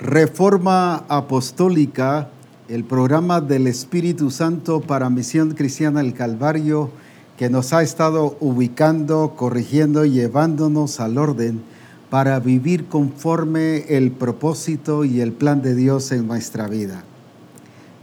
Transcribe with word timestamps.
Reforma 0.00 1.04
Apostólica, 1.08 2.28
el 2.68 2.84
programa 2.84 3.40
del 3.40 3.66
Espíritu 3.66 4.30
Santo 4.30 4.80
para 4.80 5.10
Misión 5.10 5.54
Cristiana 5.54 6.00
del 6.00 6.14
Calvario, 6.14 6.90
que 7.36 7.50
nos 7.50 7.72
ha 7.72 7.82
estado 7.82 8.36
ubicando, 8.38 9.34
corrigiendo 9.36 10.04
y 10.04 10.12
llevándonos 10.12 11.00
al 11.00 11.18
orden 11.18 11.62
para 12.10 12.38
vivir 12.38 12.86
conforme 12.86 13.86
el 13.88 14.12
propósito 14.12 15.04
y 15.04 15.20
el 15.20 15.32
plan 15.32 15.62
de 15.62 15.74
Dios 15.74 16.12
en 16.12 16.28
nuestra 16.28 16.68
vida. 16.68 17.02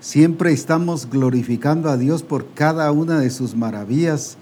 Siempre 0.01 0.51
estamos 0.51 1.09
glorificando 1.09 1.89
a 1.89 1.95
Dios 1.95 2.23
por 2.23 2.45
cada 2.55 2.91
una 2.91 3.21
de 3.21 3.29
sus 3.29 3.55
maravillas 3.55 4.35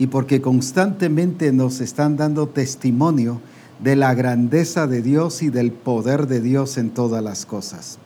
y 0.00 0.08
porque 0.08 0.40
constantemente 0.40 1.52
nos 1.52 1.80
están 1.80 2.16
dando 2.16 2.48
testimonio 2.48 3.40
de 3.80 3.96
la 3.96 4.14
grandeza 4.14 4.86
de 4.86 5.02
Dios 5.02 5.42
y 5.42 5.50
del 5.50 5.72
poder 5.72 6.26
de 6.26 6.40
Dios 6.40 6.78
en 6.78 6.90
todas 6.90 7.22
las 7.22 7.46
cosas. 7.46 7.98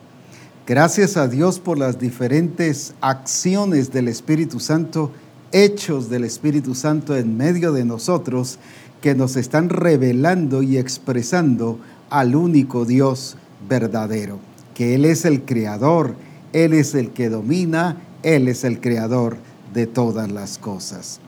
Gracias 0.66 1.16
a 1.16 1.28
Dios 1.28 1.58
por 1.58 1.78
las 1.78 1.98
diferentes 1.98 2.94
acciones 3.00 3.92
del 3.92 4.08
Espíritu 4.08 4.60
Santo, 4.60 5.10
hechos 5.52 6.10
del 6.10 6.24
Espíritu 6.24 6.74
Santo 6.74 7.16
en 7.16 7.36
medio 7.36 7.72
de 7.72 7.84
nosotros, 7.84 8.58
que 9.00 9.14
nos 9.14 9.36
están 9.36 9.68
revelando 9.68 10.62
y 10.62 10.76
expresando 10.76 11.78
al 12.10 12.36
único 12.36 12.84
Dios 12.84 13.36
verdadero, 13.68 14.38
que 14.74 14.94
Él 14.94 15.04
es 15.04 15.24
el 15.24 15.42
creador, 15.42 16.14
Él 16.52 16.74
es 16.74 16.94
el 16.94 17.10
que 17.10 17.30
domina, 17.30 17.96
Él 18.22 18.48
es 18.48 18.64
el 18.64 18.80
creador 18.80 19.38
de 19.72 19.86
todas 19.86 20.30
las 20.30 20.58
cosas 20.58 21.20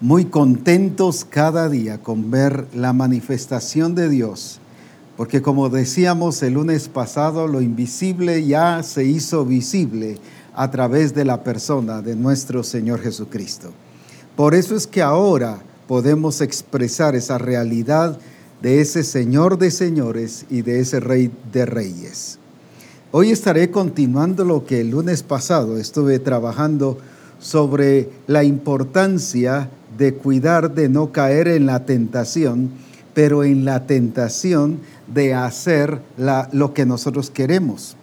muy 0.00 0.26
contentos 0.26 1.24
cada 1.24 1.68
día 1.70 2.02
con 2.02 2.30
ver 2.30 2.66
la 2.74 2.92
manifestación 2.92 3.94
de 3.94 4.10
Dios, 4.10 4.60
porque 5.16 5.40
como 5.40 5.70
decíamos 5.70 6.42
el 6.42 6.54
lunes 6.54 6.88
pasado, 6.88 7.46
lo 7.46 7.62
invisible 7.62 8.46
ya 8.46 8.82
se 8.82 9.04
hizo 9.04 9.46
visible 9.46 10.18
a 10.54 10.70
través 10.70 11.14
de 11.14 11.24
la 11.24 11.42
persona 11.42 12.02
de 12.02 12.14
nuestro 12.14 12.62
Señor 12.62 13.00
Jesucristo. 13.00 13.70
Por 14.36 14.54
eso 14.54 14.76
es 14.76 14.86
que 14.86 15.00
ahora 15.00 15.60
podemos 15.88 16.42
expresar 16.42 17.16
esa 17.16 17.38
realidad 17.38 18.18
de 18.60 18.82
ese 18.82 19.02
Señor 19.02 19.56
de 19.56 19.70
señores 19.70 20.44
y 20.50 20.60
de 20.60 20.80
ese 20.80 21.00
Rey 21.00 21.30
de 21.52 21.64
reyes. 21.64 22.38
Hoy 23.12 23.30
estaré 23.30 23.70
continuando 23.70 24.44
lo 24.44 24.66
que 24.66 24.82
el 24.82 24.90
lunes 24.90 25.22
pasado 25.22 25.78
estuve 25.78 26.18
trabajando 26.18 26.98
sobre 27.38 28.10
la 28.26 28.44
importancia 28.44 29.70
de 29.96 30.14
cuidar 30.14 30.74
de 30.74 30.88
no 30.88 31.12
caer 31.12 31.48
en 31.48 31.66
la 31.66 31.84
tentación, 31.84 32.70
pero 33.14 33.44
en 33.44 33.64
la 33.64 33.86
tentación 33.86 34.80
de 35.12 35.34
hacer 35.34 36.00
lo 36.52 36.74
que 36.74 36.86
nosotros 36.86 37.30
queremos. 37.30 37.96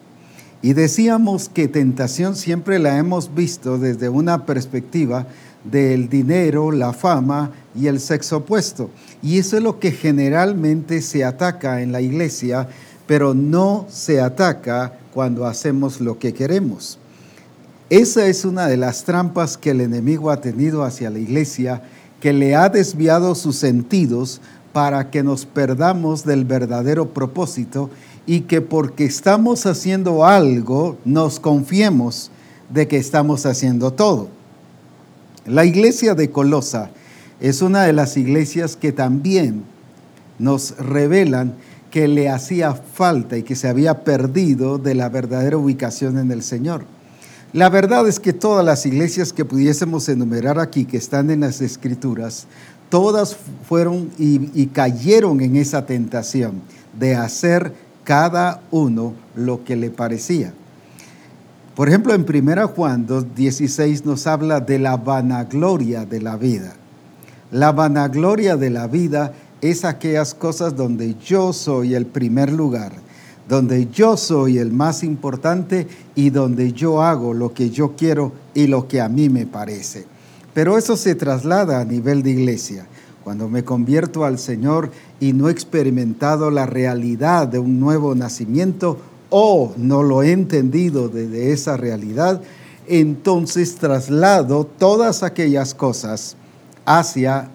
Y 0.61 0.73
decíamos 0.73 1.49
que 1.49 1.67
tentación 1.67 2.35
siempre 2.35 2.79
la 2.79 2.97
hemos 2.97 3.35
visto 3.35 3.77
desde 3.77 4.07
una 4.09 4.45
perspectiva 4.45 5.27
del 5.63 6.09
dinero, 6.09 6.71
la 6.71 6.93
fama 6.93 7.51
y 7.75 7.87
el 7.87 7.99
sexo 7.99 8.37
opuesto. 8.37 8.89
Y 9.21 9.37
eso 9.39 9.57
es 9.57 9.63
lo 9.63 9.79
que 9.79 9.91
generalmente 9.91 11.01
se 11.01 11.23
ataca 11.25 11.81
en 11.81 11.91
la 11.91 12.01
iglesia, 12.01 12.67
pero 13.05 13.33
no 13.33 13.85
se 13.89 14.21
ataca 14.21 14.93
cuando 15.13 15.45
hacemos 15.45 16.01
lo 16.01 16.17
que 16.17 16.33
queremos. 16.33 16.97
Esa 17.93 18.25
es 18.25 18.43
una 18.43 18.65
de 18.65 18.75
las 18.75 19.03
trampas 19.03 19.55
que 19.55 19.69
el 19.69 19.79
enemigo 19.79 20.31
ha 20.31 20.41
tenido 20.41 20.81
hacia 20.81 21.11
la 21.11 21.19
iglesia, 21.19 21.83
que 22.19 22.33
le 22.33 22.55
ha 22.55 22.67
desviado 22.67 23.35
sus 23.35 23.55
sentidos 23.57 24.41
para 24.73 25.11
que 25.11 25.21
nos 25.21 25.45
perdamos 25.45 26.25
del 26.25 26.43
verdadero 26.43 27.13
propósito 27.13 27.91
y 28.25 28.41
que 28.41 28.61
porque 28.61 29.05
estamos 29.05 29.67
haciendo 29.67 30.25
algo 30.25 30.97
nos 31.05 31.39
confiemos 31.39 32.31
de 32.73 32.87
que 32.87 32.97
estamos 32.97 33.45
haciendo 33.45 33.93
todo. 33.93 34.29
La 35.45 35.63
iglesia 35.63 36.15
de 36.15 36.31
Colosa 36.31 36.89
es 37.39 37.61
una 37.61 37.83
de 37.83 37.93
las 37.93 38.17
iglesias 38.17 38.75
que 38.75 38.91
también 38.91 39.65
nos 40.39 40.75
revelan 40.79 41.53
que 41.91 42.07
le 42.07 42.27
hacía 42.27 42.73
falta 42.73 43.37
y 43.37 43.43
que 43.43 43.55
se 43.55 43.67
había 43.67 44.03
perdido 44.03 44.79
de 44.79 44.95
la 44.95 45.09
verdadera 45.09 45.57
ubicación 45.57 46.17
en 46.17 46.31
el 46.31 46.41
Señor. 46.41 46.85
La 47.53 47.69
verdad 47.69 48.07
es 48.07 48.19
que 48.19 48.33
todas 48.33 48.65
las 48.65 48.83
iglesias 48.87 49.31
que 49.31 49.45
pudiésemos 49.45 50.09
enumerar 50.09 50.57
aquí, 50.57 50.85
que 50.85 50.97
están 50.97 51.29
en 51.29 51.41
las 51.41 51.61
escrituras, 51.61 52.47
todas 52.89 53.37
fueron 53.69 54.09
y, 54.17 54.65
cayeron 54.67 55.39
en 55.39 55.55
esa 55.57 55.85
tentación 55.85 56.63
de 56.99 57.15
hacer 57.15 57.71
cada 58.03 58.63
uno 58.71 59.13
lo 59.35 59.63
que 59.63 59.75
le 59.75 59.91
parecía. 59.91 60.51
Por 61.75 61.89
ejemplo, 61.89 62.15
en 62.15 62.25
1 62.27 62.67
Juan 62.69 63.07
2.16 63.07 64.03
nos 64.03 64.25
habla 64.25 64.59
de 64.59 64.79
la 64.79 64.97
vanagloria 64.97 66.07
de 66.07 66.21
la 66.21 66.37
vida. 66.37 66.73
La 67.51 67.71
vanagloria 67.71 68.57
de 68.57 68.71
la 68.71 68.87
vida 68.87 69.31
es 69.61 69.85
aquellas 69.85 70.33
cosas 70.33 70.75
donde 70.75 71.15
yo 71.23 71.53
soy 71.53 71.93
el 71.93 72.07
primer 72.07 72.51
lugar 72.51 72.93
donde 73.47 73.87
yo 73.91 74.17
soy 74.17 74.57
el 74.57 74.71
más 74.71 75.03
importante 75.03 75.87
y 76.15 76.29
donde 76.29 76.71
yo 76.71 77.01
hago 77.01 77.33
lo 77.33 77.53
que 77.53 77.69
yo 77.69 77.95
quiero 77.95 78.31
y 78.53 78.67
lo 78.67 78.87
que 78.87 79.01
a 79.01 79.09
mí 79.09 79.29
me 79.29 79.45
parece. 79.45 80.05
Pero 80.53 80.77
eso 80.77 80.95
se 80.95 81.15
traslada 81.15 81.79
a 81.79 81.85
nivel 81.85 82.23
de 82.23 82.31
iglesia. 82.31 82.87
Cuando 83.23 83.47
me 83.47 83.63
convierto 83.63 84.25
al 84.25 84.37
Señor 84.37 84.91
y 85.19 85.33
no 85.33 85.47
he 85.47 85.51
experimentado 85.51 86.51
la 86.51 86.65
realidad 86.65 87.47
de 87.47 87.59
un 87.59 87.79
nuevo 87.79 88.15
nacimiento 88.15 88.97
o 89.29 89.73
no 89.77 90.03
lo 90.03 90.23
he 90.23 90.31
entendido 90.31 91.09
desde 91.09 91.53
esa 91.53 91.77
realidad, 91.77 92.41
entonces 92.87 93.75
traslado 93.75 94.65
todas 94.65 95.23
aquellas 95.23 95.73
cosas 95.73 96.35
hacia 96.85 97.49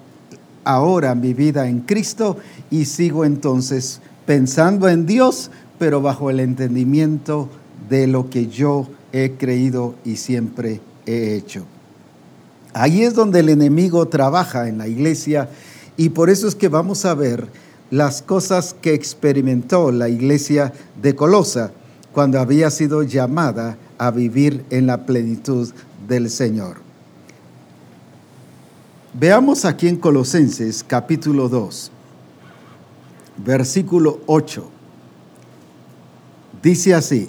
ahora 0.65 1.15
mi 1.15 1.35
vida 1.35 1.69
en 1.69 1.81
Cristo 1.81 2.37
y 2.71 2.87
sigo 2.87 3.25
entonces 3.25 4.01
pensando 4.27 4.89
en 4.89 5.07
Dios, 5.07 5.51
pero 5.79 6.01
bajo 6.01 6.31
el 6.31 6.41
entendimiento 6.41 7.49
de 7.89 8.07
lo 8.07 8.31
que 8.31 8.49
yo 8.49 8.89
he 9.13 9.33
creído 9.39 9.95
y 10.05 10.17
siempre 10.17 10.81
he 11.07 11.35
hecho. 11.35 11.65
Ahí 12.75 13.03
es 13.03 13.15
donde 13.15 13.41
el 13.41 13.49
enemigo 13.49 14.07
trabaja 14.09 14.69
en 14.69 14.79
la 14.79 14.89
iglesia 14.89 15.49
y 15.97 16.11
por 16.11 16.31
eso 16.31 16.47
es 16.47 16.55
que 16.55 16.69
vamos 16.69 17.05
a 17.05 17.15
ver 17.15 17.49
las 17.91 18.23
cosas 18.23 18.75
que 18.81 18.95
experimentó 18.95 19.91
la 19.91 20.09
iglesia 20.09 20.73
de 21.01 21.15
Colosa 21.15 21.73
cuando 22.13 22.39
había 22.39 22.71
sido 22.71 23.03
llamada 23.03 23.79
a 23.97 24.11
vivir 24.11 24.65
en 24.71 24.87
la 24.87 25.07
plenitud 25.07 25.71
del 26.07 26.31
Señor. 26.31 26.77
Veamos 29.15 29.65
aquí 29.65 29.89
en 29.89 29.97
Colosenses 29.97 30.85
capítulo 30.87 31.49
2, 31.49 31.91
versículo 33.39 34.21
8. 34.27 34.78
Dice 36.63 36.95
así, 36.95 37.29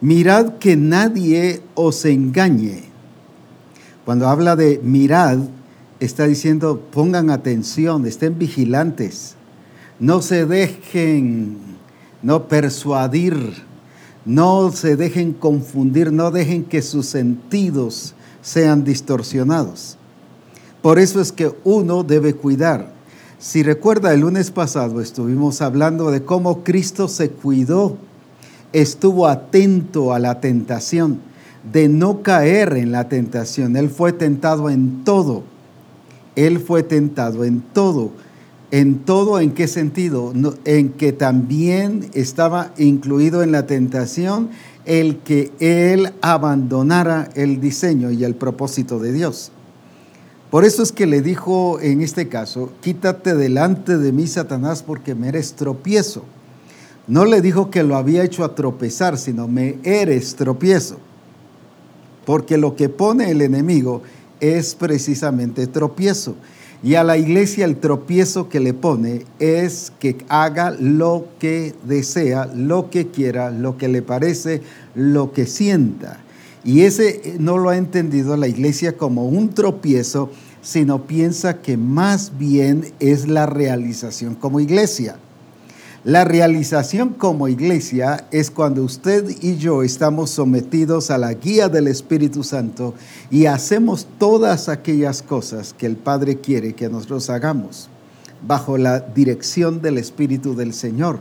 mirad 0.00 0.58
que 0.58 0.76
nadie 0.76 1.62
os 1.74 2.04
engañe. 2.04 2.84
Cuando 4.04 4.28
habla 4.28 4.56
de 4.56 4.80
mirad, 4.82 5.38
está 6.00 6.26
diciendo 6.26 6.80
pongan 6.90 7.30
atención, 7.30 8.06
estén 8.06 8.38
vigilantes, 8.38 9.36
no 10.00 10.22
se 10.22 10.46
dejen 10.46 11.58
no 12.22 12.48
persuadir, 12.48 13.62
no 14.24 14.72
se 14.72 14.96
dejen 14.96 15.32
confundir, 15.32 16.12
no 16.12 16.30
dejen 16.30 16.64
que 16.64 16.82
sus 16.82 17.06
sentidos 17.06 18.14
sean 18.42 18.82
distorsionados. 18.84 19.96
Por 20.82 20.98
eso 20.98 21.20
es 21.20 21.30
que 21.30 21.54
uno 21.64 22.02
debe 22.02 22.34
cuidar. 22.34 22.92
Si 23.38 23.62
recuerda, 23.62 24.12
el 24.12 24.20
lunes 24.20 24.50
pasado 24.50 25.00
estuvimos 25.00 25.62
hablando 25.62 26.10
de 26.10 26.24
cómo 26.24 26.64
Cristo 26.64 27.08
se 27.08 27.30
cuidó 27.30 27.96
estuvo 28.72 29.26
atento 29.26 30.12
a 30.12 30.18
la 30.18 30.40
tentación, 30.40 31.20
de 31.72 31.88
no 31.88 32.22
caer 32.22 32.74
en 32.76 32.92
la 32.92 33.08
tentación. 33.08 33.76
Él 33.76 33.90
fue 33.90 34.12
tentado 34.12 34.70
en 34.70 35.04
todo. 35.04 35.42
Él 36.36 36.58
fue 36.58 36.82
tentado 36.82 37.44
en 37.44 37.60
todo. 37.60 38.12
¿En 38.70 39.00
todo 39.00 39.40
en 39.40 39.50
qué 39.50 39.66
sentido? 39.66 40.32
en 40.64 40.90
que 40.90 41.12
también 41.12 42.08
estaba 42.14 42.72
incluido 42.78 43.42
en 43.42 43.52
la 43.52 43.66
tentación 43.66 44.50
el 44.86 45.18
que 45.18 45.52
él 45.58 46.12
abandonara 46.22 47.28
el 47.34 47.60
diseño 47.60 48.10
y 48.10 48.24
el 48.24 48.34
propósito 48.34 48.98
de 48.98 49.12
Dios. 49.12 49.52
Por 50.50 50.64
eso 50.64 50.82
es 50.82 50.90
que 50.90 51.06
le 51.06 51.22
dijo 51.22 51.78
en 51.80 52.00
este 52.00 52.28
caso, 52.28 52.72
quítate 52.80 53.34
delante 53.34 53.98
de 53.98 54.12
mí, 54.12 54.26
Satanás, 54.26 54.82
porque 54.82 55.14
me 55.14 55.28
eres 55.28 55.52
tropiezo. 55.54 56.24
No 57.10 57.24
le 57.24 57.40
dijo 57.40 57.72
que 57.72 57.82
lo 57.82 57.96
había 57.96 58.22
hecho 58.22 58.44
a 58.44 58.54
tropezar, 58.54 59.18
sino 59.18 59.48
me 59.48 59.78
eres 59.82 60.36
tropiezo. 60.36 60.96
Porque 62.24 62.56
lo 62.56 62.76
que 62.76 62.88
pone 62.88 63.32
el 63.32 63.42
enemigo 63.42 64.02
es 64.38 64.76
precisamente 64.76 65.66
tropiezo. 65.66 66.36
Y 66.84 66.94
a 66.94 67.02
la 67.02 67.18
iglesia 67.18 67.64
el 67.64 67.78
tropiezo 67.78 68.48
que 68.48 68.60
le 68.60 68.74
pone 68.74 69.24
es 69.40 69.92
que 69.98 70.18
haga 70.28 70.70
lo 70.70 71.26
que 71.40 71.74
desea, 71.82 72.46
lo 72.46 72.90
que 72.90 73.08
quiera, 73.08 73.50
lo 73.50 73.76
que 73.76 73.88
le 73.88 74.02
parece, 74.02 74.62
lo 74.94 75.32
que 75.32 75.46
sienta. 75.46 76.20
Y 76.62 76.82
ese 76.82 77.34
no 77.40 77.58
lo 77.58 77.70
ha 77.70 77.76
entendido 77.76 78.36
la 78.36 78.46
iglesia 78.46 78.96
como 78.96 79.26
un 79.26 79.48
tropiezo, 79.48 80.30
sino 80.62 81.08
piensa 81.08 81.60
que 81.60 81.76
más 81.76 82.38
bien 82.38 82.92
es 83.00 83.26
la 83.26 83.46
realización 83.46 84.36
como 84.36 84.60
iglesia. 84.60 85.16
La 86.04 86.24
realización 86.24 87.10
como 87.10 87.46
iglesia 87.46 88.26
es 88.30 88.50
cuando 88.50 88.82
usted 88.82 89.36
y 89.42 89.58
yo 89.58 89.82
estamos 89.82 90.30
sometidos 90.30 91.10
a 91.10 91.18
la 91.18 91.34
guía 91.34 91.68
del 91.68 91.88
Espíritu 91.88 92.42
Santo 92.42 92.94
y 93.30 93.44
hacemos 93.44 94.06
todas 94.16 94.70
aquellas 94.70 95.20
cosas 95.20 95.74
que 95.74 95.84
el 95.84 95.96
Padre 95.96 96.38
quiere 96.38 96.72
que 96.72 96.88
nosotros 96.88 97.28
hagamos 97.28 97.90
bajo 98.46 98.78
la 98.78 99.00
dirección 99.00 99.82
del 99.82 99.98
Espíritu 99.98 100.56
del 100.56 100.72
Señor. 100.72 101.20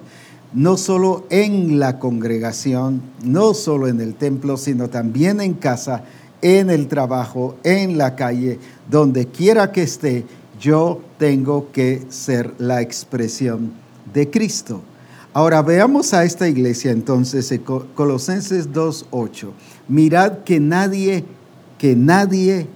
No 0.53 0.77
solo 0.77 1.25
en 1.29 1.77
la 1.77 1.99
congregación, 1.99 3.01
no 3.21 3.53
solo 3.55 3.89
en 3.89 3.99
el 3.99 4.15
templo, 4.15 4.55
sino 4.55 4.89
también 4.89 5.41
en 5.41 5.55
casa, 5.55 6.05
en 6.41 6.69
el 6.69 6.87
trabajo, 6.87 7.57
en 7.65 7.97
la 7.97 8.15
calle, 8.15 8.59
donde 8.89 9.25
quiera 9.27 9.73
que 9.73 9.83
esté, 9.83 10.23
yo 10.57 11.01
tengo 11.17 11.69
que 11.73 12.03
ser 12.07 12.53
la 12.59 12.81
expresión 12.81 13.88
de 14.13 14.29
Cristo. 14.29 14.81
Ahora 15.33 15.61
veamos 15.61 16.13
a 16.13 16.23
esta 16.23 16.49
iglesia 16.49 16.91
entonces, 16.91 17.53
Colosenses 17.93 18.71
2.8. 18.71 19.49
Mirad 19.87 20.39
que 20.39 20.59
nadie, 20.59 21.23
que 21.77 21.95
nadie, 21.95 22.67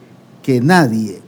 que 0.43 0.61
nadie, 0.61 1.19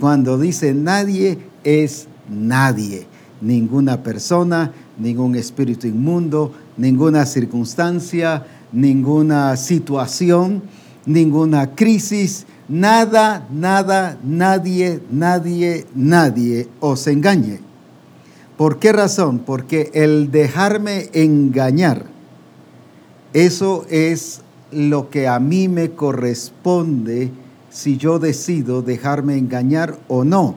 cuando 0.00 0.38
dice 0.38 0.72
nadie 0.72 1.38
es 1.62 2.08
nadie, 2.28 3.06
ninguna 3.42 4.02
persona, 4.02 4.72
ningún 4.98 5.34
espíritu 5.34 5.86
inmundo, 5.86 6.52
ninguna 6.78 7.26
circunstancia, 7.26 8.46
ninguna 8.72 9.56
situación, 9.58 10.62
ninguna 11.04 11.74
crisis, 11.74 12.46
nada, 12.66 13.46
nada, 13.52 14.18
nadie, 14.24 15.02
nadie, 15.10 15.86
nadie 15.94 16.68
os 16.80 17.06
engañe 17.06 17.71
¿Por 18.62 18.78
qué 18.78 18.92
razón? 18.92 19.40
Porque 19.40 19.90
el 19.92 20.30
dejarme 20.30 21.10
engañar, 21.14 22.06
eso 23.32 23.84
es 23.90 24.42
lo 24.70 25.10
que 25.10 25.26
a 25.26 25.40
mí 25.40 25.66
me 25.66 25.90
corresponde 25.90 27.32
si 27.70 27.96
yo 27.96 28.20
decido 28.20 28.80
dejarme 28.80 29.36
engañar 29.36 29.98
o 30.06 30.22
no. 30.22 30.54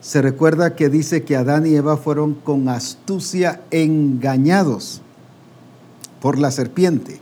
Se 0.00 0.22
recuerda 0.22 0.74
que 0.74 0.88
dice 0.88 1.24
que 1.24 1.36
Adán 1.36 1.66
y 1.66 1.74
Eva 1.74 1.98
fueron 1.98 2.32
con 2.32 2.66
astucia 2.70 3.60
engañados 3.70 5.02
por 6.22 6.38
la 6.38 6.50
serpiente. 6.50 7.20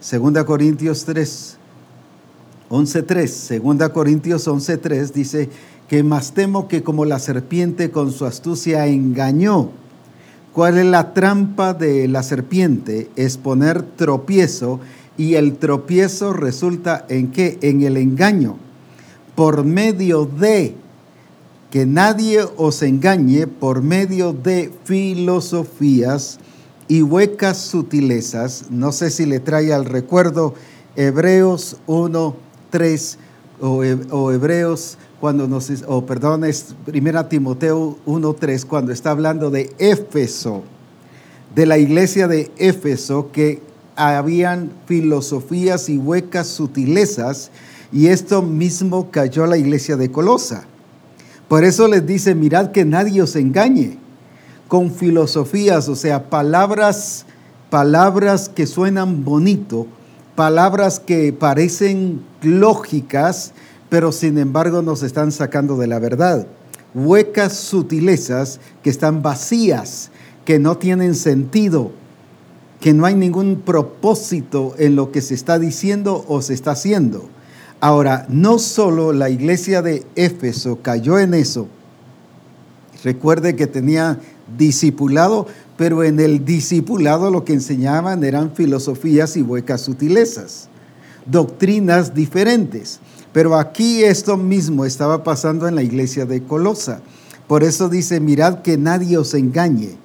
Segunda 0.00 0.46
Corintios 0.46 1.04
3, 1.04 1.58
11.3. 2.70 3.26
Segunda 3.26 3.90
Corintios 3.90 4.48
11.3 4.48 5.12
dice, 5.12 5.50
que 5.88 6.02
más 6.02 6.32
temo 6.32 6.68
que 6.68 6.82
como 6.82 7.04
la 7.04 7.18
serpiente 7.18 7.90
con 7.90 8.12
su 8.12 8.24
astucia 8.24 8.86
engañó. 8.86 9.70
¿Cuál 10.52 10.78
es 10.78 10.86
la 10.86 11.14
trampa 11.14 11.74
de 11.74 12.08
la 12.08 12.22
serpiente? 12.22 13.10
Es 13.16 13.36
poner 13.36 13.82
tropiezo 13.82 14.80
y 15.16 15.34
el 15.34 15.56
tropiezo 15.56 16.32
resulta 16.32 17.04
en 17.08 17.30
qué? 17.30 17.58
En 17.60 17.82
el 17.82 17.96
engaño. 17.96 18.56
Por 19.34 19.64
medio 19.64 20.26
de 20.26 20.76
que 21.70 21.86
nadie 21.86 22.40
os 22.56 22.82
engañe 22.82 23.48
por 23.48 23.82
medio 23.82 24.32
de 24.32 24.72
filosofías 24.84 26.38
y 26.86 27.02
huecas 27.02 27.58
sutilezas. 27.58 28.66
No 28.70 28.92
sé 28.92 29.10
si 29.10 29.26
le 29.26 29.40
trae 29.40 29.72
al 29.72 29.84
recuerdo 29.84 30.54
Hebreos 30.94 31.78
1, 31.86 32.36
3 32.70 33.18
o, 33.60 34.32
Hebreos 34.32 34.98
cuando 35.24 35.48
nos, 35.48 35.72
o 35.88 36.04
perdón, 36.04 36.44
es 36.44 36.74
1 36.86 37.26
Timoteo 37.28 37.96
1.3, 38.04 38.66
cuando 38.66 38.92
está 38.92 39.10
hablando 39.10 39.50
de 39.50 39.74
Éfeso, 39.78 40.64
de 41.54 41.64
la 41.64 41.78
iglesia 41.78 42.28
de 42.28 42.50
Éfeso, 42.58 43.32
que 43.32 43.62
habían 43.96 44.70
filosofías 44.84 45.88
y 45.88 45.96
huecas 45.96 46.48
sutilezas, 46.48 47.50
y 47.90 48.08
esto 48.08 48.42
mismo 48.42 49.10
cayó 49.10 49.44
a 49.44 49.46
la 49.46 49.56
iglesia 49.56 49.96
de 49.96 50.10
Colosa. 50.10 50.66
Por 51.48 51.64
eso 51.64 51.88
les 51.88 52.04
dice, 52.06 52.34
mirad 52.34 52.70
que 52.70 52.84
nadie 52.84 53.22
os 53.22 53.34
engañe 53.34 53.96
con 54.68 54.92
filosofías, 54.92 55.88
o 55.88 55.96
sea, 55.96 56.28
palabras, 56.28 57.24
palabras 57.70 58.50
que 58.50 58.66
suenan 58.66 59.24
bonito, 59.24 59.86
palabras 60.36 61.00
que 61.00 61.32
parecen 61.32 62.20
lógicas, 62.42 63.54
pero 63.94 64.10
sin 64.10 64.38
embargo 64.38 64.82
nos 64.82 65.04
están 65.04 65.30
sacando 65.30 65.76
de 65.76 65.86
la 65.86 66.00
verdad. 66.00 66.48
Huecas 66.96 67.52
sutilezas 67.52 68.58
que 68.82 68.90
están 68.90 69.22
vacías, 69.22 70.10
que 70.44 70.58
no 70.58 70.78
tienen 70.78 71.14
sentido, 71.14 71.92
que 72.80 72.92
no 72.92 73.06
hay 73.06 73.14
ningún 73.14 73.60
propósito 73.60 74.74
en 74.78 74.96
lo 74.96 75.12
que 75.12 75.22
se 75.22 75.34
está 75.34 75.60
diciendo 75.60 76.24
o 76.26 76.42
se 76.42 76.54
está 76.54 76.72
haciendo. 76.72 77.28
Ahora, 77.78 78.26
no 78.28 78.58
solo 78.58 79.12
la 79.12 79.30
iglesia 79.30 79.80
de 79.80 80.04
Éfeso 80.16 80.80
cayó 80.82 81.20
en 81.20 81.32
eso, 81.32 81.68
recuerde 83.04 83.54
que 83.54 83.68
tenía 83.68 84.18
discipulado, 84.58 85.46
pero 85.76 86.02
en 86.02 86.18
el 86.18 86.44
discipulado 86.44 87.30
lo 87.30 87.44
que 87.44 87.52
enseñaban 87.52 88.24
eran 88.24 88.56
filosofías 88.56 89.36
y 89.36 89.42
huecas 89.42 89.82
sutilezas, 89.82 90.68
doctrinas 91.26 92.12
diferentes. 92.12 92.98
Pero 93.34 93.58
aquí 93.58 94.04
esto 94.04 94.36
mismo 94.36 94.84
estaba 94.84 95.24
pasando 95.24 95.66
en 95.66 95.74
la 95.74 95.82
iglesia 95.82 96.24
de 96.24 96.44
Colosa. 96.44 97.00
Por 97.48 97.64
eso 97.64 97.88
dice, 97.88 98.20
mirad 98.20 98.62
que 98.62 98.78
nadie 98.78 99.18
os 99.18 99.34
engañe. 99.34 99.96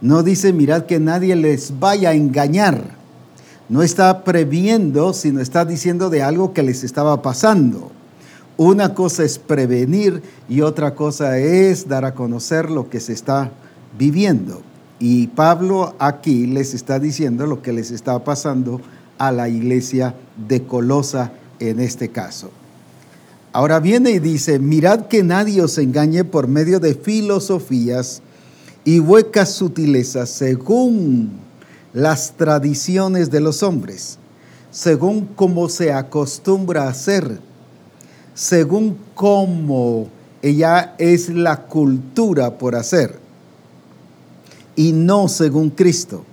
No 0.00 0.22
dice, 0.22 0.54
mirad 0.54 0.86
que 0.86 0.98
nadie 0.98 1.36
les 1.36 1.78
vaya 1.78 2.08
a 2.08 2.14
engañar. 2.14 2.96
No 3.68 3.82
está 3.82 4.24
previendo, 4.24 5.12
sino 5.12 5.42
está 5.42 5.66
diciendo 5.66 6.08
de 6.08 6.22
algo 6.22 6.54
que 6.54 6.62
les 6.62 6.82
estaba 6.82 7.20
pasando. 7.20 7.92
Una 8.56 8.94
cosa 8.94 9.22
es 9.22 9.38
prevenir 9.38 10.22
y 10.48 10.62
otra 10.62 10.94
cosa 10.94 11.36
es 11.36 11.88
dar 11.88 12.06
a 12.06 12.14
conocer 12.14 12.70
lo 12.70 12.88
que 12.88 13.00
se 13.00 13.12
está 13.12 13.50
viviendo. 13.98 14.62
Y 14.98 15.26
Pablo 15.26 15.94
aquí 15.98 16.46
les 16.46 16.72
está 16.72 16.98
diciendo 16.98 17.46
lo 17.46 17.60
que 17.60 17.74
les 17.74 17.90
está 17.90 18.24
pasando 18.24 18.80
a 19.18 19.30
la 19.30 19.50
iglesia 19.50 20.14
de 20.48 20.62
Colosa 20.62 21.32
en 21.60 21.80
este 21.80 22.08
caso. 22.08 22.50
Ahora 23.58 23.80
viene 23.80 24.12
y 24.12 24.18
dice, 24.20 24.60
mirad 24.60 25.06
que 25.08 25.24
nadie 25.24 25.60
os 25.62 25.78
engañe 25.78 26.22
por 26.22 26.46
medio 26.46 26.78
de 26.78 26.94
filosofías 26.94 28.22
y 28.84 29.00
huecas 29.00 29.50
sutilezas 29.52 30.30
según 30.30 31.32
las 31.92 32.36
tradiciones 32.36 33.32
de 33.32 33.40
los 33.40 33.64
hombres, 33.64 34.20
según 34.70 35.26
cómo 35.34 35.68
se 35.68 35.92
acostumbra 35.92 36.84
a 36.84 36.90
hacer, 36.90 37.40
según 38.32 38.96
cómo 39.16 40.06
ella 40.40 40.94
es 40.96 41.28
la 41.28 41.62
cultura 41.62 42.58
por 42.58 42.76
hacer, 42.76 43.18
y 44.76 44.92
no 44.92 45.26
según 45.26 45.70
Cristo. 45.70 46.24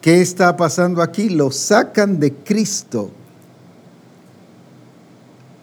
¿Qué 0.00 0.20
está 0.20 0.56
pasando 0.56 1.02
aquí? 1.02 1.28
Lo 1.28 1.52
sacan 1.52 2.18
de 2.18 2.34
Cristo 2.34 3.12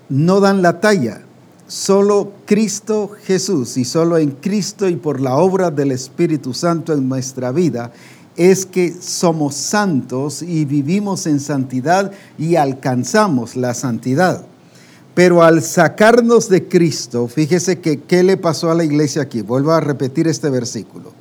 no 0.09 0.39
dan 0.39 0.61
la 0.61 0.79
talla. 0.79 1.21
Solo 1.67 2.33
Cristo 2.45 3.11
Jesús 3.23 3.77
y 3.77 3.85
solo 3.85 4.17
en 4.17 4.31
Cristo 4.31 4.89
y 4.89 4.95
por 4.95 5.21
la 5.21 5.35
obra 5.35 5.69
del 5.69 5.91
Espíritu 5.91 6.53
Santo 6.53 6.93
en 6.93 7.07
nuestra 7.07 7.51
vida 7.51 7.91
es 8.35 8.65
que 8.65 8.95
somos 8.99 9.55
santos 9.55 10.41
y 10.41 10.65
vivimos 10.65 11.27
en 11.27 11.39
santidad 11.39 12.11
y 12.37 12.55
alcanzamos 12.55 13.55
la 13.55 13.73
santidad. 13.73 14.45
Pero 15.13 15.43
al 15.43 15.61
sacarnos 15.61 16.47
de 16.47 16.67
Cristo, 16.67 17.27
fíjese 17.27 17.79
que 17.79 17.99
qué 17.99 18.23
le 18.23 18.37
pasó 18.37 18.71
a 18.71 18.75
la 18.75 18.85
iglesia 18.85 19.23
aquí. 19.23 19.41
Vuelvo 19.41 19.73
a 19.73 19.81
repetir 19.81 20.27
este 20.27 20.49
versículo. 20.49 21.11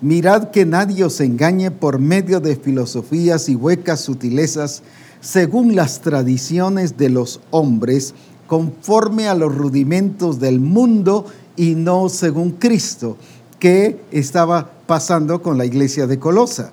Mirad 0.00 0.50
que 0.50 0.64
nadie 0.64 1.04
os 1.04 1.20
engañe 1.20 1.70
por 1.70 1.98
medio 1.98 2.40
de 2.40 2.56
filosofías 2.56 3.48
y 3.48 3.54
huecas 3.54 4.00
sutilezas, 4.00 4.82
según 5.20 5.76
las 5.76 6.00
tradiciones 6.00 6.96
de 6.96 7.10
los 7.10 7.40
hombres, 7.50 8.14
conforme 8.46 9.28
a 9.28 9.34
los 9.34 9.54
rudimentos 9.54 10.40
del 10.40 10.60
mundo 10.60 11.26
y 11.56 11.74
no 11.74 12.08
según 12.08 12.52
Cristo, 12.52 13.16
que 13.58 14.00
estaba 14.10 14.70
pasando 14.86 15.42
con 15.42 15.56
la 15.58 15.64
iglesia 15.64 16.06
de 16.06 16.18
Colosa. 16.18 16.72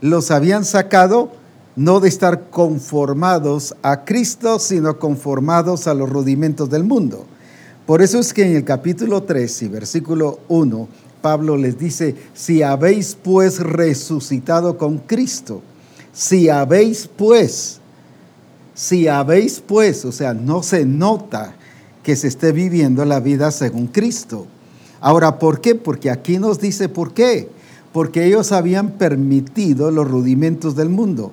Los 0.00 0.30
habían 0.30 0.64
sacado 0.64 1.30
no 1.76 2.00
de 2.00 2.08
estar 2.08 2.50
conformados 2.50 3.76
a 3.82 4.04
Cristo, 4.04 4.58
sino 4.58 4.98
conformados 4.98 5.86
a 5.86 5.94
los 5.94 6.10
rudimentos 6.10 6.68
del 6.70 6.82
mundo. 6.82 7.24
Por 7.86 8.02
eso 8.02 8.18
es 8.18 8.34
que 8.34 8.44
en 8.44 8.56
el 8.56 8.64
capítulo 8.64 9.22
3 9.22 9.62
y 9.62 9.68
versículo 9.68 10.40
1, 10.48 10.88
Pablo 11.22 11.56
les 11.56 11.78
dice, 11.78 12.16
si 12.34 12.62
habéis 12.62 13.16
pues 13.22 13.60
resucitado 13.60 14.76
con 14.76 14.98
Cristo, 14.98 15.62
si 16.12 16.48
habéis 16.48 17.08
pues, 17.16 17.77
si 18.78 19.08
habéis 19.08 19.60
pues, 19.60 20.04
o 20.04 20.12
sea, 20.12 20.34
no 20.34 20.62
se 20.62 20.84
nota 20.84 21.56
que 22.04 22.14
se 22.14 22.28
esté 22.28 22.52
viviendo 22.52 23.04
la 23.04 23.18
vida 23.18 23.50
según 23.50 23.88
Cristo. 23.88 24.46
Ahora, 25.00 25.40
¿por 25.40 25.60
qué? 25.60 25.74
Porque 25.74 26.10
aquí 26.10 26.38
nos 26.38 26.60
dice 26.60 26.88
por 26.88 27.12
qué. 27.12 27.48
Porque 27.92 28.24
ellos 28.24 28.52
habían 28.52 28.92
permitido 28.92 29.90
los 29.90 30.08
rudimentos 30.08 30.76
del 30.76 30.90
mundo 30.90 31.32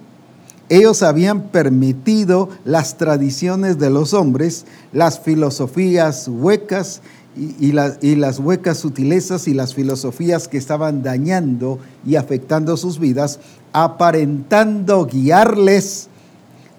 ellos 0.70 1.04
habían 1.04 1.50
permitido 1.50 2.50
las 2.64 2.98
tradiciones 2.98 3.78
de 3.78 3.90
los 3.90 4.14
hombres, 4.14 4.66
las 4.94 5.20
filosofías 5.20 6.28
huecas 6.28 7.02
y, 7.38 7.74
las 7.74 8.40
huecas 8.40 8.78
sutilezas 8.78 9.48
y 9.48 9.54
las 9.54 9.76
filosofías 9.76 10.48
que 10.48 10.58
estaban 10.58 11.04
dañando 11.04 11.80
y 12.06 12.16
afectando 12.16 12.78
sus 12.78 12.98
vidas, 12.98 13.40
aparentando 13.74 15.06
guiarles 15.06 16.08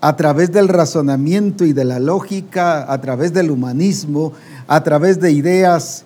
a 0.01 0.17
través 0.17 0.53
del 0.53 0.69
razonamiento 0.69 1.65
y 1.65 1.73
de 1.73 1.85
la 1.85 1.99
lógica, 1.99 2.93
a 2.93 3.01
través 3.01 3.33
del 3.33 3.51
humanismo, 3.51 4.33
a 4.67 4.83
través 4.83 5.21
de 5.21 5.33
ideas 5.33 6.05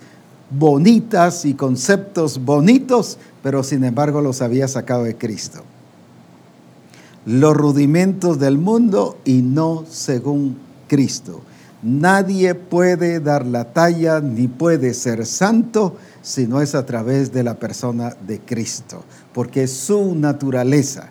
bonitas 0.51 1.45
y 1.45 1.55
conceptos 1.55 2.45
bonitos, 2.45 3.19
pero 3.43 3.63
sin 3.63 3.85
embargo 3.85 4.21
los 4.21 4.43
había 4.43 4.69
sacado 4.69 5.05
de 5.05 5.17
Cristo 5.17 5.63
los 7.27 7.57
rudimentos 7.57 8.39
del 8.39 8.59
mundo 8.59 9.19
y 9.25 9.43
no 9.43 9.85
según 9.89 10.59
Cristo. 10.89 11.43
Nadie 11.83 12.55
puede 12.55 13.21
dar 13.21 13.47
la 13.47 13.73
talla 13.73 14.21
ni 14.21 14.49
puede 14.49 14.95
ser 14.95 15.25
santo 15.27 15.97
si 16.23 16.47
no 16.47 16.61
es 16.61 16.75
a 16.75 16.85
través 16.85 17.33
de 17.33 17.43
la 17.43 17.55
persona 17.55 18.17
de 18.27 18.39
Cristo, 18.41 19.05
porque 19.33 19.63
es 19.65 19.73
su 19.73 20.15
naturaleza. 20.15 21.11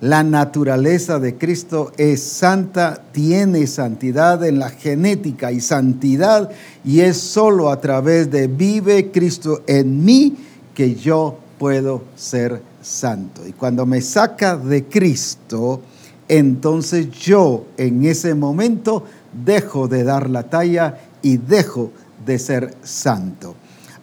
La 0.00 0.22
naturaleza 0.22 1.18
de 1.18 1.36
Cristo 1.36 1.92
es 1.98 2.22
santa, 2.22 3.02
tiene 3.12 3.66
santidad 3.66 4.42
en 4.46 4.58
la 4.58 4.70
genética 4.70 5.52
y 5.52 5.60
santidad, 5.60 6.50
y 6.84 7.00
es 7.00 7.18
solo 7.18 7.68
a 7.68 7.82
través 7.82 8.30
de 8.30 8.46
vive 8.46 9.10
Cristo 9.10 9.62
en 9.66 10.02
mí 10.02 10.38
que 10.74 10.94
yo 10.94 11.38
puedo 11.58 12.04
ser 12.16 12.62
santo. 12.80 13.46
Y 13.46 13.52
cuando 13.52 13.84
me 13.84 14.00
saca 14.00 14.56
de 14.56 14.84
Cristo, 14.84 15.82
entonces 16.28 17.10
yo 17.10 17.66
en 17.76 18.06
ese 18.06 18.34
momento 18.34 19.04
dejo 19.44 19.86
de 19.86 20.04
dar 20.04 20.30
la 20.30 20.44
talla 20.44 20.98
y 21.20 21.36
dejo 21.36 21.90
de 22.24 22.38
ser 22.38 22.74
santo. 22.82 23.54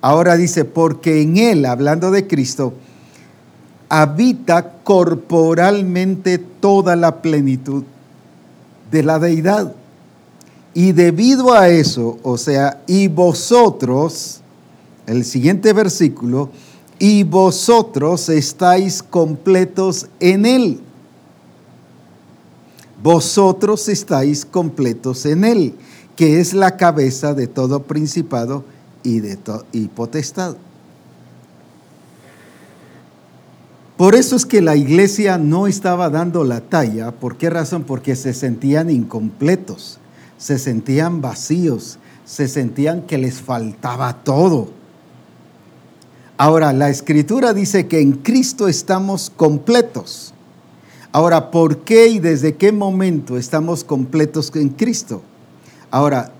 Ahora 0.02 0.38
dice, 0.38 0.64
porque 0.64 1.24
en 1.24 1.38
Él, 1.38 1.66
hablando 1.66 2.12
de 2.12 2.28
Cristo, 2.28 2.74
habita 3.90 4.74
corporalmente 4.84 6.38
toda 6.38 6.96
la 6.96 7.22
plenitud 7.22 7.84
de 8.92 9.04
la 9.04 9.20
deidad. 9.20 9.74
Y 10.74 10.92
debido 10.92 11.54
a 11.54 11.70
eso, 11.70 12.20
o 12.24 12.38
sea, 12.38 12.82
y 12.86 13.08
vosotros, 13.08 14.42
el 15.08 15.26
siguiente 15.26 15.74
versículo, 15.74 16.50
y 17.00 17.24
vosotros 17.24 18.30
estáis 18.30 19.02
completos 19.02 20.08
en 20.20 20.46
Él. 20.46 20.80
Vosotros 23.02 23.88
estáis 23.90 24.46
completos 24.46 25.26
en 25.26 25.44
Él, 25.44 25.74
que 26.16 26.40
es 26.40 26.54
la 26.54 26.78
cabeza 26.78 27.34
de 27.34 27.48
todo 27.48 27.84
principado 27.84 28.64
y, 29.04 29.20
de 29.20 29.38
y 29.72 29.88
potestad. 29.88 30.58
Por 33.98 34.14
eso 34.14 34.36
es 34.36 34.46
que 34.46 34.62
la 34.62 34.76
iglesia 34.76 35.40
no 35.40 35.66
estaba 35.66 36.12
dando 36.12 36.44
la 36.44 36.62
talla. 36.62 37.12
¿Por 37.12 37.38
qué 37.38 37.50
razón? 37.50 37.84
Porque 37.84 38.16
se 38.16 38.34
sentían 38.36 38.92
incompletos, 38.92 39.98
se 40.38 40.60
sentían 40.60 41.20
vacíos, 41.20 41.98
se 42.24 42.48
sentían 42.48 43.02
que 43.02 43.18
les 43.18 43.42
faltaba 43.42 44.22
todo. 44.24 44.70
Ahora, 46.38 46.74
la 46.74 46.90
escritura 46.90 47.56
dice 47.56 47.88
que 47.88 48.00
en 48.00 48.12
Cristo 48.14 48.68
estamos 48.68 49.32
completos. 49.36 50.36
Ahora, 51.12 51.50
¿por 51.50 51.80
qué 51.80 52.08
y 52.10 52.20
desde 52.20 52.56
qué 52.56 52.72
momento 52.72 53.38
estamos 53.38 53.84
completos 53.84 54.52
en 54.56 54.70
Cristo? 54.70 55.24
Ahora, 55.90 56.32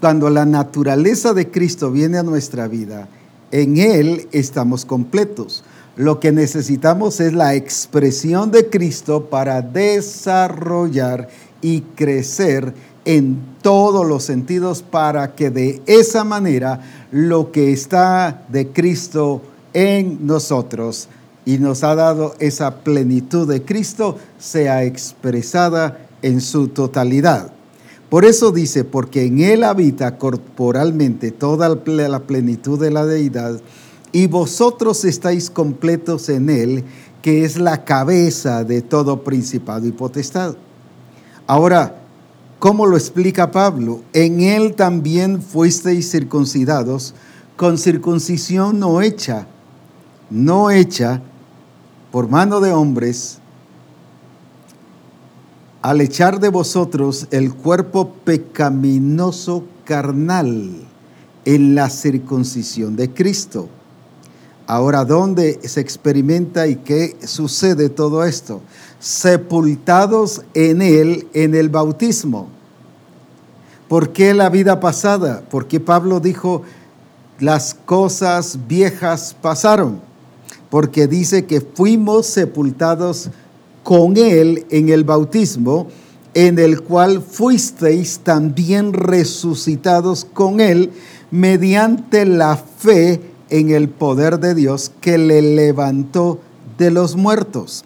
cuando 0.00 0.28
la 0.30 0.44
naturaleza 0.44 1.32
de 1.32 1.48
Cristo 1.48 1.92
viene 1.92 2.18
a 2.18 2.24
nuestra 2.24 2.66
vida, 2.66 3.08
en 3.52 3.76
Él 3.76 4.26
estamos 4.32 4.84
completos. 4.84 5.62
Lo 5.96 6.20
que 6.20 6.32
necesitamos 6.32 7.20
es 7.20 7.34
la 7.34 7.54
expresión 7.54 8.50
de 8.50 8.70
Cristo 8.70 9.26
para 9.26 9.60
desarrollar 9.60 11.28
y 11.60 11.82
crecer 11.82 12.72
en 13.04 13.38
todos 13.60 14.06
los 14.06 14.24
sentidos 14.24 14.82
para 14.82 15.34
que 15.34 15.50
de 15.50 15.82
esa 15.86 16.24
manera 16.24 16.80
lo 17.10 17.52
que 17.52 17.72
está 17.72 18.44
de 18.48 18.68
Cristo 18.68 19.42
en 19.74 20.26
nosotros 20.26 21.08
y 21.44 21.58
nos 21.58 21.84
ha 21.84 21.94
dado 21.94 22.36
esa 22.38 22.76
plenitud 22.76 23.48
de 23.48 23.62
Cristo 23.62 24.16
sea 24.38 24.84
expresada 24.84 26.06
en 26.22 26.40
su 26.40 26.68
totalidad. 26.68 27.52
Por 28.08 28.24
eso 28.24 28.52
dice, 28.52 28.84
porque 28.84 29.24
en 29.24 29.40
Él 29.40 29.64
habita 29.64 30.18
corporalmente 30.18 31.30
toda 31.30 31.68
la 31.86 32.20
plenitud 32.20 32.78
de 32.78 32.90
la 32.90 33.06
deidad, 33.06 33.60
y 34.12 34.26
vosotros 34.26 35.04
estáis 35.04 35.50
completos 35.50 36.28
en 36.28 36.50
Él, 36.50 36.84
que 37.22 37.44
es 37.44 37.58
la 37.58 37.84
cabeza 37.84 38.64
de 38.64 38.82
todo 38.82 39.24
principado 39.24 39.86
y 39.86 39.92
potestad. 39.92 40.54
Ahora, 41.46 42.02
¿Cómo 42.62 42.86
lo 42.86 42.96
explica 42.96 43.50
Pablo? 43.50 44.02
En 44.12 44.40
él 44.40 44.76
también 44.76 45.42
fuisteis 45.42 46.08
circuncidados 46.12 47.12
con 47.56 47.76
circuncisión 47.76 48.78
no 48.78 49.02
hecha, 49.02 49.48
no 50.30 50.70
hecha 50.70 51.20
por 52.12 52.28
mano 52.28 52.60
de 52.60 52.70
hombres, 52.70 53.40
al 55.82 56.00
echar 56.00 56.38
de 56.38 56.50
vosotros 56.50 57.26
el 57.32 57.52
cuerpo 57.52 58.12
pecaminoso 58.24 59.64
carnal 59.84 60.84
en 61.44 61.74
la 61.74 61.90
circuncisión 61.90 62.94
de 62.94 63.12
Cristo. 63.12 63.68
Ahora, 64.72 65.04
¿dónde 65.04 65.60
se 65.68 65.80
experimenta 65.80 66.66
y 66.66 66.76
qué 66.76 67.14
sucede 67.26 67.90
todo 67.90 68.24
esto? 68.24 68.62
sepultados 68.98 70.40
en 70.54 70.80
Él 70.80 71.26
en 71.34 71.54
el 71.54 71.68
bautismo. 71.68 72.48
¿Por 73.86 74.14
qué 74.14 74.32
la 74.32 74.48
vida 74.48 74.80
pasada? 74.80 75.42
Porque 75.50 75.78
Pablo 75.78 76.20
dijo, 76.20 76.62
las 77.38 77.74
cosas 77.74 78.60
viejas 78.66 79.36
pasaron. 79.42 80.00
Porque 80.70 81.06
dice 81.06 81.44
que 81.44 81.60
fuimos 81.60 82.26
sepultados 82.26 83.28
con 83.82 84.16
Él 84.16 84.64
en 84.70 84.88
el 84.88 85.04
bautismo, 85.04 85.88
en 86.32 86.58
el 86.58 86.80
cual 86.80 87.20
fuisteis 87.20 88.20
también 88.20 88.94
resucitados 88.94 90.24
con 90.24 90.60
Él 90.60 90.92
mediante 91.30 92.24
la 92.24 92.56
fe 92.56 93.31
en 93.52 93.70
el 93.70 93.90
poder 93.90 94.40
de 94.40 94.54
Dios 94.54 94.90
que 95.02 95.18
le 95.18 95.42
levantó 95.42 96.40
de 96.78 96.90
los 96.90 97.16
muertos. 97.16 97.84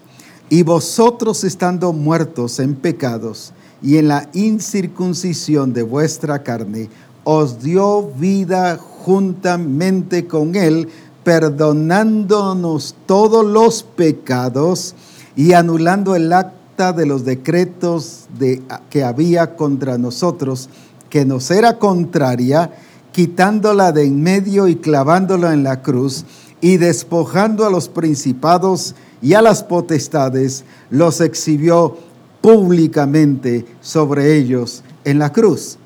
Y 0.48 0.62
vosotros 0.62 1.42
estando 1.42 1.92
muertos 1.92 2.60
en 2.60 2.76
pecados 2.76 3.52
y 3.82 3.96
en 3.96 4.06
la 4.06 4.30
incircuncisión 4.32 5.72
de 5.72 5.82
vuestra 5.82 6.44
carne, 6.44 6.88
os 7.24 7.60
dio 7.60 8.12
vida 8.16 8.78
juntamente 8.78 10.28
con 10.28 10.54
él, 10.54 10.88
perdonándonos 11.24 12.94
todos 13.04 13.44
los 13.44 13.82
pecados 13.82 14.94
y 15.34 15.52
anulando 15.54 16.14
el 16.14 16.32
acta 16.32 16.92
de 16.92 17.06
los 17.06 17.24
decretos 17.24 18.26
de, 18.38 18.62
que 18.88 19.02
había 19.02 19.56
contra 19.56 19.98
nosotros, 19.98 20.68
que 21.10 21.24
nos 21.24 21.50
era 21.50 21.80
contraria, 21.80 22.70
quitándola 23.16 23.92
de 23.92 24.04
en 24.04 24.22
medio 24.22 24.68
y 24.68 24.76
clavándola 24.76 25.54
en 25.54 25.62
la 25.62 25.80
cruz, 25.80 26.26
y 26.60 26.76
despojando 26.76 27.64
a 27.64 27.70
los 27.70 27.88
principados 27.88 28.94
y 29.22 29.32
a 29.32 29.40
las 29.40 29.64
potestades 29.64 30.64
los 30.90 31.22
exhibió 31.22 31.96
públicamente 32.42 33.64
sobre 33.80 34.36
ellos 34.36 34.82
en 35.06 35.18
la 35.18 35.32
cruz. 35.32 35.78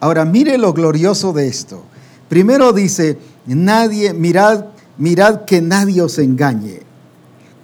Ahora 0.00 0.24
mire 0.24 0.56
lo 0.56 0.72
glorioso 0.72 1.34
de 1.34 1.48
esto. 1.48 1.82
Primero 2.30 2.72
dice, 2.72 3.18
nadie, 3.44 4.14
mirad, 4.14 4.64
mirad 4.96 5.44
que 5.44 5.60
nadie 5.60 6.00
os 6.00 6.18
engañe. 6.18 6.80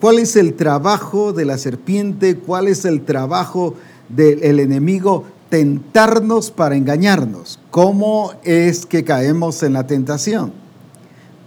¿Cuál 0.03 0.19
es 0.19 0.37
el 0.37 0.53
trabajo 0.53 1.33
de 1.33 1.47
la 1.47 1.57
serpiente? 1.57 2.37
¿Cuál 2.37 2.69
es 2.69 2.85
el 2.85 3.07
trabajo 3.07 3.75
del 4.11 4.61
enemigo? 4.61 5.25
Tentarnos 5.49 6.51
para 6.51 6.77
engañarnos. 6.77 7.61
¿Cómo 7.71 8.33
es 8.43 8.87
que 8.87 9.05
caemos 9.05 9.63
en 9.63 9.75
la 9.75 9.87
tentación? 9.87 10.53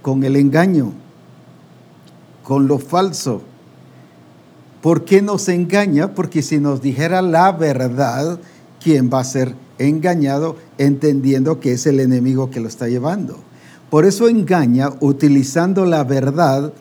Con 0.02 0.24
el 0.24 0.36
engaño, 0.36 0.92
con 2.42 2.66
lo 2.66 2.78
falso. 2.78 3.42
¿Por 4.82 5.04
qué 5.04 5.22
nos 5.22 5.48
engaña? 5.48 6.14
Porque 6.14 6.42
si 6.42 6.58
nos 6.58 6.80
dijera 6.80 7.20
la 7.20 7.52
verdad, 7.52 8.38
¿quién 8.82 9.10
va 9.12 9.20
a 9.20 9.24
ser 9.24 9.54
engañado 9.78 10.56
entendiendo 10.78 11.60
que 11.60 11.72
es 11.72 11.86
el 11.86 12.00
enemigo 12.00 12.50
que 12.50 12.60
lo 12.60 12.68
está 12.68 12.88
llevando? 12.88 13.38
Por 13.90 14.04
eso 14.04 14.28
engaña 14.28 14.90
utilizando 15.00 15.86
la 15.86 16.04
verdad, 16.04 16.72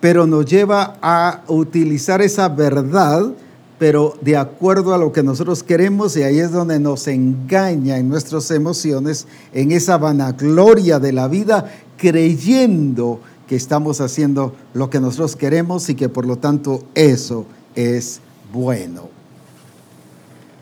pero 0.00 0.26
nos 0.26 0.46
lleva 0.46 0.96
a 1.02 1.42
utilizar 1.48 2.22
esa 2.22 2.48
verdad, 2.48 3.32
pero 3.78 4.14
de 4.20 4.36
acuerdo 4.36 4.92
a 4.92 4.98
lo 4.98 5.12
que 5.12 5.22
nosotros 5.22 5.62
queremos, 5.62 6.16
y 6.16 6.22
ahí 6.22 6.38
es 6.38 6.50
donde 6.50 6.80
nos 6.80 7.06
engaña 7.06 7.98
en 7.98 8.08
nuestras 8.08 8.50
emociones, 8.50 9.26
en 9.52 9.72
esa 9.72 9.98
vanagloria 9.98 10.98
de 10.98 11.12
la 11.12 11.28
vida, 11.28 11.72
creyendo 11.96 13.20
que 13.46 13.56
estamos 13.56 14.00
haciendo 14.00 14.54
lo 14.74 14.90
que 14.90 15.00
nosotros 15.00 15.36
queremos 15.36 15.88
y 15.88 15.94
que 15.94 16.08
por 16.08 16.26
lo 16.26 16.36
tanto 16.36 16.84
eso 16.94 17.46
es 17.74 18.20
bueno. 18.52 19.08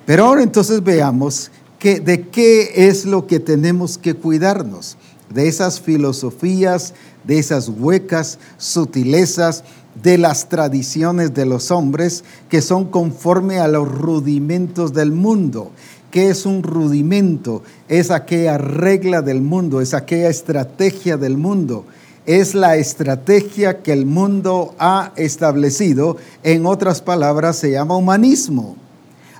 Pero 0.04 0.26
ahora 0.26 0.42
entonces 0.42 0.84
veamos 0.84 1.50
que, 1.78 2.00
de 2.00 2.28
qué 2.28 2.88
es 2.88 3.06
lo 3.06 3.26
que 3.26 3.40
tenemos 3.40 3.98
que 3.98 4.14
cuidarnos 4.14 4.96
de 5.30 5.48
esas 5.48 5.80
filosofías, 5.80 6.94
de 7.24 7.38
esas 7.38 7.68
huecas 7.68 8.38
sutilezas, 8.56 9.64
de 10.02 10.18
las 10.18 10.48
tradiciones 10.48 11.34
de 11.34 11.46
los 11.46 11.70
hombres 11.70 12.24
que 12.48 12.60
son 12.60 12.86
conforme 12.86 13.58
a 13.58 13.68
los 13.68 13.88
rudimentos 13.90 14.92
del 14.92 15.12
mundo. 15.12 15.70
¿Qué 16.10 16.30
es 16.30 16.46
un 16.46 16.62
rudimento? 16.62 17.62
Es 17.88 18.10
aquella 18.10 18.58
regla 18.58 19.22
del 19.22 19.40
mundo, 19.40 19.80
es 19.80 19.94
aquella 19.94 20.28
estrategia 20.28 21.16
del 21.16 21.36
mundo. 21.36 21.84
Es 22.24 22.54
la 22.54 22.76
estrategia 22.76 23.82
que 23.82 23.92
el 23.92 24.06
mundo 24.06 24.74
ha 24.78 25.12
establecido. 25.16 26.16
En 26.42 26.66
otras 26.66 27.00
palabras, 27.00 27.56
se 27.56 27.70
llama 27.70 27.96
humanismo. 27.96 28.76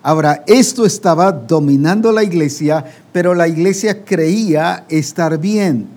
Ahora, 0.03 0.45
esto 0.47 0.87
estaba 0.87 1.33
dominando 1.33 2.13
la 2.13 2.23
iglesia, 2.23 2.85
pero 3.13 3.35
la 3.35 3.49
iglesia 3.49 4.05
creía 4.05 4.85
estar 4.89 5.39
bien. 5.39 5.96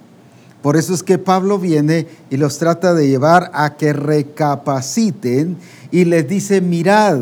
Por 0.61 0.75
eso 0.75 0.93
es 0.93 1.03
que 1.03 1.17
Pablo 1.17 1.57
viene 1.57 2.07
y 2.29 2.37
los 2.37 2.57
trata 2.57 2.93
de 2.93 3.07
llevar 3.07 3.49
a 3.53 3.77
que 3.77 3.93
recapaciten 3.93 5.57
y 5.89 6.05
les 6.05 6.27
dice, 6.27 6.59
mirad, 6.59 7.19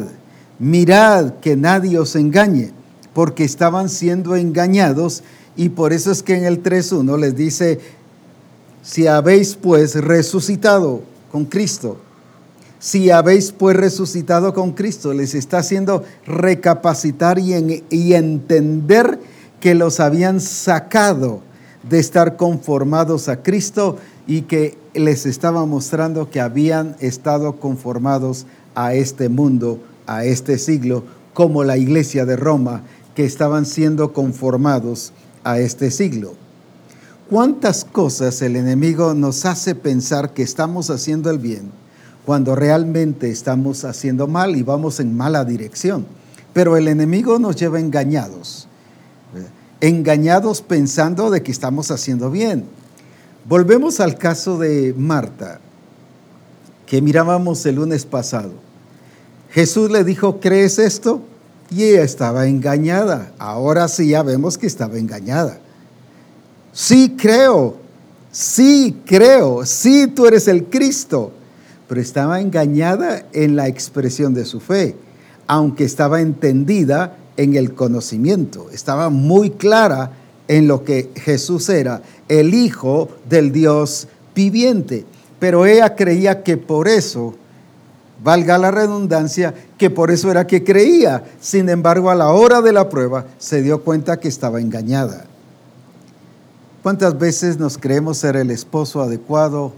mirad 0.58 1.34
que 1.36 1.56
nadie 1.56 2.00
os 2.00 2.16
engañe, 2.16 2.72
porque 3.14 3.44
estaban 3.44 3.90
siendo 3.90 4.36
engañados 4.36 5.24
y 5.56 5.70
por 5.70 5.94
eso 5.94 6.12
es 6.12 6.24
que 6.24 6.36
en 6.36 6.46
el 6.46 6.64
3.1 6.64 7.20
les 7.20 7.36
dice, 7.36 7.80
si 8.82 9.06
habéis 9.06 9.56
pues 9.56 9.94
resucitado 9.96 11.02
con 11.32 11.46
Cristo, 11.46 11.98
si 12.80 13.12
habéis 13.12 13.52
pues 13.52 13.76
resucitado 13.76 14.54
con 14.54 14.72
Cristo, 14.72 15.14
les 15.14 15.36
está 15.36 15.60
haciendo 15.60 16.04
recapacitar 16.26 17.38
y, 17.38 17.84
y 17.90 18.14
entender 18.14 19.20
que 19.60 19.76
los 19.76 20.00
habían 20.00 20.40
sacado 20.40 21.42
de 21.90 22.00
estar 22.00 22.36
conformados 22.38 23.30
a 23.30 23.44
Cristo 23.44 23.98
y 24.28 24.42
que 24.44 24.78
les 24.94 25.26
estaba 25.26 25.66
mostrando 25.66 26.30
que 26.30 26.42
habían 26.42 26.96
estado 27.00 27.60
conformados 27.60 28.46
a 28.76 28.94
este 28.94 29.30
mundo, 29.30 29.80
a 30.06 30.26
este 30.26 30.58
siglo, 30.58 31.04
como 31.34 31.64
la 31.64 31.78
iglesia 31.78 32.26
de 32.26 32.36
Roma, 32.36 32.84
que 33.16 33.26
estaban 33.26 33.66
siendo 33.66 34.14
conformados 34.14 35.14
a 35.44 35.60
este 35.60 35.92
siglo. 35.92 36.34
¿Cuántas 37.30 37.84
cosas 37.86 38.42
el 38.42 38.56
enemigo 38.56 39.14
nos 39.14 39.46
hace 39.46 39.76
pensar 39.76 40.34
que 40.34 40.44
estamos 40.44 40.90
haciendo 40.90 41.30
el 41.30 41.40
bien? 41.40 41.72
cuando 42.28 42.58
realmente 42.58 43.30
estamos 43.30 43.86
haciendo 43.86 44.28
mal 44.28 44.58
y 44.58 44.62
vamos 44.62 45.00
en 45.00 45.16
mala 45.16 45.46
dirección. 45.46 46.06
Pero 46.52 46.76
el 46.76 46.90
enemigo 46.90 47.40
nos 47.40 47.56
lleva 47.56 47.80
engañados, 47.80 48.67
engañados 49.82 50.62
pensando 50.62 51.30
de 51.30 51.44
que 51.44 51.52
estamos 51.52 51.92
haciendo 51.92 52.32
bien. 52.32 52.66
Volvemos 53.46 54.00
al 54.00 54.18
caso 54.18 54.58
de 54.58 54.94
Marta, 54.98 55.60
que 56.86 57.02
mirábamos 57.02 57.66
el 57.66 57.76
lunes 57.76 58.06
pasado. 58.06 58.52
Jesús 59.52 59.90
le 59.90 60.04
dijo, 60.04 60.40
¿crees 60.40 60.80
esto? 60.80 61.22
Y 61.70 61.84
ella 61.84 62.04
estaba 62.04 62.48
engañada. 62.48 63.32
Ahora 63.40 63.88
sí 63.88 64.10
ya 64.10 64.24
vemos 64.24 64.58
que 64.58 64.68
estaba 64.68 64.98
engañada. 64.98 65.60
Sí 66.74 67.16
creo, 67.18 67.78
sí 68.32 69.02
creo, 69.06 69.66
sí 69.66 70.08
tú 70.08 70.28
eres 70.28 70.48
el 70.48 70.66
Cristo 70.66 71.32
pero 71.88 72.02
estaba 72.02 72.42
engañada 72.42 73.26
en 73.34 73.56
la 73.56 73.68
expresión 73.68 74.34
de 74.34 74.46
su 74.46 74.60
fe, 74.60 74.96
aunque 75.48 75.86
estaba 75.86 76.22
entendida 76.22 77.16
en 77.38 77.56
el 77.56 77.74
conocimiento, 77.74 78.70
estaba 78.72 79.10
muy 79.10 79.52
clara 79.52 80.12
en 80.48 80.68
lo 80.68 80.84
que 80.84 81.12
Jesús 81.16 81.70
era, 81.70 82.02
el 82.28 82.54
Hijo 82.54 83.10
del 83.30 83.52
Dios 83.52 84.08
viviente. 84.36 85.06
Pero 85.40 85.66
ella 85.66 85.96
creía 85.96 86.44
que 86.44 86.58
por 86.58 86.88
eso, 86.88 87.36
valga 88.24 88.58
la 88.58 88.72
redundancia, 88.72 89.54
que 89.78 89.90
por 89.90 90.10
eso 90.10 90.32
era 90.32 90.48
que 90.48 90.64
creía. 90.64 91.24
Sin 91.40 91.70
embargo, 91.70 92.10
a 92.10 92.16
la 92.16 92.30
hora 92.30 92.62
de 92.62 92.74
la 92.74 92.90
prueba 92.90 93.26
se 93.38 93.62
dio 93.62 93.84
cuenta 93.84 94.20
que 94.20 94.28
estaba 94.28 94.60
engañada. 94.60 95.26
¿Cuántas 96.82 97.18
veces 97.20 97.60
nos 97.60 97.78
creemos 97.78 98.18
ser 98.18 98.36
el 98.36 98.50
esposo 98.50 99.02
adecuado, 99.02 99.74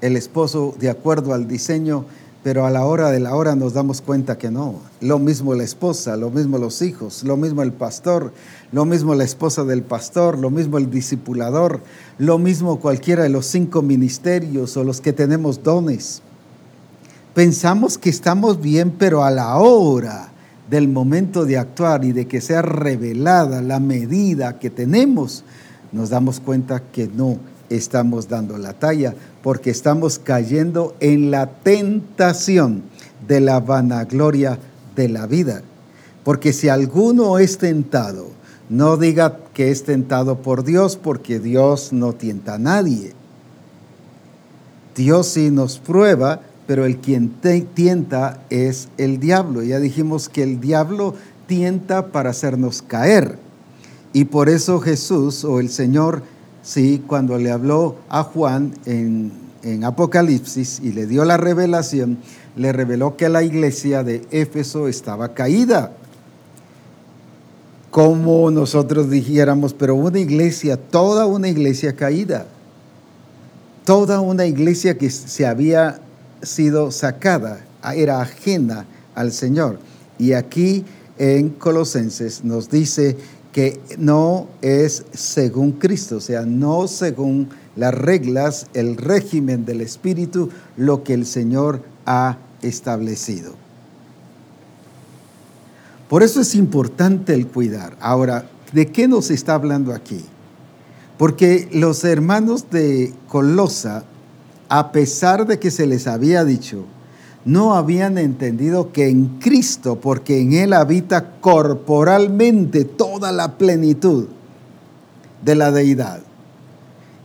el 0.00 0.16
esposo 0.16 0.74
de 0.78 0.90
acuerdo 0.90 1.34
al 1.34 1.46
diseño, 1.46 2.06
pero 2.44 2.66
a 2.66 2.70
la 2.70 2.84
hora 2.84 3.10
de 3.10 3.20
la 3.20 3.34
hora 3.34 3.56
nos 3.56 3.72
damos 3.72 4.02
cuenta 4.02 4.36
que 4.36 4.50
no. 4.50 4.74
Lo 5.00 5.18
mismo 5.18 5.54
la 5.54 5.64
esposa, 5.64 6.14
lo 6.18 6.28
mismo 6.28 6.58
los 6.58 6.82
hijos, 6.82 7.24
lo 7.24 7.38
mismo 7.38 7.62
el 7.62 7.72
pastor, 7.72 8.34
lo 8.70 8.84
mismo 8.84 9.14
la 9.14 9.24
esposa 9.24 9.64
del 9.64 9.82
pastor, 9.82 10.38
lo 10.38 10.50
mismo 10.50 10.76
el 10.76 10.90
discipulador, 10.90 11.80
lo 12.18 12.38
mismo 12.38 12.80
cualquiera 12.80 13.22
de 13.22 13.30
los 13.30 13.46
cinco 13.46 13.80
ministerios 13.80 14.76
o 14.76 14.84
los 14.84 15.00
que 15.00 15.14
tenemos 15.14 15.62
dones. 15.62 16.20
Pensamos 17.32 17.96
que 17.96 18.10
estamos 18.10 18.60
bien, 18.60 18.90
pero 18.90 19.24
a 19.24 19.30
la 19.30 19.56
hora 19.56 20.28
del 20.68 20.86
momento 20.86 21.46
de 21.46 21.56
actuar 21.56 22.04
y 22.04 22.12
de 22.12 22.26
que 22.26 22.42
sea 22.42 22.60
revelada 22.60 23.62
la 23.62 23.80
medida 23.80 24.58
que 24.58 24.68
tenemos, 24.68 25.44
nos 25.92 26.10
damos 26.10 26.40
cuenta 26.40 26.82
que 26.92 27.08
no 27.08 27.38
estamos 27.70 28.28
dando 28.28 28.58
la 28.58 28.72
talla 28.74 29.14
porque 29.42 29.70
estamos 29.70 30.18
cayendo 30.18 30.94
en 31.00 31.30
la 31.30 31.46
tentación 31.46 32.82
de 33.26 33.40
la 33.40 33.60
vanagloria 33.60 34.58
de 34.96 35.08
la 35.08 35.26
vida. 35.26 35.62
Porque 36.24 36.52
si 36.52 36.68
alguno 36.68 37.38
es 37.38 37.58
tentado, 37.58 38.28
no 38.68 38.96
diga 38.96 39.40
que 39.52 39.70
es 39.70 39.84
tentado 39.84 40.38
por 40.40 40.64
Dios, 40.64 40.96
porque 40.96 41.38
Dios 41.38 41.92
no 41.92 42.14
tienta 42.14 42.54
a 42.54 42.58
nadie. 42.58 43.12
Dios 44.96 45.26
sí 45.26 45.50
nos 45.50 45.78
prueba, 45.78 46.40
pero 46.66 46.86
el 46.86 46.98
quien 46.98 47.30
tienta 47.74 48.40
es 48.48 48.88
el 48.96 49.20
diablo. 49.20 49.62
Ya 49.62 49.80
dijimos 49.80 50.28
que 50.28 50.42
el 50.42 50.60
diablo 50.60 51.14
tienta 51.46 52.06
para 52.06 52.30
hacernos 52.30 52.80
caer. 52.80 53.38
Y 54.12 54.26
por 54.26 54.48
eso 54.48 54.80
Jesús 54.80 55.44
o 55.44 55.60
el 55.60 55.68
Señor 55.68 56.22
Sí, 56.64 57.04
cuando 57.06 57.36
le 57.36 57.50
habló 57.50 57.96
a 58.08 58.22
Juan 58.22 58.72
en, 58.86 59.30
en 59.62 59.84
Apocalipsis 59.84 60.80
y 60.82 60.92
le 60.92 61.06
dio 61.06 61.26
la 61.26 61.36
revelación, 61.36 62.16
le 62.56 62.72
reveló 62.72 63.18
que 63.18 63.28
la 63.28 63.42
iglesia 63.42 64.02
de 64.02 64.22
Éfeso 64.30 64.88
estaba 64.88 65.34
caída. 65.34 65.92
Como 67.90 68.50
nosotros 68.50 69.10
dijéramos, 69.10 69.74
pero 69.74 69.94
una 69.94 70.18
iglesia, 70.18 70.78
toda 70.78 71.26
una 71.26 71.48
iglesia 71.48 71.94
caída, 71.94 72.46
toda 73.84 74.20
una 74.20 74.46
iglesia 74.46 74.96
que 74.96 75.10
se 75.10 75.46
había 75.46 76.00
sido 76.42 76.90
sacada, 76.90 77.60
era 77.94 78.22
ajena 78.22 78.86
al 79.14 79.32
Señor. 79.32 79.78
Y 80.18 80.32
aquí 80.32 80.86
en 81.18 81.50
Colosenses 81.50 82.42
nos 82.42 82.70
dice 82.70 83.18
que 83.54 83.80
no 83.98 84.48
es 84.62 85.04
según 85.12 85.70
Cristo, 85.70 86.16
o 86.16 86.20
sea, 86.20 86.44
no 86.44 86.88
según 86.88 87.50
las 87.76 87.94
reglas, 87.94 88.66
el 88.74 88.96
régimen 88.96 89.64
del 89.64 89.80
Espíritu, 89.80 90.50
lo 90.76 91.04
que 91.04 91.14
el 91.14 91.24
Señor 91.24 91.80
ha 92.04 92.38
establecido. 92.62 93.52
Por 96.08 96.24
eso 96.24 96.40
es 96.40 96.56
importante 96.56 97.32
el 97.32 97.46
cuidar. 97.46 97.96
Ahora, 98.00 98.50
¿de 98.72 98.88
qué 98.88 99.06
nos 99.06 99.30
está 99.30 99.54
hablando 99.54 99.94
aquí? 99.94 100.24
Porque 101.16 101.68
los 101.72 102.02
hermanos 102.02 102.70
de 102.72 103.14
Colosa, 103.28 104.02
a 104.68 104.90
pesar 104.90 105.46
de 105.46 105.60
que 105.60 105.70
se 105.70 105.86
les 105.86 106.08
había 106.08 106.44
dicho, 106.44 106.86
no 107.44 107.74
habían 107.74 108.16
entendido 108.16 108.90
que 108.92 109.08
en 109.08 109.38
Cristo, 109.38 110.00
porque 110.00 110.40
en 110.40 110.54
Él 110.54 110.72
habita 110.72 111.32
corporalmente 111.40 112.84
toda 112.84 113.32
la 113.32 113.58
plenitud 113.58 114.28
de 115.44 115.54
la 115.54 115.70
deidad. 115.70 116.20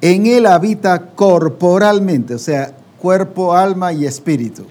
En 0.02 0.26
Él 0.26 0.46
habita 0.46 1.12
corporalmente, 1.12 2.36
o 2.36 2.40
sea, 2.40 2.76
cuerpo, 3.00 3.54
alma 3.54 3.94
y 3.94 4.06
espíritu. 4.06 4.66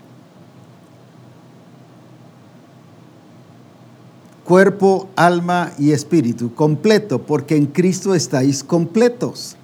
Cuerpo, 4.45 5.09
alma 5.17 5.73
y 5.79 5.93
espíritu, 5.93 6.55
completo, 6.55 7.21
porque 7.21 7.57
en 7.57 7.67
Cristo 7.67 8.15
estáis 8.15 8.65
completos. 8.65 9.57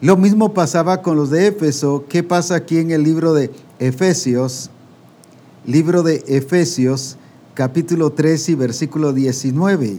Lo 0.00 0.16
mismo 0.16 0.54
pasaba 0.54 1.02
con 1.02 1.16
los 1.16 1.30
de 1.30 1.48
Éfeso. 1.48 2.04
¿Qué 2.08 2.22
pasa 2.22 2.54
aquí 2.54 2.78
en 2.78 2.92
el 2.92 3.02
libro 3.02 3.34
de 3.34 3.50
Efesios? 3.78 4.70
Libro 5.66 6.02
de 6.02 6.24
Efesios, 6.26 7.16
capítulo 7.54 8.10
3 8.10 8.48
y 8.48 8.54
versículo 8.54 9.12
19. 9.12 9.98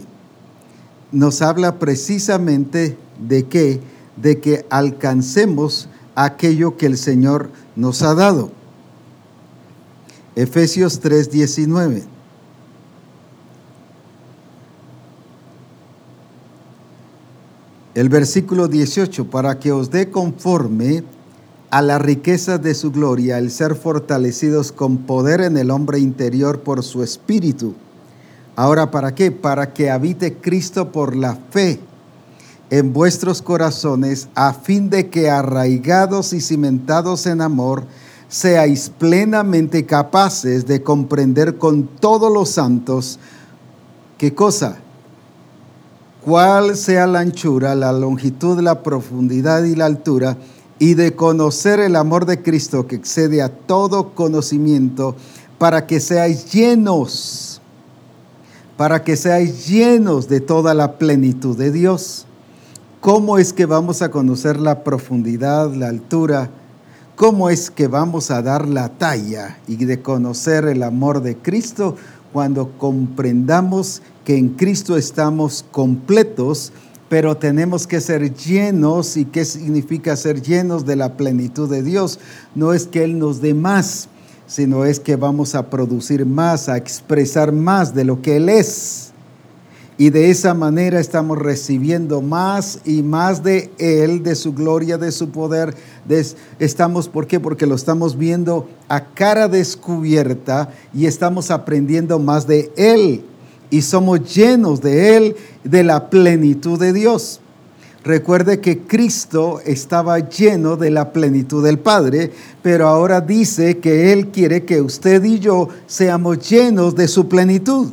Nos 1.12 1.42
habla 1.42 1.78
precisamente 1.78 2.96
de 3.18 3.46
qué? 3.46 3.80
De 4.16 4.40
que 4.40 4.66
alcancemos 4.70 5.88
aquello 6.14 6.76
que 6.76 6.86
el 6.86 6.98
Señor 6.98 7.50
nos 7.76 8.02
ha 8.02 8.14
dado. 8.14 8.50
Efesios 10.36 11.00
3, 11.00 11.30
19. 11.30 12.04
El 17.94 18.08
versículo 18.08 18.68
18, 18.68 19.30
para 19.30 19.58
que 19.58 19.72
os 19.72 19.90
dé 19.90 20.10
conforme 20.10 21.04
a 21.70 21.82
la 21.82 21.98
riqueza 21.98 22.58
de 22.58 22.74
su 22.74 22.90
gloria 22.90 23.38
el 23.38 23.50
ser 23.50 23.74
fortalecidos 23.74 24.72
con 24.72 24.98
poder 24.98 25.40
en 25.40 25.56
el 25.56 25.70
hombre 25.70 25.98
interior 26.00 26.60
por 26.60 26.82
su 26.82 27.02
espíritu. 27.02 27.74
Ahora, 28.56 28.90
¿para 28.90 29.14
qué? 29.14 29.30
Para 29.30 29.72
que 29.72 29.90
habite 29.90 30.34
Cristo 30.34 30.90
por 30.90 31.14
la 31.14 31.38
fe 31.50 31.80
en 32.70 32.92
vuestros 32.92 33.42
corazones, 33.42 34.28
a 34.34 34.52
fin 34.52 34.90
de 34.90 35.08
que 35.08 35.30
arraigados 35.30 36.32
y 36.32 36.40
cimentados 36.40 37.26
en 37.26 37.40
amor, 37.40 37.84
seáis 38.28 38.90
plenamente 38.90 39.86
capaces 39.86 40.66
de 40.66 40.82
comprender 40.82 41.58
con 41.58 41.86
todos 41.86 42.32
los 42.32 42.50
santos 42.50 43.18
qué 44.18 44.34
cosa 44.34 44.78
cuál 46.24 46.76
sea 46.76 47.06
la 47.06 47.20
anchura, 47.20 47.74
la 47.74 47.92
longitud, 47.92 48.60
la 48.60 48.82
profundidad 48.82 49.64
y 49.64 49.74
la 49.74 49.86
altura, 49.86 50.36
y 50.80 50.94
de 50.94 51.14
conocer 51.14 51.78
el 51.78 51.94
amor 51.94 52.24
de 52.24 52.42
Cristo 52.42 52.86
que 52.86 52.96
excede 52.96 53.42
a 53.42 53.50
todo 53.50 54.14
conocimiento, 54.14 55.14
para 55.58 55.86
que 55.86 56.00
seáis 56.00 56.50
llenos, 56.50 57.60
para 58.78 59.04
que 59.04 59.14
seáis 59.14 59.68
llenos 59.68 60.26
de 60.26 60.40
toda 60.40 60.72
la 60.72 60.96
plenitud 60.96 61.56
de 61.56 61.70
Dios. 61.70 62.24
¿Cómo 63.02 63.36
es 63.36 63.52
que 63.52 63.66
vamos 63.66 64.00
a 64.00 64.10
conocer 64.10 64.58
la 64.58 64.82
profundidad, 64.82 65.72
la 65.74 65.88
altura? 65.88 66.50
¿Cómo 67.14 67.50
es 67.50 67.70
que 67.70 67.86
vamos 67.86 68.30
a 68.30 68.40
dar 68.40 68.66
la 68.66 68.88
talla 68.88 69.58
y 69.68 69.76
de 69.84 70.00
conocer 70.00 70.64
el 70.64 70.82
amor 70.82 71.20
de 71.20 71.36
Cristo 71.36 71.96
cuando 72.32 72.70
comprendamos 72.78 74.00
que 74.24 74.38
en 74.38 74.50
Cristo 74.50 74.96
estamos 74.96 75.62
completos, 75.70 76.72
pero 77.10 77.36
tenemos 77.36 77.88
que 77.88 78.00
ser 78.00 78.32
llenos. 78.32 79.18
¿Y 79.18 79.26
qué 79.26 79.44
significa 79.44 80.16
ser 80.16 80.40
llenos 80.40 80.86
de 80.86 80.94
la 80.94 81.16
plenitud 81.16 81.68
de 81.68 81.82
Dios? 81.82 82.20
No 82.54 82.72
es 82.72 82.86
que 82.86 83.02
Él 83.02 83.18
nos 83.18 83.42
dé 83.42 83.52
más, 83.52 84.08
sino 84.46 84.84
es 84.84 85.00
que 85.00 85.16
vamos 85.16 85.56
a 85.56 85.68
producir 85.68 86.24
más, 86.24 86.68
a 86.68 86.76
expresar 86.76 87.52
más 87.52 87.94
de 87.96 88.04
lo 88.04 88.22
que 88.22 88.36
Él 88.36 88.48
es. 88.48 89.10
Y 89.98 90.10
de 90.10 90.30
esa 90.30 90.54
manera 90.54 91.00
estamos 91.00 91.36
recibiendo 91.36 92.22
más 92.22 92.78
y 92.84 93.02
más 93.02 93.42
de 93.42 93.72
Él, 93.78 94.22
de 94.22 94.36
su 94.36 94.54
gloria, 94.54 94.96
de 94.96 95.10
su 95.10 95.30
poder. 95.30 95.74
estamos, 96.60 97.08
¿por 97.08 97.26
qué? 97.26 97.40
Porque 97.40 97.66
lo 97.66 97.74
estamos 97.74 98.16
viendo 98.16 98.68
a 98.88 99.04
cara 99.04 99.48
descubierta 99.48 100.70
y 100.94 101.06
estamos 101.06 101.50
aprendiendo 101.50 102.20
más 102.20 102.46
de 102.46 102.70
Él. 102.76 103.24
Y 103.70 103.82
somos 103.82 104.34
llenos 104.34 104.80
de 104.80 105.16
Él, 105.16 105.36
de 105.64 105.84
la 105.84 106.10
plenitud 106.10 106.78
de 106.78 106.92
Dios. 106.92 107.40
Recuerde 108.02 108.60
que 108.60 108.78
Cristo 108.78 109.60
estaba 109.64 110.18
lleno 110.18 110.76
de 110.76 110.90
la 110.90 111.12
plenitud 111.12 111.62
del 111.62 111.78
Padre, 111.78 112.32
pero 112.62 112.88
ahora 112.88 113.20
dice 113.20 113.78
que 113.78 114.12
Él 114.12 114.28
quiere 114.28 114.64
que 114.64 114.80
usted 114.80 115.22
y 115.22 115.38
yo 115.38 115.68
seamos 115.86 116.48
llenos 116.48 116.94
de 116.94 117.08
su 117.08 117.28
plenitud. 117.28 117.92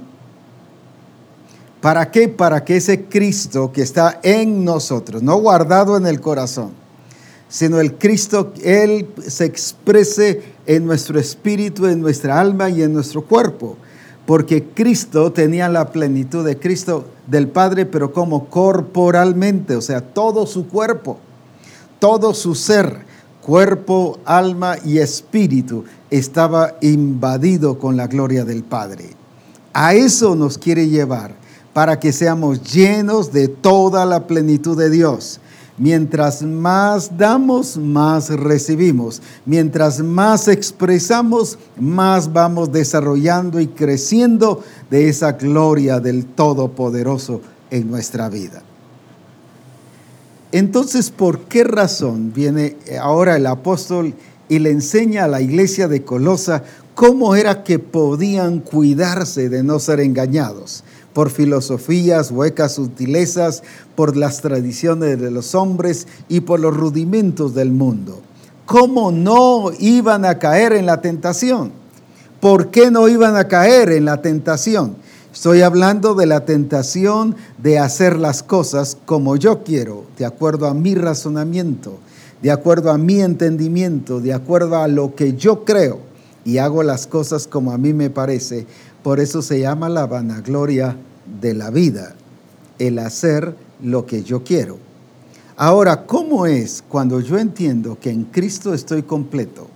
¿Para 1.81 2.09
qué? 2.09 2.29
Para 2.29 2.63
que 2.63 2.77
ese 2.77 3.03
Cristo 3.03 3.71
que 3.71 3.81
está 3.81 4.19
en 4.23 4.63
nosotros, 4.63 5.21
no 5.21 5.37
guardado 5.37 5.97
en 5.97 6.07
el 6.07 6.21
corazón, 6.21 6.71
sino 7.49 7.79
el 7.79 7.95
Cristo, 7.95 8.53
Él 8.63 9.09
se 9.27 9.45
exprese 9.45 10.41
en 10.65 10.85
nuestro 10.85 11.19
espíritu, 11.19 11.85
en 11.85 11.99
nuestra 11.99 12.39
alma 12.39 12.69
y 12.69 12.81
en 12.81 12.93
nuestro 12.93 13.23
cuerpo. 13.23 13.77
Porque 14.27 14.65
Cristo 14.65 15.31
tenía 15.31 15.69
la 15.69 15.89
plenitud 15.89 16.45
de 16.45 16.59
Cristo 16.59 17.05
del 17.27 17.47
Padre, 17.47 17.85
pero 17.85 18.11
como 18.11 18.49
corporalmente, 18.49 19.75
o 19.75 19.81
sea, 19.81 20.01
todo 20.01 20.45
su 20.45 20.67
cuerpo, 20.67 21.17
todo 21.99 22.33
su 22.33 22.53
ser, 22.53 23.05
cuerpo, 23.41 24.19
alma 24.25 24.75
y 24.83 24.97
espíritu, 24.97 25.85
estaba 26.11 26.75
invadido 26.81 27.79
con 27.79 27.95
la 27.95 28.07
gloria 28.07 28.43
del 28.43 28.63
Padre. 28.63 29.05
A 29.71 29.93
eso 29.93 30.35
nos 30.35 30.57
quiere 30.57 30.89
llevar 30.89 31.33
para 31.73 31.97
que 31.97 32.11
seamos 32.11 32.61
llenos 32.73 33.31
de 33.31 33.47
toda 33.47 34.05
la 34.05 34.27
plenitud 34.27 34.77
de 34.77 34.89
Dios. 34.89 35.39
Mientras 35.77 36.41
más 36.41 37.17
damos, 37.17 37.77
más 37.77 38.29
recibimos. 38.29 39.21
Mientras 39.45 39.99
más 39.99 40.47
expresamos, 40.47 41.59
más 41.79 42.33
vamos 42.33 42.71
desarrollando 42.71 43.59
y 43.59 43.67
creciendo 43.67 44.63
de 44.89 45.07
esa 45.07 45.33
gloria 45.33 45.99
del 45.99 46.25
Todopoderoso 46.25 47.41
en 47.69 47.91
nuestra 47.91 48.27
vida. 48.27 48.63
Entonces, 50.51 51.11
¿por 51.11 51.41
qué 51.41 51.63
razón 51.63 52.33
viene 52.33 52.77
ahora 52.99 53.35
el 53.35 53.45
apóstol 53.45 54.15
y 54.49 54.57
le 54.57 54.71
enseña 54.71 55.25
a 55.25 55.27
la 55.27 55.41
iglesia 55.41 55.87
de 55.87 56.03
Colosa 56.03 56.63
cómo 56.95 57.35
era 57.35 57.63
que 57.63 57.77
podían 57.77 58.61
cuidarse 58.61 59.49
de 59.49 59.61
no 59.61 59.77
ser 59.77 59.99
engañados? 59.99 60.83
Por 61.17 61.31
filosofías, 61.31 62.29
huecas 62.29 62.73
sutilezas, 62.75 63.63
por 63.95 64.15
las 64.15 64.39
tradiciones 64.39 65.19
de 65.19 65.31
los 65.31 65.55
hombres 65.55 66.05
y 66.29 66.41
por 66.41 66.59
los 66.59 66.77
rudimentos 66.77 67.55
del 67.55 67.71
mundo. 67.71 68.21
¿Cómo 68.67 69.11
no 69.11 69.71
iban 69.79 70.25
a 70.25 70.37
caer 70.37 70.73
en 70.73 70.85
la 70.85 71.01
tentación? 71.01 71.71
¿Por 72.39 72.67
qué 72.69 72.91
no 72.91 73.09
iban 73.09 73.35
a 73.35 73.47
caer 73.47 73.93
en 73.93 74.05
la 74.05 74.21
tentación? 74.21 74.95
Estoy 75.33 75.63
hablando 75.63 76.13
de 76.13 76.27
la 76.27 76.45
tentación 76.45 77.35
de 77.57 77.79
hacer 77.79 78.19
las 78.19 78.43
cosas 78.43 78.95
como 79.07 79.37
yo 79.37 79.63
quiero, 79.63 80.03
de 80.19 80.25
acuerdo 80.25 80.67
a 80.67 80.75
mi 80.75 80.93
razonamiento, 80.93 81.97
de 82.43 82.51
acuerdo 82.51 82.91
a 82.91 82.99
mi 82.99 83.21
entendimiento, 83.21 84.19
de 84.19 84.35
acuerdo 84.35 84.77
a 84.77 84.87
lo 84.87 85.15
que 85.15 85.33
yo 85.33 85.65
creo 85.65 85.97
y 86.45 86.59
hago 86.59 86.83
las 86.83 87.07
cosas 87.07 87.47
como 87.47 87.71
a 87.71 87.79
mí 87.79 87.91
me 87.91 88.11
parece. 88.11 88.67
Por 89.01 89.19
eso 89.19 89.41
se 89.41 89.59
llama 89.59 89.89
la 89.89 90.05
vanagloria 90.05 90.95
de 91.41 91.53
la 91.53 91.69
vida, 91.69 92.15
el 92.79 92.99
hacer 92.99 93.55
lo 93.81 94.05
que 94.05 94.23
yo 94.23 94.43
quiero. 94.43 94.77
Ahora, 95.55 96.05
¿cómo 96.05 96.45
es 96.45 96.83
cuando 96.87 97.19
yo 97.19 97.37
entiendo 97.37 97.97
que 97.99 98.11
en 98.11 98.25
Cristo 98.25 98.73
estoy 98.73 99.03
completo? 99.03 99.67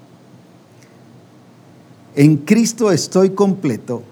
En 2.16 2.38
Cristo 2.38 2.92
estoy 2.92 3.32
completo, 3.32 4.04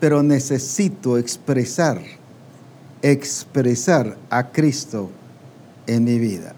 pero 0.00 0.22
necesito 0.22 1.18
expresar, 1.18 2.00
expresar 3.02 4.16
a 4.30 4.50
Cristo 4.50 5.10
en 5.86 6.04
mi 6.04 6.18
vida. 6.18 6.54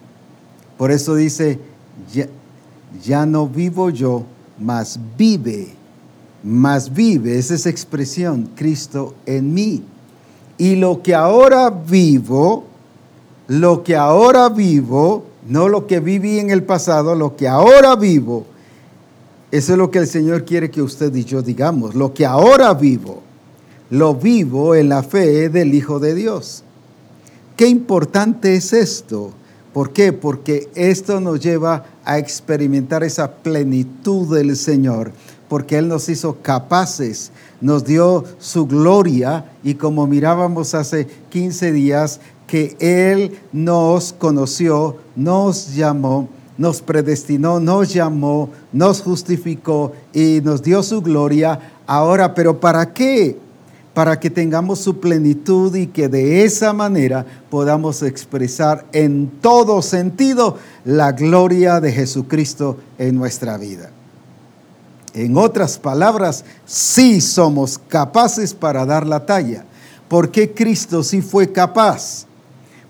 Por 0.76 0.90
eso 0.90 1.14
dice, 1.14 1.58
ya, 2.12 2.28
ya 3.02 3.26
no 3.26 3.48
vivo 3.48 3.90
yo, 3.90 4.24
mas 4.58 4.98
vive, 5.16 5.68
mas 6.44 6.92
vive, 6.92 7.38
esa 7.38 7.54
es 7.54 7.66
expresión, 7.66 8.50
Cristo 8.54 9.14
en 9.26 9.52
mí. 9.52 9.82
Y 10.60 10.76
lo 10.76 11.02
que 11.02 11.14
ahora 11.14 11.70
vivo, 11.70 12.64
lo 13.48 13.82
que 13.82 13.96
ahora 13.96 14.50
vivo, 14.50 15.24
no 15.48 15.70
lo 15.70 15.86
que 15.86 16.00
viví 16.00 16.38
en 16.38 16.50
el 16.50 16.64
pasado, 16.64 17.14
lo 17.14 17.34
que 17.34 17.48
ahora 17.48 17.96
vivo, 17.96 18.44
eso 19.50 19.72
es 19.72 19.78
lo 19.78 19.90
que 19.90 20.00
el 20.00 20.06
Señor 20.06 20.44
quiere 20.44 20.70
que 20.70 20.82
usted 20.82 21.14
y 21.14 21.24
yo 21.24 21.40
digamos. 21.40 21.94
Lo 21.94 22.12
que 22.12 22.26
ahora 22.26 22.74
vivo, 22.74 23.22
lo 23.88 24.14
vivo 24.14 24.74
en 24.74 24.90
la 24.90 25.02
fe 25.02 25.48
del 25.48 25.72
Hijo 25.72 25.98
de 25.98 26.14
Dios. 26.14 26.62
Qué 27.56 27.66
importante 27.66 28.54
es 28.54 28.74
esto. 28.74 29.30
¿Por 29.72 29.94
qué? 29.94 30.12
Porque 30.12 30.68
esto 30.74 31.22
nos 31.22 31.40
lleva 31.40 31.86
a 32.04 32.18
experimentar 32.18 33.02
esa 33.02 33.32
plenitud 33.32 34.36
del 34.36 34.54
Señor. 34.58 35.12
Porque 35.50 35.78
Él 35.78 35.88
nos 35.88 36.08
hizo 36.08 36.36
capaces, 36.42 37.32
nos 37.60 37.84
dio 37.84 38.24
su 38.38 38.68
gloria 38.68 39.46
y 39.64 39.74
como 39.74 40.06
mirábamos 40.06 40.74
hace 40.74 41.08
15 41.30 41.72
días, 41.72 42.20
que 42.46 42.76
Él 42.78 43.36
nos 43.52 44.12
conoció, 44.12 44.98
nos 45.16 45.74
llamó, 45.74 46.28
nos 46.56 46.80
predestinó, 46.80 47.58
nos 47.58 47.92
llamó, 47.92 48.50
nos 48.72 49.02
justificó 49.02 49.90
y 50.14 50.40
nos 50.44 50.62
dio 50.62 50.84
su 50.84 51.02
gloria. 51.02 51.58
Ahora, 51.84 52.32
pero 52.32 52.60
¿para 52.60 52.92
qué? 52.94 53.36
Para 53.92 54.20
que 54.20 54.30
tengamos 54.30 54.78
su 54.78 55.00
plenitud 55.00 55.74
y 55.74 55.88
que 55.88 56.08
de 56.08 56.44
esa 56.44 56.72
manera 56.72 57.26
podamos 57.50 58.04
expresar 58.04 58.86
en 58.92 59.28
todo 59.40 59.82
sentido 59.82 60.58
la 60.84 61.10
gloria 61.10 61.80
de 61.80 61.90
Jesucristo 61.90 62.76
en 62.98 63.16
nuestra 63.16 63.58
vida. 63.58 63.90
En 65.14 65.36
otras 65.36 65.78
palabras, 65.78 66.44
sí 66.66 67.20
somos 67.20 67.78
capaces 67.78 68.54
para 68.54 68.86
dar 68.86 69.06
la 69.06 69.26
talla. 69.26 69.64
¿Por 70.08 70.30
qué 70.30 70.52
Cristo 70.52 71.02
sí 71.02 71.20
fue 71.20 71.50
capaz? 71.50 72.26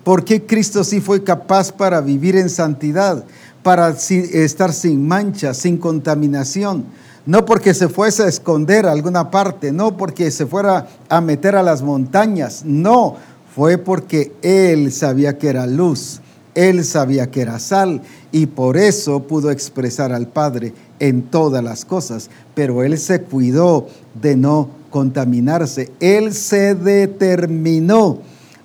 ¿Por 0.04 0.24
qué 0.24 0.44
Cristo 0.44 0.84
sí 0.84 1.00
fue 1.00 1.22
capaz 1.22 1.72
para 1.72 2.00
vivir 2.00 2.36
en 2.36 2.48
santidad, 2.48 3.24
para 3.62 3.90
estar 3.90 4.72
sin 4.72 5.06
mancha, 5.06 5.54
sin 5.54 5.76
contaminación? 5.76 6.84
No 7.26 7.44
porque 7.44 7.74
se 7.74 7.88
fuese 7.88 8.22
a 8.22 8.28
esconder 8.28 8.86
a 8.86 8.92
alguna 8.92 9.30
parte, 9.30 9.72
no 9.72 9.96
porque 9.96 10.30
se 10.30 10.46
fuera 10.46 10.88
a 11.08 11.20
meter 11.20 11.54
a 11.54 11.62
las 11.62 11.82
montañas, 11.82 12.62
no, 12.64 13.16
fue 13.54 13.76
porque 13.76 14.32
Él 14.40 14.90
sabía 14.90 15.36
que 15.36 15.48
era 15.48 15.66
luz, 15.66 16.20
Él 16.54 16.84
sabía 16.84 17.30
que 17.30 17.42
era 17.42 17.58
sal 17.58 18.00
y 18.32 18.46
por 18.46 18.76
eso 18.76 19.24
pudo 19.24 19.50
expresar 19.50 20.12
al 20.12 20.28
Padre 20.28 20.72
en 20.98 21.22
todas 21.22 21.62
las 21.62 21.84
cosas, 21.84 22.30
pero 22.54 22.82
Él 22.82 22.98
se 22.98 23.22
cuidó 23.22 23.88
de 24.20 24.36
no 24.36 24.68
contaminarse, 24.90 25.90
Él 26.00 26.32
se 26.32 26.74
determinó 26.74 28.18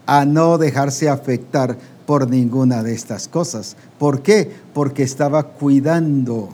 a 0.06 0.26
no 0.26 0.58
dejarse 0.58 1.10
afectar 1.10 1.78
por 2.06 2.30
ninguna 2.30 2.84
de 2.84 2.94
estas 2.94 3.28
cosas. 3.28 3.76
¿Por 3.98 4.22
qué? 4.22 4.52
Porque 4.74 5.04
estaba 5.04 5.44
cuidando 5.44 6.50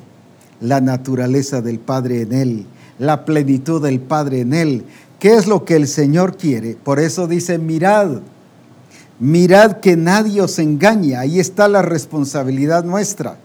la 0.62 0.80
naturaleza 0.80 1.62
del 1.62 1.80
Padre 1.80 2.21
en 2.21 2.34
él, 2.34 2.65
la 3.00 3.26
plenitud 3.26 3.82
del 3.82 4.00
Padre 4.00 4.41
en 4.41 4.54
él. 4.54 4.86
¿Qué 5.19 5.34
es 5.36 5.47
lo 5.47 5.65
que 5.65 5.76
el 5.76 5.88
Señor 5.88 6.38
quiere? 6.38 6.76
Por 6.76 7.00
eso 7.00 7.28
dice, 7.28 7.58
mirad, 7.58 8.21
mirad 9.21 9.77
que 9.77 9.95
nadie 9.95 10.41
os 10.41 10.60
engañe. 10.60 11.15
Ahí 11.15 11.39
está 11.39 11.69
la 11.69 11.81
responsabilidad 11.81 12.84
nuestra. 12.84 13.38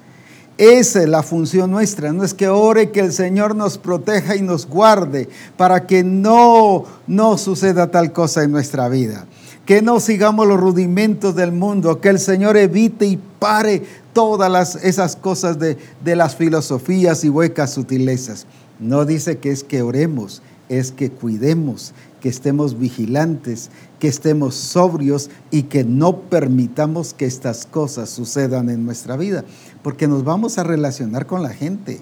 Esa 0.59 1.03
es 1.03 1.09
la 1.09 1.23
función 1.23 1.71
nuestra. 1.71 2.13
No 2.13 2.25
es 2.25 2.35
que 2.35 2.49
ore 2.49 2.91
que 2.91 3.01
el 3.01 3.13
Señor 3.13 3.55
nos 3.55 3.79
proteja 3.79 4.35
y 4.35 4.43
nos 4.43 4.67
guarde 4.67 5.29
para 5.57 5.87
que 5.87 6.03
no, 6.03 6.85
no 7.07 7.39
suceda 7.39 7.91
tal 7.91 8.13
cosa 8.13 8.43
en 8.43 8.51
nuestra 8.51 8.89
vida 8.89 9.27
que 9.67 9.83
no 9.83 9.99
sigamos 9.99 10.47
los 10.47 10.61
rudimentos 10.61 11.35
del 11.35 11.51
mundo, 11.51 12.01
que 12.01 12.09
el 12.09 12.21
Señor 12.21 12.57
evite 12.57 13.05
y 13.05 13.17
pare 13.17 13.83
todas 14.13 14.51
las, 14.51 14.77
esas 14.77 15.17
cosas 15.17 15.59
de, 15.59 15.77
de 16.05 16.17
las 16.17 16.37
filosofías 16.37 17.25
y 17.25 17.29
huecas 17.29 17.73
sutilezas. 17.73 18.47
No 18.79 19.05
dice 19.05 19.39
que 19.39 19.51
es 19.51 19.65
que 19.65 19.83
oremos, 19.83 20.41
es 20.69 20.93
que 20.93 21.11
cuidemos, 21.11 21.93
que 22.27 22.31
estemos 22.31 22.77
vigilantes, 22.77 23.71
que 24.01 24.09
estemos 24.09 24.57
sobrios 24.57 25.31
y 25.53 25.63
que 25.63 25.85
no 25.85 26.23
permitamos 26.23 27.15
que 27.15 27.25
estas 27.25 27.67
cosas 27.67 28.11
sucedan 28.11 28.69
en 28.69 28.85
nuestra 28.85 29.17
vida, 29.17 29.45
porque 29.85 30.09
nos 30.09 30.25
vamos 30.25 30.59
a 30.59 30.65
relacionar 30.65 31.27
con 31.27 31.45
la 31.45 31.51
gente. 31.51 32.01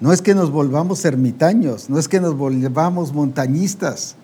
No 0.00 0.14
es 0.14 0.22
que 0.22 0.34
nos 0.34 0.50
volvamos 0.50 1.04
ermitaños, 1.04 1.90
no 1.90 1.98
es 1.98 2.08
que 2.08 2.20
nos 2.20 2.38
volvamos 2.38 3.12
montañistas, 3.12 4.16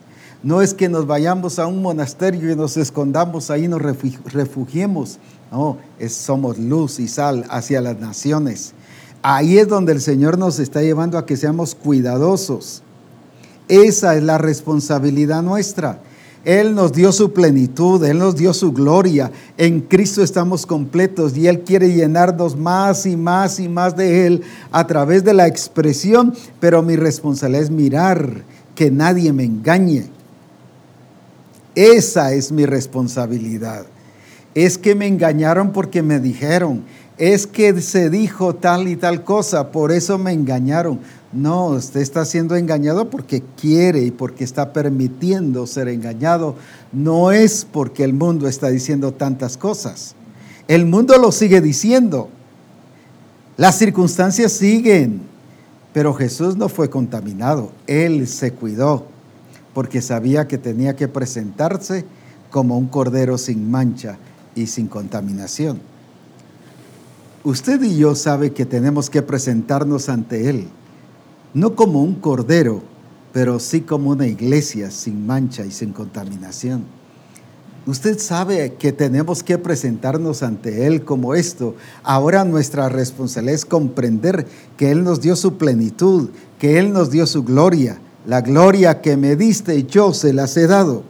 no 0.42 0.62
es 0.62 0.72
que 0.72 0.88
nos 0.88 1.07
vayamos 1.07 1.59
a 1.59 1.66
un 1.66 1.83
monasterio 1.83 2.50
y 2.50 2.57
nos 2.57 2.79
escondamos 2.79 3.50
ahí, 3.50 3.68
nos 3.68 3.83
refugiemos. 3.83 5.18
No, 5.53 5.76
somos 6.09 6.57
luz 6.57 6.98
y 6.98 7.09
sal 7.09 7.44
hacia 7.50 7.83
las 7.83 8.00
naciones. 8.00 8.72
Ahí 9.20 9.59
es 9.59 9.68
donde 9.68 9.92
el 9.92 10.00
Señor 10.00 10.38
nos 10.38 10.59
está 10.61 10.81
llevando 10.81 11.18
a 11.18 11.26
que 11.26 11.37
seamos 11.37 11.74
cuidadosos. 11.74 12.83
Esa 13.70 14.16
es 14.16 14.22
la 14.22 14.37
responsabilidad 14.37 15.42
nuestra. 15.42 16.00
Él 16.44 16.74
nos 16.74 16.92
dio 16.92 17.12
su 17.12 17.33
plenitud, 17.33 18.04
Él 18.04 18.18
nos 18.18 18.37
dio 18.37 18.52
su 18.52 18.72
gloria. 18.72 19.30
En 19.56 19.80
Cristo 19.80 20.22
estamos 20.22 20.66
completos 20.66 21.37
y 21.37 21.46
Él 21.46 21.61
quiere 21.61 21.92
llenarnos 21.92 22.56
más 22.56 23.06
y 23.06 23.16
más 23.16 23.61
y 23.61 23.68
más 23.68 23.96
de 23.96 24.26
Él 24.26 24.42
a 24.72 24.87
través 24.87 25.24
de 25.24 25.35
la 25.35 25.46
expresión, 25.46 26.35
pero 26.61 26.83
mi 26.83 26.96
responsabilidad 26.96 27.62
es 27.62 27.70
mirar 27.70 28.44
que 28.74 28.90
nadie 28.90 29.33
me 29.33 29.44
engañe 29.44 30.11
esa 31.74 32.33
es 32.33 32.50
mi 32.50 32.66
responsabilidad. 32.66 33.87
Es 34.54 34.76
que 34.76 34.94
me 34.94 35.06
engañaron 35.06 35.72
porque 35.72 36.02
me 36.02 36.18
dijeron. 36.18 36.83
Es 37.16 37.46
que 37.46 37.80
se 37.80 38.11
dijo 38.11 38.54
tal 38.54 38.88
y 38.88 38.96
tal 38.96 39.24
cosa, 39.24 39.70
por 39.70 39.92
eso 39.92 40.18
me 40.18 40.33
engañaron. 40.33 41.00
No, 41.33 41.66
usted 41.69 42.01
está 42.01 42.25
siendo 42.25 42.57
engañado 42.57 43.09
porque 43.09 43.43
quiere 43.61 44.03
y 44.03 44.11
porque 44.11 44.43
está 44.43 44.73
permitiendo 44.73 45.66
ser 45.66 45.88
engañado. 45.88 46.57
No 46.93 47.31
es 47.31 47.64
porque 47.71 48.03
el 48.03 48.12
mundo 48.12 48.49
está 48.49 48.69
diciendo 48.69 49.12
tantas 49.12 49.57
cosas. 49.57 50.16
El 50.66 50.87
mundo 50.87 51.16
lo 51.19 51.31
sigue 51.31 51.61
diciendo. 51.61 52.29
Las 53.57 53.79
circunstancias 53.79 54.53
siguen. 54.53 55.23
Pero 55.93 56.14
Jesús 56.14 56.57
no 56.57 56.69
fue 56.69 56.90
contaminado. 56.90 57.73
Él 57.87 58.27
se 58.27 58.53
cuidó 58.53 59.07
porque 59.75 60.03
sabía 60.03 60.49
que 60.49 60.59
tenía 60.59 60.97
que 60.97 61.09
presentarse 61.09 62.05
como 62.51 62.77
un 62.77 62.88
cordero 62.88 63.38
sin 63.38 63.71
mancha 63.71 64.19
y 64.55 64.66
sin 64.66 64.88
contaminación. 64.88 65.81
Usted 67.43 67.83
y 67.83 67.97
yo 67.97 68.14
sabe 68.14 68.53
que 68.53 68.66
tenemos 68.66 69.09
que 69.09 69.23
presentarnos 69.23 70.09
ante 70.09 70.51
Él, 70.51 70.69
no 71.54 71.74
como 71.74 72.02
un 72.02 72.14
cordero, 72.14 72.82
pero 73.32 73.58
sí 73.58 73.82
como 73.82 74.10
una 74.10 74.26
iglesia 74.26 74.90
sin 74.90 75.26
mancha 75.26 75.64
y 75.64 75.70
sin 75.70 75.92
contaminación. 75.92 76.84
Usted 77.86 78.18
sabe 78.18 78.74
que 78.74 78.92
tenemos 78.92 79.42
que 79.42 79.56
presentarnos 79.56 80.42
ante 80.42 80.86
Él 80.86 81.04
como 81.04 81.34
esto. 81.34 81.74
Ahora 82.02 82.44
nuestra 82.44 82.88
responsabilidad 82.88 83.54
es 83.54 83.64
comprender 83.64 84.46
que 84.76 84.90
Él 84.90 85.02
nos 85.02 85.20
dio 85.20 85.34
su 85.34 85.56
plenitud, 85.56 86.28
que 86.58 86.78
Él 86.78 86.92
nos 86.92 87.10
dio 87.10 87.26
su 87.26 87.42
gloria, 87.42 87.98
la 88.26 88.42
gloria 88.42 89.00
que 89.00 89.16
me 89.16 89.34
diste 89.34 89.84
yo 89.84 90.12
se 90.12 90.32
las 90.32 90.56
he 90.56 90.66
dado. 90.66 91.04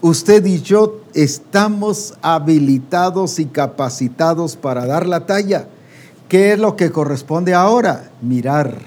Usted 0.00 0.46
y 0.46 0.62
yo 0.62 1.00
estamos 1.14 2.14
habilitados 2.22 3.40
y 3.40 3.46
capacitados 3.46 4.56
para 4.56 4.86
dar 4.86 5.06
la 5.06 5.26
talla. 5.26 5.68
¿Qué 6.28 6.52
es 6.52 6.58
lo 6.60 6.76
que 6.76 6.92
corresponde 6.92 7.54
ahora? 7.54 8.12
Mirar, 8.22 8.78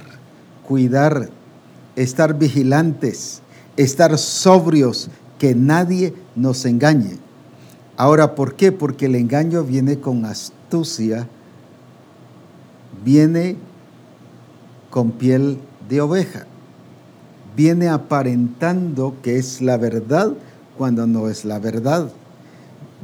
cuidar, 0.72 1.28
estar 1.98 2.40
vigilantes, 2.40 3.42
estar 3.76 4.18
sobrios, 4.18 5.10
que 5.38 5.54
nadie 5.54 6.14
nos 6.34 6.64
engañe. 6.64 7.18
Ahora, 7.98 8.36
¿por 8.36 8.56
qué? 8.56 8.72
Porque 8.72 9.08
el 9.08 9.16
engaño 9.16 9.66
viene 9.66 10.00
con 10.00 10.24
astucia, 10.24 11.28
viene 13.04 13.58
con 14.90 15.12
piel 15.12 15.58
de 15.90 16.00
oveja 16.00 16.46
viene 17.56 17.90
aparentando 17.90 19.16
que 19.22 19.38
es 19.38 19.62
la 19.62 19.78
verdad 19.78 20.34
cuando 20.78 21.06
no 21.08 21.30
es 21.30 21.46
la 21.46 21.60
verdad. 21.60 22.10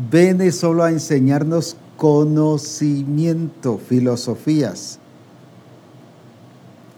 Viene 0.10 0.52
solo 0.52 0.84
a 0.84 0.92
enseñarnos 0.92 1.76
conocimiento, 1.98 3.78
filosofías, 3.78 5.00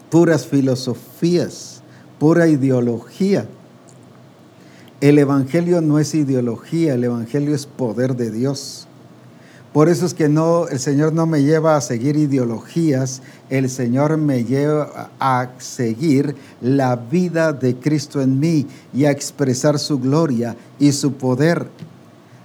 puras 0.10 0.45
filosofías, 0.45 1.82
pura 2.19 2.48
ideología. 2.48 3.48
El 5.02 5.17
Evangelio 5.17 5.82
no 5.82 6.00
es 6.00 6.13
ideología, 6.13 6.95
el 6.95 7.04
Evangelio 7.06 7.56
es 7.56 7.65
poder 7.65 8.15
de 8.15 8.32
Dios. 8.32 8.88
Por 9.72 9.88
eso 9.88 10.08
es 10.08 10.15
que 10.15 10.30
no, 10.30 10.67
el 10.67 10.80
Señor 10.80 11.13
no 11.13 11.28
me 11.28 11.43
lleva 11.43 11.76
a 11.76 11.82
seguir 11.82 12.17
ideologías, 12.17 13.22
el 13.52 13.69
Señor 13.69 14.17
me 14.17 14.43
lleva 14.43 15.12
a 15.19 15.50
seguir 15.60 16.36
la 16.60 16.95
vida 16.95 17.54
de 17.54 17.76
Cristo 17.76 18.19
en 18.19 18.39
mí 18.39 18.65
y 18.93 19.06
a 19.06 19.12
expresar 19.12 19.78
su 19.78 20.00
gloria 20.00 20.56
y 20.80 20.91
su 20.91 21.13
poder. 21.13 21.67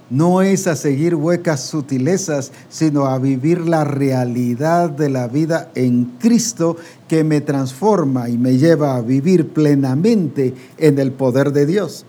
No 0.09 0.41
es 0.41 0.67
a 0.67 0.75
seguir 0.75 1.15
huecas 1.15 1.61
sutilezas, 1.61 2.51
sino 2.69 3.05
a 3.05 3.17
vivir 3.17 3.67
la 3.67 3.83
realidad 3.83 4.89
de 4.89 5.09
la 5.09 5.27
vida 5.27 5.71
en 5.75 6.17
Cristo 6.19 6.77
que 7.07 7.23
me 7.23 7.41
transforma 7.41 8.29
y 8.29 8.37
me 8.37 8.57
lleva 8.57 8.95
a 8.95 9.01
vivir 9.01 9.49
plenamente 9.49 10.53
en 10.77 10.99
el 10.99 11.11
poder 11.11 11.51
de 11.51 11.65
Dios. 11.65 12.05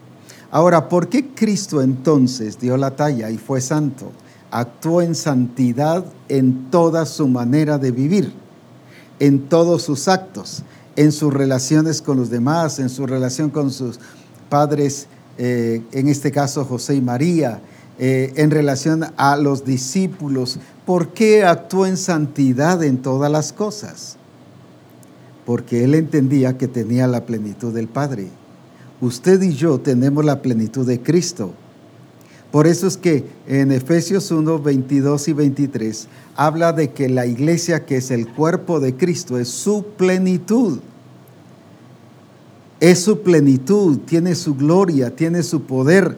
Ahora, 0.51 0.89
¿por 0.89 1.09
qué 1.09 1.29
Cristo 1.35 1.81
entonces 1.83 2.61
dio 2.61 2.77
la 2.77 2.97
talla 2.97 3.31
y 3.31 3.39
fue 3.39 3.61
santo? 3.61 4.13
actuó 4.51 5.03
en 5.03 5.15
santidad 5.15 6.05
en 6.29 6.71
toda 6.71 7.07
su 7.07 7.29
manera 7.29 7.79
de 7.79 7.91
vivir, 7.91 8.33
en 9.21 9.49
todos 9.49 9.83
sus 9.83 10.09
actos. 10.09 10.63
en 10.99 11.13
sus 11.13 11.31
relaciones 11.31 12.01
con 12.01 12.17
los 12.17 12.31
demás, 12.31 12.79
en 12.79 12.89
su 12.89 13.07
relación 13.07 13.51
con 13.51 13.71
sus 13.71 14.01
padres, 14.49 15.09
eh, 15.37 15.83
en 15.93 16.09
este 16.09 16.33
caso 16.33 16.65
José 16.65 16.95
y 16.95 17.03
María, 17.03 17.61
eh, 17.99 18.33
en 18.37 18.51
relación 18.51 19.07
a 19.17 19.37
los 19.37 19.65
discípulos. 19.65 20.59
¿Por 20.85 21.15
qué 21.15 21.45
actuó 21.45 21.87
en 21.87 21.97
santidad 21.97 22.83
en 22.85 22.99
todas 22.99 23.31
las 23.31 23.53
cosas? 23.53 24.17
Porque 25.45 25.85
él 25.85 25.95
entendía 25.95 26.59
que 26.59 26.69
tenía 26.69 27.07
la 27.07 27.25
plenitud 27.25 27.73
del 27.73 27.89
Padre. 27.89 28.29
Usted 29.01 29.41
y 29.43 29.55
yo 29.55 29.79
tenemos 29.81 30.25
la 30.25 30.43
plenitud 30.43 30.87
de 30.87 31.01
Cristo. 31.01 31.53
Por 32.51 32.67
eso 32.67 32.87
es 32.87 32.97
que 32.97 33.25
en 33.47 33.73
Efesios 33.73 34.31
1, 34.31 34.61
22 34.61 35.29
y 35.29 35.33
23 35.33 36.09
habla 36.37 36.73
de 36.73 36.91
que 36.91 37.09
la 37.09 37.27
iglesia, 37.27 37.85
que 37.85 37.97
es 37.97 38.11
el 38.11 38.29
cuerpo 38.29 38.81
de 38.81 38.95
Cristo, 38.95 39.39
es 39.39 39.49
su 39.49 39.85
plenitud. 39.97 40.79
Es 42.79 43.01
su 43.01 43.23
plenitud, 43.23 43.99
tiene 44.07 44.35
su 44.35 44.55
gloria, 44.55 45.15
tiene 45.15 45.43
su 45.43 45.63
poder. 45.63 46.17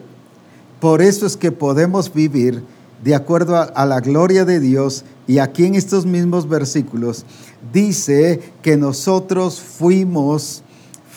Por 0.79 1.01
eso 1.01 1.25
es 1.25 1.35
que 1.35 1.51
podemos 1.51 2.13
vivir 2.13 2.63
de 3.03 3.15
acuerdo 3.15 3.55
a, 3.55 3.85
la 3.85 3.99
gloria 3.99 4.45
de 4.45 4.59
Dios. 4.59 5.03
Y 5.27 5.39
aquí 5.39 5.65
en 5.65 5.75
estos 5.75 6.05
mismos 6.05 6.47
versículos 6.47 7.25
dice 7.71 8.39
que 8.61 8.77
nosotros 8.77 9.59
fuimos, 9.59 10.63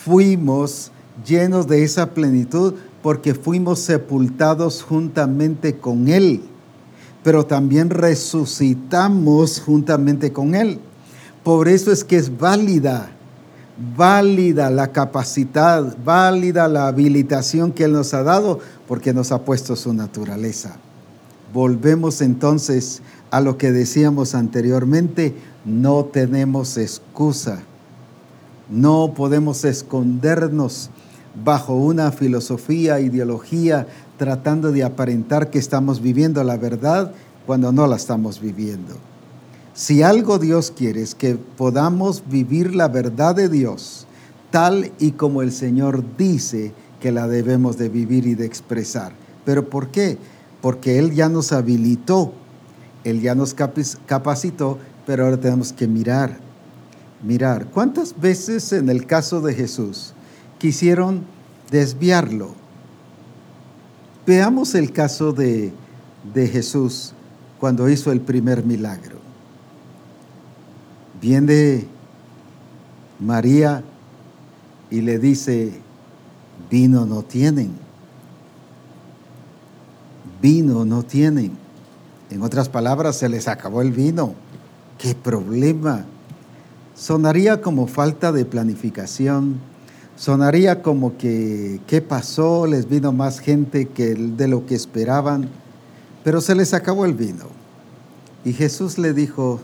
fuimos 0.03 0.91
llenos 1.25 1.67
de 1.67 1.83
esa 1.83 2.13
plenitud 2.13 2.75
porque 3.01 3.33
fuimos 3.33 3.79
sepultados 3.79 4.81
juntamente 4.81 5.77
con 5.77 6.07
Él, 6.07 6.41
pero 7.23 7.45
también 7.45 7.89
resucitamos 7.89 9.61
juntamente 9.65 10.31
con 10.31 10.55
Él. 10.55 10.79
Por 11.43 11.67
eso 11.67 11.91
es 11.91 12.03
que 12.05 12.15
es 12.15 12.37
válida, 12.37 13.12
válida 13.95 14.69
la 14.69 14.91
capacidad, 14.91 15.97
válida 16.03 16.67
la 16.67 16.87
habilitación 16.87 17.71
que 17.71 17.85
Él 17.85 17.93
nos 17.93 18.13
ha 18.13 18.23
dado, 18.23 18.59
porque 18.87 19.13
nos 19.13 19.31
ha 19.31 19.43
puesto 19.43 19.75
su 19.75 19.93
naturaleza. 19.93 20.77
Volvemos 21.53 22.21
entonces 22.21 23.01
a 23.31 23.41
lo 23.41 23.57
que 23.57 23.71
decíamos 23.71 24.35
anteriormente, 24.35 25.35
no 25.65 26.05
tenemos 26.05 26.77
excusa, 26.77 27.63
no 28.69 29.13
podemos 29.15 29.65
escondernos 29.65 30.89
bajo 31.43 31.73
una 31.75 32.11
filosofía, 32.11 32.99
ideología, 32.99 33.87
tratando 34.17 34.71
de 34.71 34.83
aparentar 34.83 35.49
que 35.49 35.59
estamos 35.59 36.01
viviendo 36.01 36.43
la 36.43 36.57
verdad 36.57 37.11
cuando 37.45 37.71
no 37.71 37.87
la 37.87 37.95
estamos 37.95 38.39
viviendo. 38.39 38.95
Si 39.73 40.03
algo 40.03 40.39
Dios 40.39 40.71
quiere 40.75 41.01
es 41.01 41.15
que 41.15 41.35
podamos 41.35 42.23
vivir 42.29 42.75
la 42.75 42.87
verdad 42.87 43.35
de 43.35 43.49
Dios 43.49 44.05
tal 44.51 44.91
y 44.99 45.11
como 45.11 45.41
el 45.41 45.51
Señor 45.51 46.03
dice 46.17 46.73
que 46.99 47.11
la 47.11 47.27
debemos 47.27 47.77
de 47.77 47.89
vivir 47.89 48.27
y 48.27 48.35
de 48.35 48.45
expresar. 48.45 49.13
¿Pero 49.45 49.69
por 49.69 49.89
qué? 49.89 50.17
Porque 50.61 50.99
Él 50.99 51.13
ya 51.13 51.27
nos 51.27 51.51
habilitó, 51.51 52.33
Él 53.03 53.21
ya 53.21 53.33
nos 53.33 53.55
capacitó, 53.55 54.77
pero 55.07 55.25
ahora 55.25 55.39
tenemos 55.39 55.73
que 55.73 55.87
mirar, 55.87 56.37
mirar. 57.23 57.65
¿Cuántas 57.65 58.19
veces 58.19 58.71
en 58.73 58.89
el 58.89 59.07
caso 59.07 59.41
de 59.41 59.53
Jesús 59.55 60.13
quisieron 60.63 61.25
desviarlo. 61.69 62.51
Veamos 64.25 64.75
el 64.75 64.93
caso 64.93 65.33
de, 65.33 65.73
de 66.33 66.47
Jesús 66.47 67.13
cuando 67.59 67.89
hizo 67.89 68.11
el 68.11 68.21
primer 68.21 68.63
milagro. 68.63 69.12
Viene 71.23 71.85
María 73.19 73.83
y 74.91 75.01
le 75.01 75.17
dice, 75.17 75.71
vino 76.69 77.07
no 77.07 77.23
tienen. 77.23 77.71
Vino 80.39 80.85
no 80.85 81.01
tienen. 81.01 81.57
En 82.29 82.43
otras 82.43 82.69
palabras, 82.69 83.15
se 83.15 83.27
les 83.27 83.47
acabó 83.47 83.81
el 83.81 83.91
vino. 83.91 84.35
¿Qué 84.99 85.15
problema? 85.15 86.05
Sonaría 86.93 87.59
como 87.59 87.87
falta 87.87 88.31
de 88.31 88.45
planificación 88.45 89.59
Sonaría 90.15 90.83
como 90.83 91.17
que, 91.17 91.81
¿qué 91.87 92.01
pasó? 92.01 92.67
Les 92.67 92.87
vino 92.87 93.11
más 93.11 93.39
gente 93.39 93.87
que 93.87 94.13
de 94.13 94.47
lo 94.47 94.65
que 94.65 94.75
esperaban, 94.75 95.49
pero 96.23 96.39
se 96.39 96.53
les 96.53 96.73
acabó 96.73 97.05
el 97.05 97.13
vino. 97.13 97.45
Y 98.45 98.53
Jesús 98.53 98.97
le 98.99 99.13
dijo, 99.13 99.59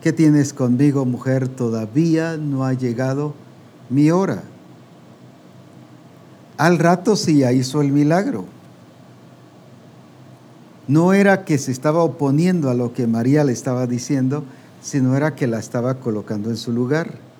¿qué 0.00 0.12
tienes 0.12 0.52
conmigo, 0.52 1.04
mujer? 1.04 1.48
Todavía 1.48 2.36
no 2.36 2.64
ha 2.64 2.72
llegado 2.72 3.34
mi 3.88 4.10
hora. 4.10 4.42
Al 6.56 6.78
rato 6.78 7.16
sí 7.16 7.38
ya 7.38 7.52
hizo 7.52 7.80
el 7.80 7.92
milagro. 7.92 8.44
No 10.88 11.12
era 11.12 11.44
que 11.44 11.58
se 11.58 11.72
estaba 11.72 12.02
oponiendo 12.02 12.70
a 12.70 12.74
lo 12.74 12.92
que 12.92 13.06
María 13.06 13.44
le 13.44 13.52
estaba 13.52 13.86
diciendo, 13.86 14.44
sino 14.82 15.16
era 15.16 15.34
que 15.34 15.46
la 15.46 15.58
estaba 15.58 15.94
colocando 15.94 16.50
en 16.50 16.56
su 16.56 16.72
lugar 16.72 17.30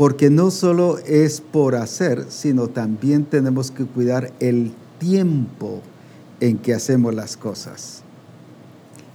porque 0.00 0.30
no 0.30 0.50
solo 0.50 0.96
es 0.96 1.42
por 1.42 1.74
hacer, 1.74 2.24
sino 2.30 2.68
también 2.68 3.26
tenemos 3.26 3.70
que 3.70 3.84
cuidar 3.84 4.32
el 4.40 4.72
tiempo 4.98 5.82
en 6.40 6.56
que 6.56 6.72
hacemos 6.72 7.14
las 7.14 7.36
cosas. 7.36 8.02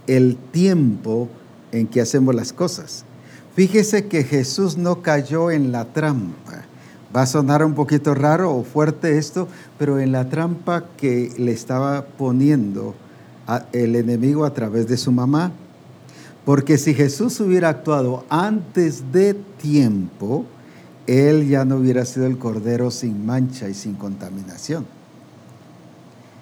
El 0.05 0.37
tiempo 0.37 1.27
en 1.75 1.87
que 1.87 2.01
hacemos 2.01 2.33
las 2.33 2.53
cosas. 2.53 3.05
Fíjese 3.55 4.07
que 4.07 4.23
Jesús 4.23 4.77
no 4.77 5.01
cayó 5.01 5.51
en 5.51 5.71
la 5.71 5.85
trampa. 5.85 6.65
Va 7.15 7.21
a 7.21 7.25
sonar 7.25 7.63
un 7.63 7.73
poquito 7.73 8.13
raro 8.13 8.53
o 8.53 8.63
fuerte 8.63 9.17
esto, 9.17 9.47
pero 9.77 9.99
en 9.99 10.11
la 10.11 10.29
trampa 10.29 10.85
que 10.97 11.31
le 11.37 11.51
estaba 11.51 12.05
poniendo 12.05 12.95
el 13.71 13.95
enemigo 13.95 14.45
a 14.45 14.53
través 14.53 14.87
de 14.87 14.97
su 14.97 15.11
mamá. 15.11 15.51
Porque 16.43 16.77
si 16.77 16.93
Jesús 16.93 17.39
hubiera 17.39 17.69
actuado 17.69 18.25
antes 18.29 19.11
de 19.11 19.33
tiempo, 19.33 20.45
él 21.07 21.47
ya 21.47 21.65
no 21.65 21.77
hubiera 21.77 22.05
sido 22.05 22.25
el 22.25 22.37
cordero 22.37 22.91
sin 22.91 23.25
mancha 23.25 23.69
y 23.69 23.73
sin 23.73 23.95
contaminación. 23.95 24.85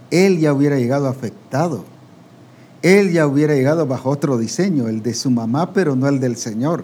Él 0.10 0.39
ya 0.39 0.54
hubiera 0.54 0.78
llegado 0.78 1.08
afectado. 1.08 1.86
Él 2.84 3.13
ya 3.13 3.26
hubiera 3.26 3.56
llegado 3.56 3.88
bajo 3.88 4.10
otro 4.10 4.38
diseño, 4.38 4.89
el 4.89 5.02
de 5.02 5.13
su 5.13 5.32
mamá, 5.32 5.72
pero 5.72 5.96
no 5.96 6.08
el 6.10 6.19
del 6.19 6.36
Señor. 6.36 6.84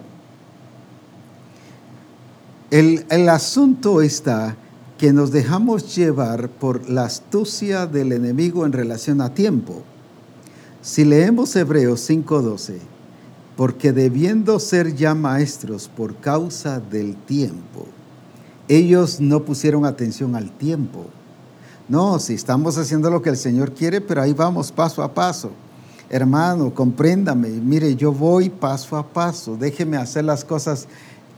El, 2.71 3.05
el 3.09 3.27
asunto 3.27 4.01
está 4.01 4.55
que 4.97 5.11
nos 5.11 5.31
dejamos 5.31 5.95
llevar 5.95 6.49
por 6.49 6.89
la 6.89 7.03
astucia 7.03 7.85
del 7.85 8.13
enemigo 8.13 8.65
en 8.65 8.71
relación 8.71 9.19
a 9.19 9.33
tiempo. 9.33 9.83
Si 10.81 11.03
leemos 11.03 11.53
Hebreos 11.57 12.09
5:12, 12.09 12.77
porque 13.57 13.91
debiendo 13.91 14.57
ser 14.59 14.95
ya 14.95 15.13
maestros 15.15 15.89
por 15.89 16.15
causa 16.15 16.79
del 16.79 17.17
tiempo, 17.17 17.85
ellos 18.69 19.19
no 19.19 19.43
pusieron 19.43 19.83
atención 19.83 20.33
al 20.37 20.49
tiempo. 20.51 21.07
No, 21.89 22.19
si 22.19 22.35
estamos 22.35 22.77
haciendo 22.77 23.09
lo 23.09 23.21
que 23.21 23.31
el 23.31 23.37
Señor 23.37 23.73
quiere, 23.73 23.99
pero 23.99 24.21
ahí 24.21 24.31
vamos 24.31 24.71
paso 24.71 25.03
a 25.03 25.13
paso. 25.13 25.51
Hermano, 26.09 26.73
compréndame, 26.73 27.49
mire, 27.49 27.95
yo 27.95 28.11
voy 28.11 28.49
paso 28.49 28.97
a 28.97 29.05
paso, 29.05 29.57
déjeme 29.57 29.97
hacer 29.97 30.25
las 30.25 30.43
cosas 30.43 30.87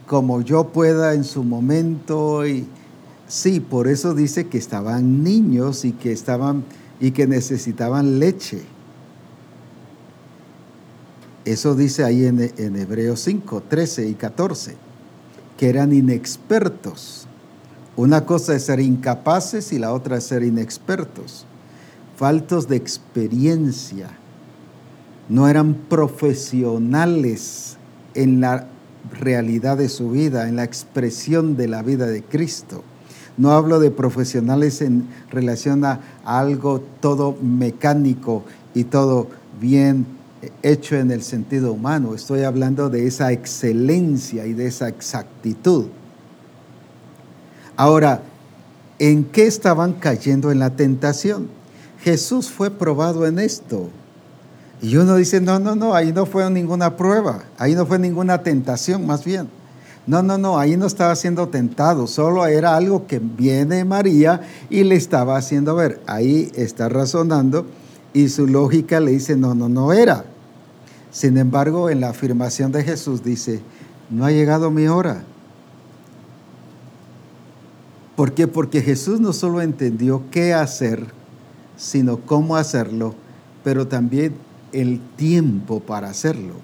como 0.06 0.40
yo 0.40 0.68
pueda 0.68 1.14
en 1.14 1.24
su 1.24 1.44
momento. 1.44 2.46
Y 2.46 2.66
sí, 3.28 3.60
por 3.60 3.88
eso 3.88 4.14
dice 4.14 4.48
que 4.48 4.58
estaban 4.58 5.22
niños 5.22 5.84
y 5.84 5.92
que 5.92 6.12
estaban 6.12 6.64
y 7.00 7.10
que 7.10 7.26
necesitaban 7.26 8.18
leche. 8.18 8.62
Eso 11.44 11.74
dice 11.74 12.04
ahí 12.04 12.24
en, 12.24 12.40
Hebreos 12.76 13.20
5, 13.20 13.64
13 13.68 14.08
y 14.08 14.14
14, 14.14 14.76
que 15.58 15.68
eran 15.68 15.92
inexpertos. 15.92 17.26
Una 17.96 18.24
cosa 18.24 18.54
es 18.54 18.66
ser 18.66 18.80
incapaces 18.80 19.72
y 19.72 19.78
la 19.78 19.92
otra 19.92 20.18
es 20.18 20.24
ser 20.24 20.44
inexpertos, 20.44 21.44
faltos 22.16 22.68
de 22.68 22.76
experiencia. 22.76 24.10
No 25.32 25.48
eran 25.48 25.72
profesionales 25.88 27.78
en 28.12 28.42
la 28.42 28.66
realidad 29.18 29.78
de 29.78 29.88
su 29.88 30.10
vida, 30.10 30.46
en 30.46 30.56
la 30.56 30.64
expresión 30.64 31.56
de 31.56 31.68
la 31.68 31.80
vida 31.82 32.06
de 32.06 32.22
Cristo. 32.22 32.84
No 33.38 33.52
hablo 33.52 33.80
de 33.80 33.90
profesionales 33.90 34.82
en 34.82 35.08
relación 35.30 35.86
a 35.86 36.00
algo 36.22 36.82
todo 37.00 37.34
mecánico 37.40 38.44
y 38.74 38.84
todo 38.84 39.28
bien 39.58 40.04
hecho 40.62 40.96
en 40.96 41.10
el 41.10 41.22
sentido 41.22 41.72
humano, 41.72 42.14
estoy 42.14 42.42
hablando 42.42 42.90
de 42.90 43.06
esa 43.06 43.32
excelencia 43.32 44.44
y 44.44 44.52
de 44.52 44.66
esa 44.66 44.88
exactitud. 44.88 45.86
Ahora, 47.74 48.20
¿en 48.98 49.24
qué 49.24 49.46
estaban 49.46 49.94
cayendo 49.94 50.52
en 50.52 50.58
la 50.58 50.76
tentación? 50.76 51.48
Jesús 52.00 52.50
fue 52.50 52.70
probado 52.70 53.26
en 53.26 53.38
esto. 53.38 53.88
Y 54.82 54.96
uno 54.96 55.14
dice, 55.14 55.40
no, 55.40 55.60
no, 55.60 55.76
no, 55.76 55.94
ahí 55.94 56.12
no 56.12 56.26
fue 56.26 56.50
ninguna 56.50 56.96
prueba, 56.96 57.44
ahí 57.56 57.76
no 57.76 57.86
fue 57.86 58.00
ninguna 58.00 58.42
tentación, 58.42 59.06
más 59.06 59.24
bien. 59.24 59.48
No, 60.08 60.24
no, 60.24 60.36
no, 60.36 60.58
ahí 60.58 60.76
no 60.76 60.86
estaba 60.86 61.14
siendo 61.14 61.48
tentado, 61.48 62.08
solo 62.08 62.44
era 62.46 62.76
algo 62.76 63.06
que 63.06 63.20
viene 63.20 63.84
María 63.84 64.40
y 64.68 64.82
le 64.82 64.96
estaba 64.96 65.36
haciendo 65.36 65.76
ver. 65.76 66.00
Ahí 66.08 66.50
está 66.56 66.88
razonando 66.88 67.64
y 68.12 68.28
su 68.28 68.48
lógica 68.48 68.98
le 68.98 69.12
dice, 69.12 69.36
no, 69.36 69.54
no, 69.54 69.68
no 69.68 69.92
era. 69.92 70.24
Sin 71.12 71.38
embargo, 71.38 71.88
en 71.88 72.00
la 72.00 72.08
afirmación 72.08 72.72
de 72.72 72.82
Jesús 72.82 73.22
dice, 73.22 73.60
no 74.10 74.24
ha 74.24 74.32
llegado 74.32 74.72
mi 74.72 74.88
hora. 74.88 75.22
¿Por 78.16 78.32
qué? 78.32 78.48
Porque 78.48 78.82
Jesús 78.82 79.20
no 79.20 79.32
solo 79.32 79.62
entendió 79.62 80.24
qué 80.32 80.52
hacer, 80.52 81.06
sino 81.76 82.18
cómo 82.18 82.56
hacerlo, 82.56 83.14
pero 83.62 83.86
también 83.86 84.34
el 84.72 85.00
tiempo 85.16 85.80
para 85.80 86.10
hacerlo. 86.10 86.54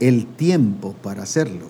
El 0.00 0.26
tiempo 0.26 0.94
para 1.02 1.22
hacerlo. 1.22 1.66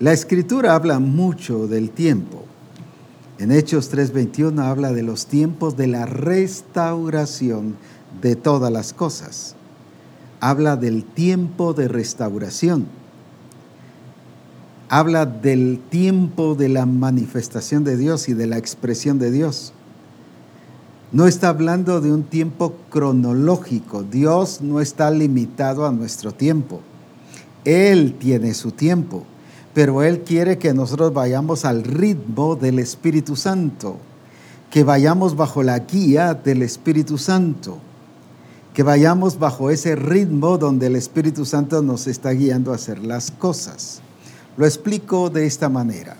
La 0.00 0.12
escritura 0.12 0.74
habla 0.74 0.98
mucho 0.98 1.68
del 1.68 1.90
tiempo. 1.90 2.44
En 3.38 3.52
Hechos 3.52 3.90
3:21 3.90 4.62
habla 4.62 4.92
de 4.92 5.02
los 5.02 5.26
tiempos 5.26 5.76
de 5.76 5.86
la 5.86 6.06
restauración 6.06 7.76
de 8.20 8.36
todas 8.36 8.72
las 8.72 8.92
cosas. 8.92 9.54
Habla 10.40 10.76
del 10.76 11.04
tiempo 11.04 11.72
de 11.72 11.88
restauración 11.88 12.86
habla 14.92 15.24
del 15.24 15.80
tiempo 15.88 16.54
de 16.54 16.68
la 16.68 16.84
manifestación 16.84 17.82
de 17.82 17.96
Dios 17.96 18.28
y 18.28 18.34
de 18.34 18.46
la 18.46 18.58
expresión 18.58 19.18
de 19.18 19.30
Dios. 19.30 19.72
No 21.12 21.26
está 21.26 21.50
hablando 21.50 22.00
de 22.00 22.10
un 22.10 22.22
tiempo 22.22 22.74
cronológico. 22.88 24.02
Dios 24.02 24.62
no 24.62 24.80
está 24.80 25.10
limitado 25.10 25.84
a 25.84 25.92
nuestro 25.92 26.32
tiempo. 26.32 26.80
Él 27.66 28.16
tiene 28.18 28.54
su 28.54 28.70
tiempo, 28.70 29.24
pero 29.74 30.02
Él 30.02 30.22
quiere 30.22 30.56
que 30.56 30.72
nosotros 30.72 31.12
vayamos 31.12 31.66
al 31.66 31.84
ritmo 31.84 32.56
del 32.56 32.78
Espíritu 32.78 33.36
Santo, 33.36 33.98
que 34.70 34.84
vayamos 34.84 35.36
bajo 35.36 35.62
la 35.62 35.80
guía 35.80 36.32
del 36.32 36.62
Espíritu 36.62 37.18
Santo, 37.18 37.76
que 38.72 38.82
vayamos 38.82 39.38
bajo 39.38 39.68
ese 39.68 39.96
ritmo 39.96 40.56
donde 40.56 40.86
el 40.86 40.96
Espíritu 40.96 41.44
Santo 41.44 41.82
nos 41.82 42.06
está 42.06 42.30
guiando 42.30 42.72
a 42.72 42.76
hacer 42.76 43.04
las 43.04 43.30
cosas. 43.30 44.00
Lo 44.56 44.64
explico 44.64 45.28
de 45.28 45.44
esta 45.44 45.68
manera. 45.68 46.16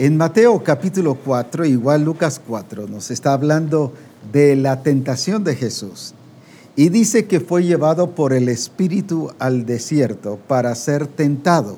En 0.00 0.16
Mateo 0.16 0.64
capítulo 0.64 1.14
4, 1.14 1.66
igual 1.66 2.04
Lucas 2.04 2.40
4, 2.48 2.86
nos 2.86 3.10
está 3.10 3.34
hablando 3.34 3.92
de 4.32 4.56
la 4.56 4.82
tentación 4.82 5.44
de 5.44 5.54
Jesús. 5.54 6.14
Y 6.74 6.88
dice 6.88 7.26
que 7.26 7.38
fue 7.38 7.64
llevado 7.64 8.12
por 8.12 8.32
el 8.32 8.48
Espíritu 8.48 9.30
al 9.38 9.66
desierto 9.66 10.38
para 10.48 10.74
ser 10.74 11.06
tentado. 11.06 11.76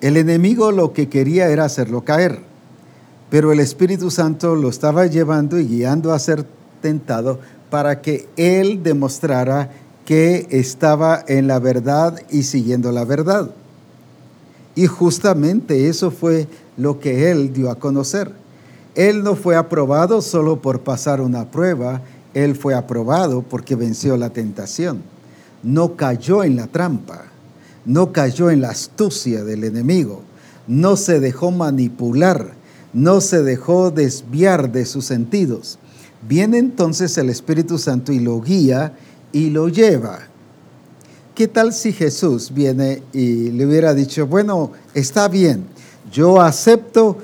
El 0.00 0.16
enemigo 0.16 0.72
lo 0.72 0.94
que 0.94 1.10
quería 1.10 1.50
era 1.50 1.66
hacerlo 1.66 2.06
caer, 2.06 2.38
pero 3.28 3.52
el 3.52 3.60
Espíritu 3.60 4.10
Santo 4.10 4.56
lo 4.56 4.70
estaba 4.70 5.04
llevando 5.04 5.58
y 5.60 5.66
guiando 5.66 6.14
a 6.14 6.18
ser 6.18 6.46
tentado 6.80 7.40
para 7.68 8.00
que 8.00 8.26
él 8.38 8.82
demostrara 8.82 9.68
que 10.06 10.46
estaba 10.48 11.22
en 11.28 11.46
la 11.46 11.58
verdad 11.58 12.18
y 12.30 12.44
siguiendo 12.44 12.90
la 12.90 13.04
verdad. 13.04 13.50
Y 14.74 14.86
justamente 14.86 15.88
eso 15.88 16.10
fue 16.10 16.46
lo 16.76 16.98
que 16.98 17.30
él 17.30 17.52
dio 17.52 17.70
a 17.70 17.78
conocer. 17.78 18.32
Él 18.94 19.22
no 19.22 19.36
fue 19.36 19.56
aprobado 19.56 20.20
solo 20.22 20.60
por 20.60 20.80
pasar 20.80 21.20
una 21.20 21.50
prueba, 21.50 22.02
él 22.34 22.56
fue 22.56 22.74
aprobado 22.74 23.42
porque 23.42 23.74
venció 23.74 24.16
la 24.16 24.30
tentación. 24.30 25.02
No 25.62 25.96
cayó 25.96 26.44
en 26.44 26.56
la 26.56 26.66
trampa, 26.66 27.24
no 27.84 28.12
cayó 28.12 28.50
en 28.50 28.60
la 28.60 28.70
astucia 28.70 29.44
del 29.44 29.64
enemigo, 29.64 30.22
no 30.66 30.96
se 30.96 31.20
dejó 31.20 31.50
manipular, 31.50 32.52
no 32.92 33.20
se 33.20 33.42
dejó 33.42 33.90
desviar 33.90 34.72
de 34.72 34.84
sus 34.86 35.04
sentidos. 35.04 35.78
Viene 36.28 36.58
entonces 36.58 37.16
el 37.18 37.30
Espíritu 37.30 37.78
Santo 37.78 38.12
y 38.12 38.20
lo 38.20 38.40
guía 38.40 38.94
y 39.32 39.50
lo 39.50 39.68
lleva. 39.68 40.31
¿Qué 41.34 41.48
tal 41.48 41.72
si 41.72 41.92
Jesús 41.92 42.52
viene 42.52 43.02
y 43.12 43.50
le 43.50 43.66
hubiera 43.66 43.94
dicho, 43.94 44.26
bueno, 44.26 44.72
está 44.94 45.28
bien, 45.28 45.64
yo 46.12 46.40
acepto 46.40 47.18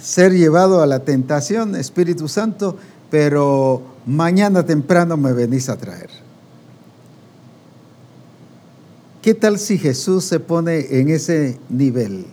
ser 0.00 0.32
llevado 0.32 0.82
a 0.82 0.86
la 0.86 1.00
tentación, 1.00 1.74
Espíritu 1.74 2.28
Santo, 2.28 2.76
pero 3.10 3.82
mañana 4.06 4.64
temprano 4.64 5.16
me 5.16 5.32
venís 5.32 5.68
a 5.68 5.76
traer? 5.76 6.10
¿Qué 9.20 9.34
tal 9.34 9.58
si 9.58 9.78
Jesús 9.78 10.24
se 10.24 10.40
pone 10.40 10.98
en 10.98 11.10
ese 11.10 11.58
nivel 11.68 12.26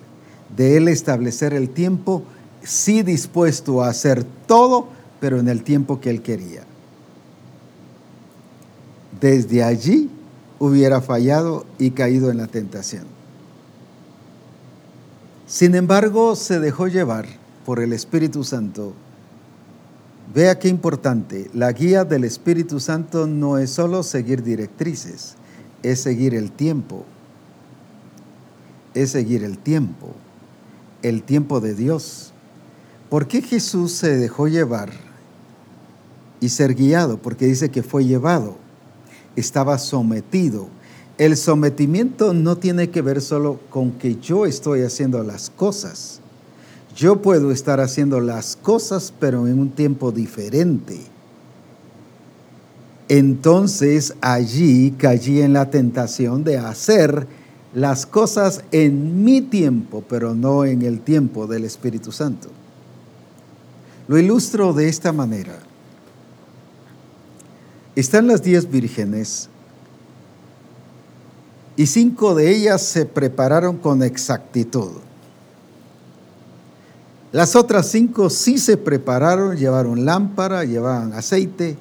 de 0.56 0.78
él 0.78 0.88
establecer 0.88 1.54
el 1.54 1.70
tiempo, 1.70 2.24
sí 2.64 3.02
dispuesto 3.02 3.84
a 3.84 3.90
hacer 3.90 4.24
todo, 4.46 4.88
pero 5.20 5.40
en 5.40 5.50
el 5.50 5.64
tiempo 5.64 6.00
que 6.00 6.10
él 6.10 6.22
quería? 6.22 6.64
desde 9.20 9.64
allí 9.64 10.10
hubiera 10.60 11.02
fallado 11.02 11.66
y 11.78 11.92
caído 11.92 12.32
en 12.32 12.38
la 12.38 12.48
tentación. 12.48 13.06
Sin 15.46 15.76
embargo, 15.76 16.36
se 16.36 16.60
dejó 16.60 16.88
llevar 16.88 17.26
por 17.66 17.80
el 17.80 17.94
Espíritu 17.94 18.44
Santo. 18.44 18.94
Vea 20.34 20.60
qué 20.60 20.68
importante, 20.68 21.50
la 21.54 21.72
guía 21.72 22.04
del 22.04 22.26
Espíritu 22.26 22.80
Santo 22.80 23.28
no 23.28 23.58
es 23.58 23.70
solo 23.70 24.04
seguir 24.04 24.44
directrices, 24.44 25.36
es 25.84 26.02
seguir 26.02 26.36
el 26.36 26.52
tiempo, 26.52 27.06
es 28.94 29.12
seguir 29.12 29.44
el 29.44 29.58
tiempo, 29.58 30.10
el 31.02 31.24
tiempo 31.24 31.62
de 31.62 31.74
Dios. 31.76 32.34
¿Por 33.10 33.28
qué 33.28 33.42
Jesús 33.42 33.94
se 33.94 34.18
dejó 34.18 34.50
llevar 34.50 34.92
y 36.42 36.50
ser 36.50 36.76
guiado? 36.76 37.18
Porque 37.18 37.46
dice 37.46 37.70
que 37.70 37.84
fue 37.84 38.04
llevado 38.04 38.58
estaba 39.38 39.78
sometido. 39.78 40.68
El 41.18 41.38
sometimiento 41.38 42.34
no 42.34 42.58
tiene 42.58 42.90
que 42.90 43.02
ver 43.02 43.22
solo 43.22 43.60
con 43.70 43.92
que 43.92 44.18
yo 44.18 44.46
estoy 44.46 44.82
haciendo 44.82 45.24
las 45.24 45.50
cosas. 45.50 46.20
Yo 46.96 47.22
puedo 47.22 47.52
estar 47.52 47.80
haciendo 47.80 48.20
las 48.20 48.56
cosas, 48.56 49.14
pero 49.20 49.48
en 49.48 49.60
un 49.60 49.70
tiempo 49.70 50.12
diferente. 50.12 51.00
Entonces 53.10 54.16
allí 54.20 54.92
caí 54.92 55.42
en 55.42 55.54
la 55.54 55.70
tentación 55.70 56.44
de 56.44 56.58
hacer 56.58 57.28
las 57.74 58.06
cosas 58.06 58.64
en 58.72 59.24
mi 59.24 59.42
tiempo, 59.42 60.04
pero 60.10 60.34
no 60.34 60.66
en 60.66 60.82
el 60.82 61.00
tiempo 61.02 61.48
del 61.48 61.64
Espíritu 61.64 62.12
Santo. 62.12 62.50
Lo 64.08 64.18
ilustro 64.18 64.74
de 64.74 64.90
esta 64.90 65.12
manera. 65.12 65.67
Están 67.98 68.28
las 68.28 68.44
diez 68.44 68.70
vírgenes 68.70 69.50
y 71.76 71.88
cinco 71.88 72.36
de 72.36 72.56
ellas 72.56 72.84
se 72.84 73.08
prepararon 73.08 73.78
con 73.78 74.04
exactitud. 74.04 74.92
Las 77.32 77.56
otras 77.56 77.88
cinco 77.88 78.30
sí 78.30 78.60
se 78.60 78.78
prepararon, 78.78 79.58
llevaron 79.58 80.06
lámpara, 80.06 80.64
llevaban 80.64 81.14
aceite, 81.14 81.76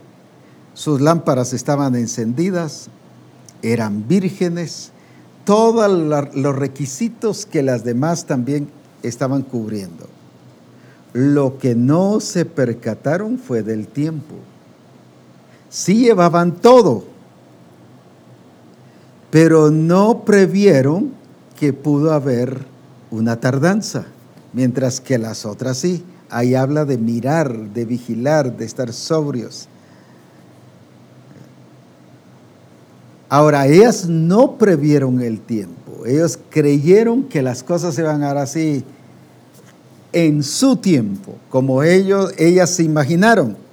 sus 0.72 1.02
lámparas 1.02 1.52
estaban 1.52 1.94
encendidas, 1.94 2.88
eran 3.60 4.08
vírgenes, 4.08 4.92
todos 5.44 6.32
los 6.34 6.56
requisitos 6.56 7.44
que 7.44 7.62
las 7.62 7.84
demás 7.84 8.24
también 8.24 8.70
estaban 9.02 9.42
cubriendo. 9.42 10.06
Lo 11.12 11.58
que 11.58 11.74
no 11.74 12.20
se 12.20 12.46
percataron 12.46 13.38
fue 13.38 13.62
del 13.62 13.86
tiempo 13.86 14.36
sí 15.76 15.98
llevaban 15.98 16.52
todo, 16.52 17.04
pero 19.30 19.70
no 19.70 20.24
previeron 20.24 21.12
que 21.54 21.74
pudo 21.74 22.14
haber 22.14 22.60
una 23.10 23.40
tardanza, 23.40 24.06
mientras 24.54 25.02
que 25.02 25.18
las 25.18 25.44
otras 25.44 25.76
sí. 25.76 26.02
Ahí 26.30 26.54
habla 26.54 26.86
de 26.86 26.96
mirar, 26.96 27.54
de 27.74 27.84
vigilar, 27.84 28.56
de 28.56 28.64
estar 28.64 28.90
sobrios. 28.90 29.68
Ahora, 33.28 33.66
ellas 33.66 34.08
no 34.08 34.56
previeron 34.56 35.20
el 35.20 35.40
tiempo, 35.40 36.06
ellos 36.06 36.38
creyeron 36.48 37.24
que 37.24 37.42
las 37.42 37.62
cosas 37.62 37.94
se 37.94 38.00
iban 38.00 38.22
a 38.22 38.28
dar 38.28 38.38
así 38.38 38.82
en 40.14 40.42
su 40.42 40.76
tiempo, 40.76 41.34
como 41.50 41.82
ellos, 41.82 42.32
ellas 42.38 42.70
se 42.70 42.82
imaginaron. 42.82 43.65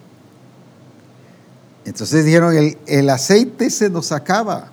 Entonces 1.86 2.26
dijeron, 2.26 2.56
el, 2.86 3.10
aceite 3.10 3.70
se 3.70 3.90
nos 3.90 4.12
acaba. 4.12 4.72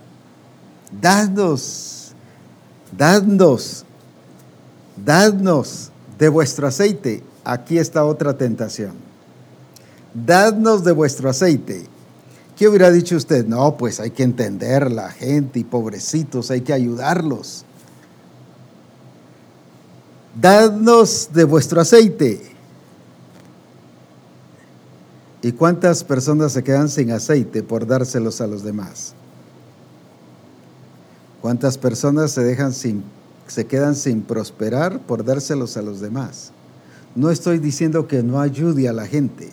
Dadnos, 1.01 2.13
dadnos, 2.97 3.85
dadnos 5.05 5.91
de 6.19 6.29
vuestro 6.29 6.69
aceite. 6.69 7.23
Aquí 7.45 7.79
está 7.79 8.05
otra 8.05 8.37
tentación. 8.37 8.93
Dadnos 10.15 10.85
de 10.85 10.93
vuestro 10.93 11.31
aceite. 11.31 11.87
¿Qué 12.57 12.69
hubiera 12.69 12.91
dicho 12.91 13.17
usted? 13.17 13.47
No, 13.47 13.77
pues 13.77 14.01
hay 14.01 14.11
que 14.11 14.23
entender 14.23 14.93
la 14.93 15.11
gente 15.11 15.59
y 15.59 15.65
pobrecitos, 15.65 16.51
hay 16.51 16.61
que 16.61 16.73
ayudarlos. 16.73 17.65
Dadnos 20.39 21.31
de 21.33 21.45
vuestro 21.45 21.81
aceite. 21.81 22.51
¿Y 25.43 25.53
cuántas 25.53 26.05
personas 26.05 26.53
se 26.53 26.63
quedan 26.63 26.89
sin 26.89 27.13
aceite 27.13 27.63
por 27.63 27.87
dárselos 27.87 28.41
a 28.41 28.47
los 28.47 28.63
demás? 28.63 29.15
¿Cuántas 31.41 31.79
personas 31.79 32.33
se 32.33 32.45
dejan 32.45 32.73
sin 32.73 33.03
se 33.47 33.67
quedan 33.67 33.97
sin 33.97 34.23
prosperar 34.23 35.01
por 35.01 35.25
dárselos 35.25 35.77
a 35.77 35.83
los 35.83 36.01
demás? 36.01 36.53
No 37.17 37.31
estoy 37.31 37.59
diciendo 37.59 38.07
que 38.07 38.23
no 38.23 38.41
ayude 38.41 38.89
a 38.89 38.93
la 38.93 39.07
gente. 39.07 39.49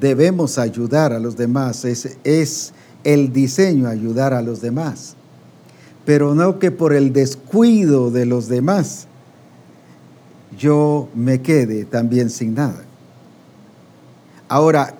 Debemos 0.00 0.58
ayudar 0.58 1.12
a 1.12 1.18
los 1.18 1.36
demás. 1.36 1.84
Es, 1.84 2.16
es 2.22 2.72
el 3.02 3.32
diseño 3.32 3.88
ayudar 3.88 4.34
a 4.34 4.42
los 4.42 4.60
demás. 4.60 5.16
Pero 6.04 6.34
no 6.34 6.58
que 6.58 6.70
por 6.70 6.92
el 6.92 7.12
descuido 7.12 8.10
de 8.10 8.26
los 8.26 8.48
demás 8.48 9.06
yo 10.58 11.08
me 11.14 11.40
quede 11.40 11.84
también 11.84 12.30
sin 12.30 12.54
nada. 12.54 12.84
Ahora, 14.48 14.94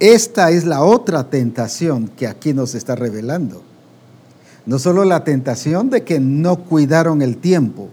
esta 0.00 0.50
es 0.50 0.64
la 0.64 0.82
otra 0.82 1.28
tentación 1.28 2.08
que 2.08 2.26
aquí 2.26 2.52
nos 2.52 2.74
está 2.74 2.94
revelando. 2.94 3.62
No 4.66 4.78
solo 4.78 5.04
la 5.04 5.24
tentación 5.24 5.90
de 5.90 6.04
que 6.04 6.20
no 6.20 6.56
cuidaron 6.64 7.22
el 7.22 7.38
tiempo. 7.38 7.88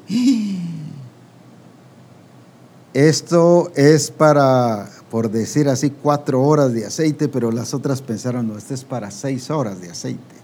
Esto 2.93 3.71
es 3.75 4.11
para, 4.11 4.89
por 5.09 5.31
decir 5.31 5.67
así, 5.67 5.89
cuatro 5.89 6.43
horas 6.43 6.73
de 6.73 6.85
aceite, 6.85 7.27
pero 7.27 7.51
las 7.51 7.73
otras 7.73 8.01
pensaron, 8.01 8.47
no, 8.47 8.57
esto 8.57 8.73
es 8.73 8.83
para 8.83 9.11
seis 9.11 9.49
horas 9.49 9.81
de 9.81 9.89
aceite. 9.89 10.35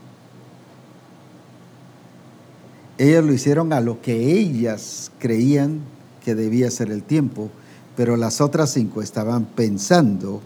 Ellas 2.97 3.23
lo 3.23 3.33
hicieron 3.33 3.73
a 3.73 3.79
lo 3.79 4.01
que 4.01 4.37
ellas 4.37 5.11
creían 5.17 5.79
que 6.23 6.35
debía 6.35 6.69
ser 6.69 6.91
el 6.91 7.03
tiempo, 7.03 7.49
pero 7.95 8.17
las 8.17 8.41
otras 8.41 8.71
cinco 8.71 9.01
estaban 9.01 9.45
pensando 9.45 10.41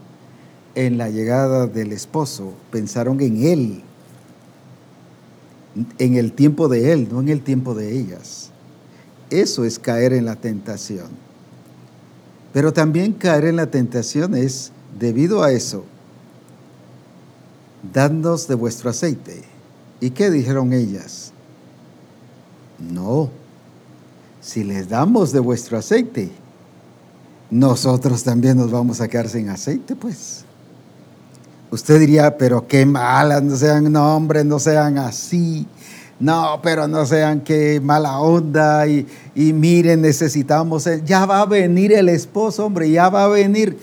en 0.74 0.98
la 0.98 1.08
llegada 1.08 1.66
del 1.66 1.92
esposo, 1.92 2.52
pensaron 2.70 3.20
en 3.20 3.44
él, 3.44 3.82
en 5.98 6.14
el 6.16 6.32
tiempo 6.32 6.68
de 6.68 6.92
él, 6.92 7.08
no 7.10 7.20
en 7.20 7.28
el 7.28 7.42
tiempo 7.42 7.74
de 7.74 7.96
ellas. 7.98 8.50
Eso 9.30 9.64
es 9.64 9.78
caer 9.78 10.12
en 10.12 10.24
la 10.24 10.36
tentación. 10.36 11.08
Pero 12.52 12.72
también 12.72 13.12
caer 13.12 13.46
en 13.46 13.56
la 13.56 13.70
tentación 13.70 14.34
es, 14.34 14.72
debido 14.98 15.42
a 15.42 15.52
eso, 15.52 15.84
dadnos 17.92 18.48
de 18.48 18.54
vuestro 18.54 18.90
aceite. 18.90 19.42
¿Y 20.00 20.10
qué 20.10 20.30
dijeron 20.30 20.72
ellas? 20.72 21.32
No, 22.78 23.30
si 24.40 24.62
les 24.62 24.88
damos 24.88 25.32
de 25.32 25.40
vuestro 25.40 25.78
aceite, 25.78 26.30
nosotros 27.50 28.24
también 28.24 28.56
nos 28.56 28.70
vamos 28.70 29.00
a 29.00 29.08
quedar 29.08 29.28
sin 29.28 29.48
aceite, 29.48 29.94
pues. 29.94 30.44
Usted 31.70 32.00
diría, 32.00 32.36
pero 32.38 32.66
qué 32.66 32.86
malas, 32.86 33.42
no 33.42 33.56
sean, 33.56 33.92
no 33.92 34.16
hombre, 34.16 34.44
no 34.44 34.58
sean 34.58 34.98
así. 34.98 35.66
No, 36.18 36.60
pero 36.62 36.88
no 36.88 37.04
sean 37.04 37.42
qué 37.42 37.78
mala 37.82 38.18
onda 38.20 38.86
y, 38.86 39.06
y 39.34 39.52
miren, 39.52 40.00
necesitamos, 40.00 40.88
ya 41.04 41.26
va 41.26 41.42
a 41.42 41.46
venir 41.46 41.92
el 41.92 42.08
esposo, 42.08 42.64
hombre, 42.64 42.90
ya 42.90 43.10
va 43.10 43.24
a 43.24 43.28
venir. 43.28 43.76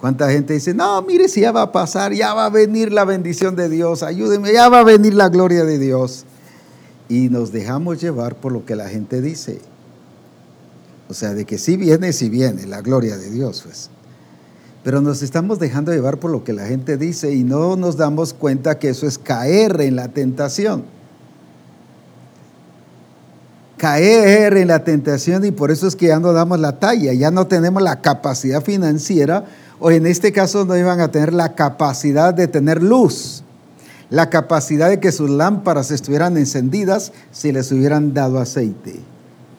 ¿Cuánta 0.00 0.30
gente 0.30 0.54
dice, 0.54 0.72
no, 0.72 1.02
mire 1.02 1.28
si 1.28 1.40
ya 1.40 1.52
va 1.52 1.62
a 1.62 1.72
pasar, 1.72 2.12
ya 2.12 2.32
va 2.32 2.46
a 2.46 2.50
venir 2.50 2.92
la 2.92 3.04
bendición 3.04 3.56
de 3.56 3.68
Dios, 3.68 4.02
ayúdenme, 4.02 4.52
ya 4.52 4.68
va 4.68 4.80
a 4.80 4.84
venir 4.84 5.12
la 5.12 5.28
gloria 5.28 5.64
de 5.64 5.78
Dios? 5.78 6.24
Y 7.08 7.28
nos 7.28 7.52
dejamos 7.52 8.00
llevar 8.00 8.36
por 8.36 8.52
lo 8.52 8.64
que 8.64 8.76
la 8.76 8.88
gente 8.88 9.20
dice. 9.20 9.60
O 11.08 11.14
sea, 11.14 11.32
de 11.34 11.44
que 11.44 11.58
sí 11.58 11.76
viene, 11.76 12.12
sí 12.12 12.28
viene, 12.28 12.66
la 12.66 12.82
gloria 12.82 13.16
de 13.16 13.30
Dios, 13.30 13.62
pues. 13.64 13.90
Pero 14.84 15.00
nos 15.00 15.22
estamos 15.22 15.58
dejando 15.58 15.92
llevar 15.92 16.18
por 16.18 16.30
lo 16.30 16.44
que 16.44 16.52
la 16.52 16.66
gente 16.66 16.96
dice 16.96 17.34
y 17.34 17.44
no 17.44 17.76
nos 17.76 17.96
damos 17.96 18.32
cuenta 18.32 18.78
que 18.78 18.90
eso 18.90 19.06
es 19.06 19.18
caer 19.18 19.80
en 19.80 19.96
la 19.96 20.08
tentación. 20.08 20.84
Caer 23.76 24.56
en 24.56 24.68
la 24.68 24.84
tentación 24.84 25.44
y 25.44 25.50
por 25.50 25.70
eso 25.70 25.86
es 25.86 25.96
que 25.96 26.06
ya 26.06 26.20
no 26.20 26.32
damos 26.32 26.58
la 26.58 26.78
talla, 26.78 27.12
ya 27.12 27.30
no 27.30 27.46
tenemos 27.46 27.82
la 27.82 28.00
capacidad 28.00 28.62
financiera 28.62 29.44
o 29.78 29.90
en 29.90 30.06
este 30.06 30.32
caso 30.32 30.64
no 30.64 30.76
iban 30.76 31.00
a 31.00 31.10
tener 31.10 31.32
la 31.32 31.54
capacidad 31.54 32.34
de 32.34 32.48
tener 32.48 32.82
luz, 32.82 33.44
la 34.10 34.30
capacidad 34.30 34.88
de 34.88 35.00
que 35.00 35.12
sus 35.12 35.30
lámparas 35.30 35.90
estuvieran 35.90 36.36
encendidas 36.36 37.12
si 37.30 37.52
les 37.52 37.70
hubieran 37.72 38.14
dado 38.14 38.38
aceite 38.38 39.00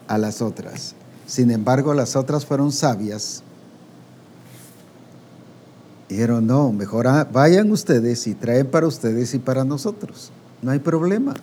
a 0.08 0.18
las 0.18 0.42
otras. 0.42 0.94
Sin 1.30 1.52
embargo, 1.52 1.94
las 1.94 2.16
otras 2.16 2.44
fueron 2.44 2.72
sabias 2.72 3.44
Dijeron, 6.10 6.44
no, 6.44 6.72
mejor 6.72 7.06
vayan 7.30 7.70
ustedes 7.70 8.26
y 8.26 8.34
traen 8.34 8.66
para 8.66 8.88
ustedes 8.88 9.32
y 9.32 9.38
para 9.38 9.64
nosotros. 9.64 10.32
No 10.60 10.72
hay 10.72 10.80
problema. 10.80 11.34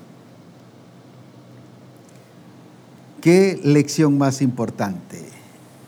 ¿Qué 3.21 3.57
lección 3.63 4.17
más 4.17 4.41
importante? 4.41 5.23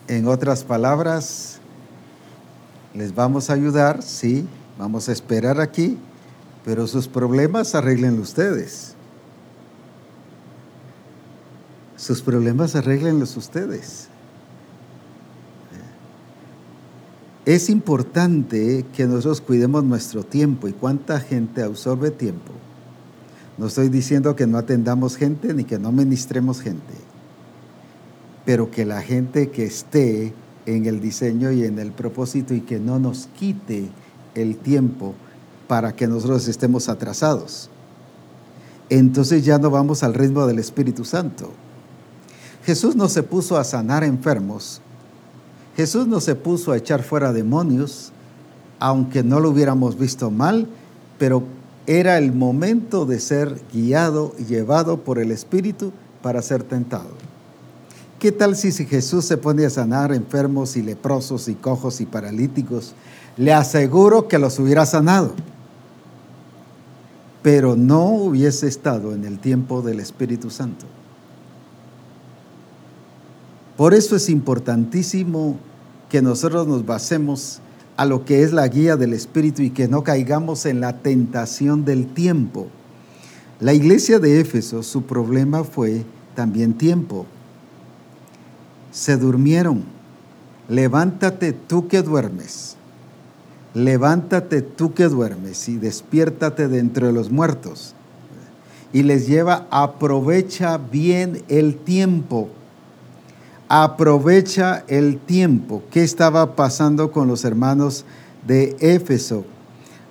En 0.07 0.29
otras 0.29 0.63
palabras, 0.63 1.59
les 2.93 3.13
vamos 3.13 3.49
a 3.49 3.53
ayudar, 3.53 4.01
sí, 4.01 4.47
vamos 4.77 5.09
a 5.09 5.11
esperar 5.11 5.59
aquí, 5.59 5.97
pero 6.63 6.87
sus 6.87 7.09
problemas 7.09 7.75
arreglenlos 7.75 8.29
ustedes. 8.29 8.88
Sus 11.99 12.21
problemas 12.21 12.77
arreglenlos 12.77 13.35
ustedes. 13.35 14.07
Es 17.45 17.69
importante 17.69 18.85
que 18.95 19.05
nosotros 19.05 19.41
cuidemos 19.41 19.83
nuestro 19.83 20.23
tiempo 20.23 20.69
y 20.69 20.71
cuánta 20.71 21.19
gente 21.19 21.61
absorbe 21.61 22.09
tiempo. 22.09 22.53
No 23.57 23.67
estoy 23.67 23.89
diciendo 23.89 24.33
que 24.37 24.47
no 24.47 24.57
atendamos 24.57 25.17
gente 25.17 25.53
ni 25.53 25.65
que 25.65 25.77
no 25.77 25.91
ministremos 25.91 26.61
gente, 26.61 26.93
pero 28.45 28.71
que 28.71 28.85
la 28.85 29.01
gente 29.01 29.49
que 29.49 29.65
esté 29.65 30.33
en 30.65 30.85
el 30.85 31.01
diseño 31.01 31.51
y 31.51 31.65
en 31.65 31.79
el 31.79 31.91
propósito 31.91 32.53
y 32.53 32.61
que 32.61 32.79
no 32.79 32.97
nos 32.97 33.27
quite 33.37 33.89
el 34.35 34.55
tiempo 34.55 35.15
para 35.67 35.93
que 35.93 36.07
nosotros 36.07 36.47
estemos 36.47 36.87
atrasados. 36.87 37.69
Entonces 38.89 39.43
ya 39.43 39.57
no 39.57 39.69
vamos 39.69 40.01
al 40.03 40.13
ritmo 40.13 40.47
del 40.47 40.59
Espíritu 40.59 41.03
Santo. 41.03 41.51
Jesús 42.65 42.95
no 42.95 43.09
se 43.09 43.23
puso 43.23 43.57
a 43.57 43.63
sanar 43.63 44.03
enfermos 44.03 44.81
Jesús 45.79 46.07
no 46.07 46.19
se 46.19 46.35
puso 46.35 46.73
a 46.73 46.77
echar 46.77 47.03
fuera 47.03 47.31
demonios, 47.31 48.11
aunque 48.79 49.23
no 49.23 49.39
lo 49.39 49.49
hubiéramos 49.51 49.97
visto 49.97 50.29
mal, 50.29 50.67
pero 51.17 51.43
era 51.87 52.17
el 52.17 52.33
momento 52.33 53.05
de 53.05 53.21
ser 53.21 53.61
guiado 53.71 54.35
y 54.37 54.43
llevado 54.43 55.05
por 55.05 55.19
el 55.19 55.31
Espíritu 55.31 55.93
para 56.21 56.41
ser 56.41 56.63
tentado. 56.63 57.07
¿Qué 58.19 58.33
tal 58.33 58.57
si, 58.57 58.73
Jesús 58.73 59.23
se 59.23 59.37
pone 59.37 59.65
a 59.65 59.69
sanar 59.69 60.13
enfermos 60.13 60.75
y 60.75 60.81
leprosos 60.81 61.47
y 61.47 61.55
cojos 61.55 62.01
y 62.01 62.05
paralíticos? 62.05 62.93
Le 63.37 63.53
aseguro 63.53 64.27
que 64.27 64.37
los 64.37 64.59
hubiera 64.59 64.85
sanado, 64.85 65.31
pero 67.41 67.77
no 67.77 68.05
hubiese 68.07 68.67
estado 68.67 69.13
en 69.13 69.23
el 69.23 69.39
tiempo 69.39 69.81
del 69.81 70.01
Espíritu 70.01 70.49
Santo. 70.49 70.85
Por 73.79 73.93
eso 73.93 74.17
es 74.17 74.27
importantísimo 74.27 75.55
que 76.09 76.21
nosotros 76.21 76.67
nos 76.67 76.85
basemos 76.85 77.61
a 77.95 78.03
lo 78.03 78.25
que 78.25 78.43
es 78.43 78.51
la 78.51 78.67
guía 78.67 78.97
del 78.97 79.13
Espíritu 79.13 79.61
y 79.61 79.69
que 79.69 79.87
no 79.87 80.03
caigamos 80.03 80.65
en 80.65 80.81
la 80.81 80.97
tentación 80.97 81.85
del 81.85 82.07
tiempo. 82.07 82.67
La 83.61 83.73
iglesia 83.73 84.19
de 84.19 84.41
Éfeso, 84.41 84.83
su 84.83 85.03
problema 85.03 85.63
fue 85.63 86.03
también 86.35 86.73
tiempo. 86.73 87.25
Se 88.91 89.15
durmieron. 89.15 89.85
Levántate 90.67 91.53
tú 91.53 91.87
que 91.87 92.01
duermes. 92.01 92.75
Levántate 93.73 94.61
tú 94.61 94.93
que 94.93 95.05
duermes 95.05 95.69
y 95.69 95.77
despiértate 95.77 96.67
de 96.67 96.79
entre 96.79 97.13
los 97.13 97.31
muertos. 97.31 97.95
Y 98.91 99.03
les 99.03 99.25
lleva, 99.25 99.67
aprovecha 99.71 100.77
bien 100.77 101.43
el 101.47 101.77
tiempo 101.77 102.49
aprovecha 103.69 104.83
el 104.87 105.19
tiempo. 105.19 105.83
¿Qué 105.91 106.03
estaba 106.03 106.55
pasando 106.55 107.11
con 107.11 107.27
los 107.27 107.45
hermanos 107.45 108.03
de 108.45 108.75
Éfeso? 108.79 109.45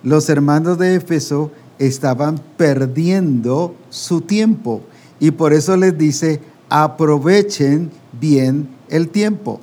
Los 0.01 0.29
hermanos 0.29 0.79
de 0.79 0.95
Éfeso 0.95 1.51
estaban 1.77 2.39
perdiendo 2.57 3.75
su 3.89 4.21
tiempo 4.21 4.81
y 5.19 5.31
por 5.31 5.51
eso 5.51 5.75
les 5.75 5.97
dice, 5.97 6.41
aprovechen 6.69 7.91
bien 8.19 8.69
el 8.87 9.09
tiempo. 9.09 9.59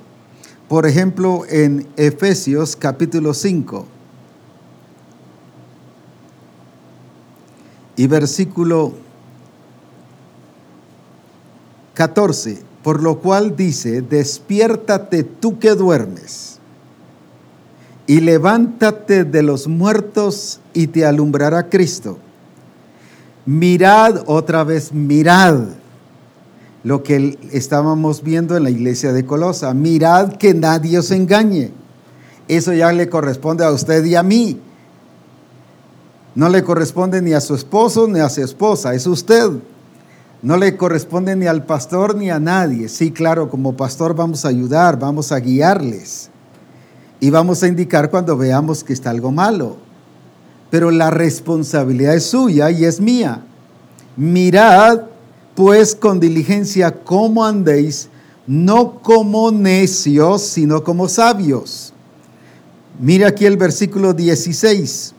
Por 0.67 0.85
ejemplo, 0.85 1.43
en 1.49 1.87
Efesios 1.97 2.75
capítulo 2.75 3.33
5. 3.33 3.85
Y 7.95 8.05
versículo 8.05 8.93
14, 11.95 12.66
por 12.87 13.03
lo 13.03 13.19
cual 13.19 13.57
dice, 13.57 14.01
despiértate 14.01 15.25
tú 15.25 15.59
que 15.59 15.71
duermes, 15.71 16.57
y 18.05 18.21
levántate 18.21 19.25
de 19.25 19.43
los 19.43 19.67
muertos 19.67 20.61
y 20.73 20.87
te 20.87 21.05
alumbrará 21.05 21.67
Cristo. 21.67 22.17
Mirad 23.45 24.23
otra 24.25 24.63
vez, 24.63 24.93
mirad 24.93 25.63
lo 26.85 27.03
que 27.03 27.37
estábamos 27.51 28.23
viendo 28.23 28.55
en 28.55 28.63
la 28.63 28.69
iglesia 28.69 29.11
de 29.11 29.25
Colosa. 29.25 29.73
Mirad 29.73 30.37
que 30.37 30.53
nadie 30.53 30.97
os 30.97 31.11
engañe. 31.11 31.73
Eso 32.47 32.71
ya 32.71 32.93
le 32.93 33.09
corresponde 33.09 33.65
a 33.65 33.71
usted 33.71 34.05
y 34.05 34.15
a 34.15 34.23
mí. 34.23 34.61
No 36.35 36.47
le 36.47 36.63
corresponde 36.63 37.21
ni 37.21 37.33
a 37.33 37.41
su 37.41 37.53
esposo 37.53 38.07
ni 38.07 38.21
a 38.21 38.29
su 38.29 38.41
esposa, 38.41 38.93
es 38.93 39.05
usted. 39.07 39.51
No 40.47 40.55
le 40.55 40.77
corresponde 40.77 41.35
ni 41.35 41.45
al 41.45 41.65
pastor 41.65 42.15
ni 42.15 42.29
a 42.29 42.39
nadie. 42.39 42.87
Sí, 42.87 43.11
claro, 43.11 43.49
como 43.49 43.75
pastor 43.75 44.15
vamos 44.15 44.45
a 44.45 44.47
ayudar, 44.47 44.97
vamos 44.97 45.33
a 45.33 45.41
guiarles 45.41 46.29
y 47.19 47.29
vamos 47.29 47.63
a 47.63 47.67
indicar 47.67 48.09
cuando 48.09 48.37
veamos 48.37 48.81
que 48.81 48.93
está 48.93 49.09
algo 49.09 49.29
malo. 49.29 49.75
Pero 50.69 50.89
la 50.89 51.09
responsabilidad 51.09 52.15
es 52.15 52.27
suya 52.27 52.71
y 52.71 52.85
es 52.85 53.01
mía. 53.01 53.41
Mirad 54.15 55.01
pues 55.53 55.93
con 55.93 56.17
diligencia 56.17 57.03
cómo 57.03 57.43
andéis, 57.43 58.07
no 58.47 59.01
como 59.01 59.51
necios, 59.51 60.43
sino 60.43 60.81
como 60.81 61.09
sabios. 61.09 61.91
Mira 63.01 63.27
aquí 63.27 63.45
el 63.45 63.57
versículo 63.57 64.13
16. 64.13 65.13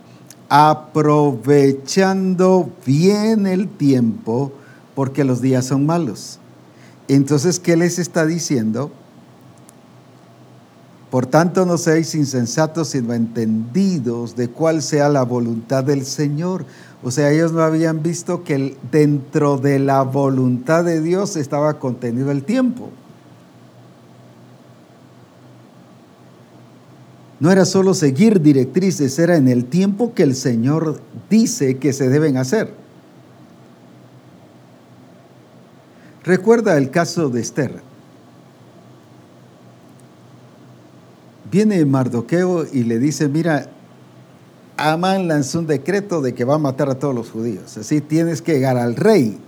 Aprovechando 0.48 2.70
bien 2.86 3.46
el 3.46 3.68
tiempo, 3.68 4.52
porque 4.98 5.22
los 5.22 5.40
días 5.40 5.64
son 5.64 5.86
malos. 5.86 6.40
Entonces, 7.06 7.60
¿qué 7.60 7.76
les 7.76 8.00
está 8.00 8.26
diciendo? 8.26 8.90
Por 11.08 11.26
tanto, 11.26 11.64
no 11.64 11.78
seáis 11.78 12.16
insensatos, 12.16 12.88
sino 12.88 13.14
entendidos 13.14 14.34
de 14.34 14.48
cuál 14.48 14.82
sea 14.82 15.08
la 15.08 15.22
voluntad 15.22 15.84
del 15.84 16.04
Señor. 16.04 16.64
O 17.04 17.12
sea, 17.12 17.30
ellos 17.30 17.52
no 17.52 17.62
habían 17.62 18.02
visto 18.02 18.42
que 18.42 18.76
dentro 18.90 19.56
de 19.56 19.78
la 19.78 20.02
voluntad 20.02 20.82
de 20.82 21.00
Dios 21.00 21.36
estaba 21.36 21.78
contenido 21.78 22.32
el 22.32 22.42
tiempo. 22.42 22.90
No 27.38 27.52
era 27.52 27.64
solo 27.64 27.94
seguir 27.94 28.42
directrices, 28.42 29.16
era 29.20 29.36
en 29.36 29.46
el 29.46 29.66
tiempo 29.66 30.12
que 30.12 30.24
el 30.24 30.34
Señor 30.34 31.00
dice 31.30 31.76
que 31.76 31.92
se 31.92 32.08
deben 32.08 32.36
hacer. 32.36 32.87
Recuerda 36.24 36.76
el 36.76 36.90
caso 36.90 37.28
de 37.28 37.40
Esther. 37.40 37.80
Viene 41.50 41.84
Mardoqueo 41.84 42.66
y 42.70 42.84
le 42.84 42.98
dice, 42.98 43.28
mira, 43.28 43.70
Amán 44.76 45.28
lanzó 45.28 45.60
un 45.60 45.66
decreto 45.66 46.20
de 46.20 46.34
que 46.34 46.44
va 46.44 46.56
a 46.56 46.58
matar 46.58 46.90
a 46.90 46.98
todos 46.98 47.14
los 47.14 47.30
judíos. 47.30 47.76
Así 47.78 48.00
tienes 48.00 48.42
que 48.42 48.54
llegar 48.54 48.76
al 48.76 48.96
rey. 48.96 49.38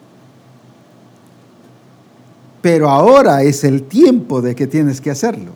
Pero 2.62 2.90
ahora 2.90 3.42
es 3.42 3.64
el 3.64 3.84
tiempo 3.84 4.42
de 4.42 4.54
que 4.54 4.66
tienes 4.66 5.00
que 5.00 5.10
hacerlo. 5.10 5.52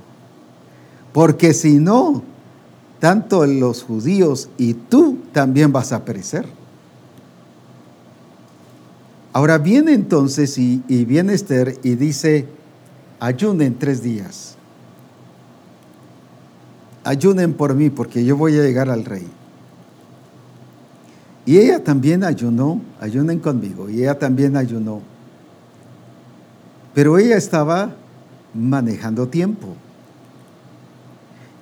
Porque 1.12 1.54
si 1.54 1.78
no, 1.78 2.22
tanto 3.00 3.46
los 3.46 3.82
judíos 3.82 4.48
y 4.58 4.74
tú 4.74 5.18
también 5.32 5.72
vas 5.72 5.92
a 5.92 6.04
perecer. 6.04 6.46
Ahora 9.34 9.58
viene 9.58 9.94
entonces 9.94 10.56
y, 10.58 10.78
viene 10.86 11.34
Esther 11.34 11.76
y 11.82 11.96
dice, 11.96 12.46
ayunen 13.18 13.76
tres 13.76 14.00
días. 14.00 14.54
Ayunen 17.02 17.52
por 17.52 17.74
mí 17.74 17.90
porque 17.90 18.24
yo 18.24 18.36
voy 18.36 18.56
a 18.56 18.62
llegar 18.62 18.88
al 18.88 19.04
rey. 19.04 19.26
Y 21.46 21.58
ella 21.58 21.82
también 21.82 22.22
ayunó, 22.22 22.80
ayunen 23.00 23.40
conmigo, 23.40 23.90
y 23.90 24.02
ella 24.02 24.16
también 24.16 24.56
ayunó. 24.56 25.02
Pero 26.94 27.18
ella 27.18 27.36
estaba 27.36 27.96
manejando 28.54 29.26
tiempo. 29.26 29.74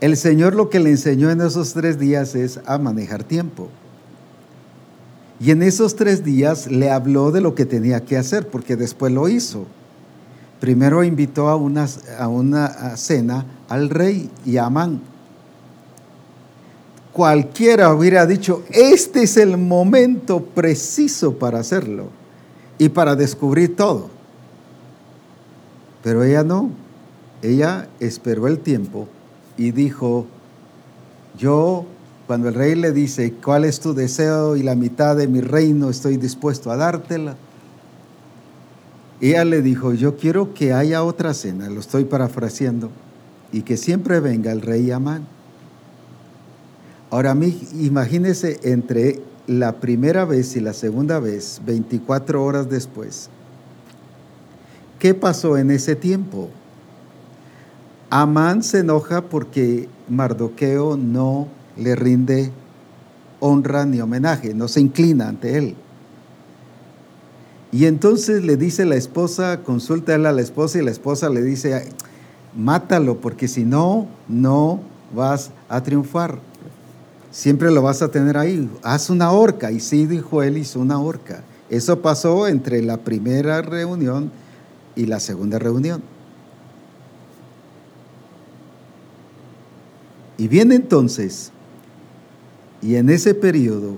El 0.02 0.18
Señor 0.18 0.54
lo 0.54 0.68
que 0.68 0.78
le 0.78 0.90
enseñó 0.90 1.30
en 1.30 1.40
esos 1.40 1.72
tres 1.72 1.98
días 1.98 2.34
es 2.34 2.60
a 2.66 2.76
manejar 2.76 3.24
tiempo. 3.24 3.70
Y 5.40 5.50
en 5.50 5.62
esos 5.62 5.96
tres 5.96 6.24
días 6.24 6.70
le 6.70 6.90
habló 6.90 7.32
de 7.32 7.40
lo 7.40 7.54
que 7.54 7.66
tenía 7.66 8.04
que 8.04 8.16
hacer, 8.16 8.48
porque 8.48 8.76
después 8.76 9.12
lo 9.12 9.28
hizo. 9.28 9.66
Primero 10.60 11.02
invitó 11.02 11.48
a 11.48 11.56
una, 11.56 11.88
a 12.18 12.28
una 12.28 12.96
cena 12.96 13.44
al 13.68 13.90
rey 13.90 14.30
y 14.44 14.58
a 14.58 14.66
Amán. 14.66 15.00
Cualquiera 17.12 17.92
hubiera 17.92 18.24
dicho, 18.24 18.62
este 18.70 19.24
es 19.24 19.36
el 19.36 19.58
momento 19.58 20.40
preciso 20.44 21.36
para 21.36 21.58
hacerlo 21.58 22.06
y 22.78 22.88
para 22.88 23.16
descubrir 23.16 23.76
todo. 23.76 24.08
Pero 26.02 26.24
ella 26.24 26.42
no. 26.42 26.70
Ella 27.42 27.88
esperó 27.98 28.46
el 28.46 28.60
tiempo 28.60 29.08
y 29.56 29.72
dijo, 29.72 30.26
yo 31.36 31.86
cuando 32.32 32.48
el 32.48 32.54
rey 32.54 32.74
le 32.76 32.92
dice, 32.92 33.34
¿cuál 33.44 33.66
es 33.66 33.78
tu 33.78 33.92
deseo 33.92 34.56
y 34.56 34.62
la 34.62 34.74
mitad 34.74 35.14
de 35.14 35.28
mi 35.28 35.42
reino 35.42 35.90
estoy 35.90 36.16
dispuesto 36.16 36.70
a 36.70 36.78
dártela? 36.78 37.36
Ella 39.20 39.44
le 39.44 39.60
dijo, 39.60 39.92
yo 39.92 40.16
quiero 40.16 40.54
que 40.54 40.72
haya 40.72 41.04
otra 41.04 41.34
cena, 41.34 41.68
lo 41.68 41.80
estoy 41.80 42.06
parafraseando, 42.06 42.88
y 43.52 43.60
que 43.60 43.76
siempre 43.76 44.18
venga 44.20 44.50
el 44.50 44.62
rey 44.62 44.90
Amán. 44.90 45.26
Ahora, 47.10 47.36
imagínese 47.78 48.60
entre 48.62 49.20
la 49.46 49.72
primera 49.72 50.24
vez 50.24 50.56
y 50.56 50.60
la 50.60 50.72
segunda 50.72 51.20
vez, 51.20 51.60
24 51.66 52.42
horas 52.42 52.70
después, 52.70 53.28
¿qué 54.98 55.12
pasó 55.12 55.58
en 55.58 55.70
ese 55.70 55.96
tiempo? 55.96 56.48
Amán 58.08 58.62
se 58.62 58.78
enoja 58.78 59.20
porque 59.20 59.90
Mardoqueo 60.08 60.96
no 60.96 61.60
le 61.76 61.94
rinde 61.94 62.50
honra 63.40 63.84
ni 63.84 64.00
homenaje, 64.00 64.54
no 64.54 64.68
se 64.68 64.80
inclina 64.80 65.28
ante 65.28 65.58
él. 65.58 65.74
Y 67.72 67.86
entonces 67.86 68.44
le 68.44 68.56
dice 68.56 68.84
la 68.84 68.96
esposa, 68.96 69.60
consulta 69.64 70.14
a 70.14 70.18
la 70.18 70.40
esposa 70.40 70.78
y 70.78 70.84
la 70.84 70.90
esposa 70.90 71.30
le 71.30 71.42
dice, 71.42 71.88
mátalo 72.54 73.20
porque 73.20 73.48
si 73.48 73.64
no, 73.64 74.06
no 74.28 74.80
vas 75.14 75.50
a 75.68 75.82
triunfar. 75.82 76.38
Siempre 77.30 77.70
lo 77.70 77.80
vas 77.80 78.02
a 78.02 78.10
tener 78.10 78.36
ahí. 78.36 78.70
Haz 78.82 79.08
una 79.08 79.32
horca. 79.32 79.72
Y 79.72 79.80
sí, 79.80 80.04
dijo 80.04 80.42
él, 80.42 80.58
hizo 80.58 80.80
una 80.80 81.00
horca. 81.00 81.42
Eso 81.70 82.02
pasó 82.02 82.46
entre 82.46 82.82
la 82.82 82.98
primera 82.98 83.62
reunión 83.62 84.30
y 84.94 85.06
la 85.06 85.18
segunda 85.18 85.58
reunión. 85.58 86.02
Y 90.36 90.48
viene 90.48 90.74
entonces 90.74 91.52
y 92.82 92.96
en 92.96 93.08
ese 93.08 93.34
periodo, 93.34 93.96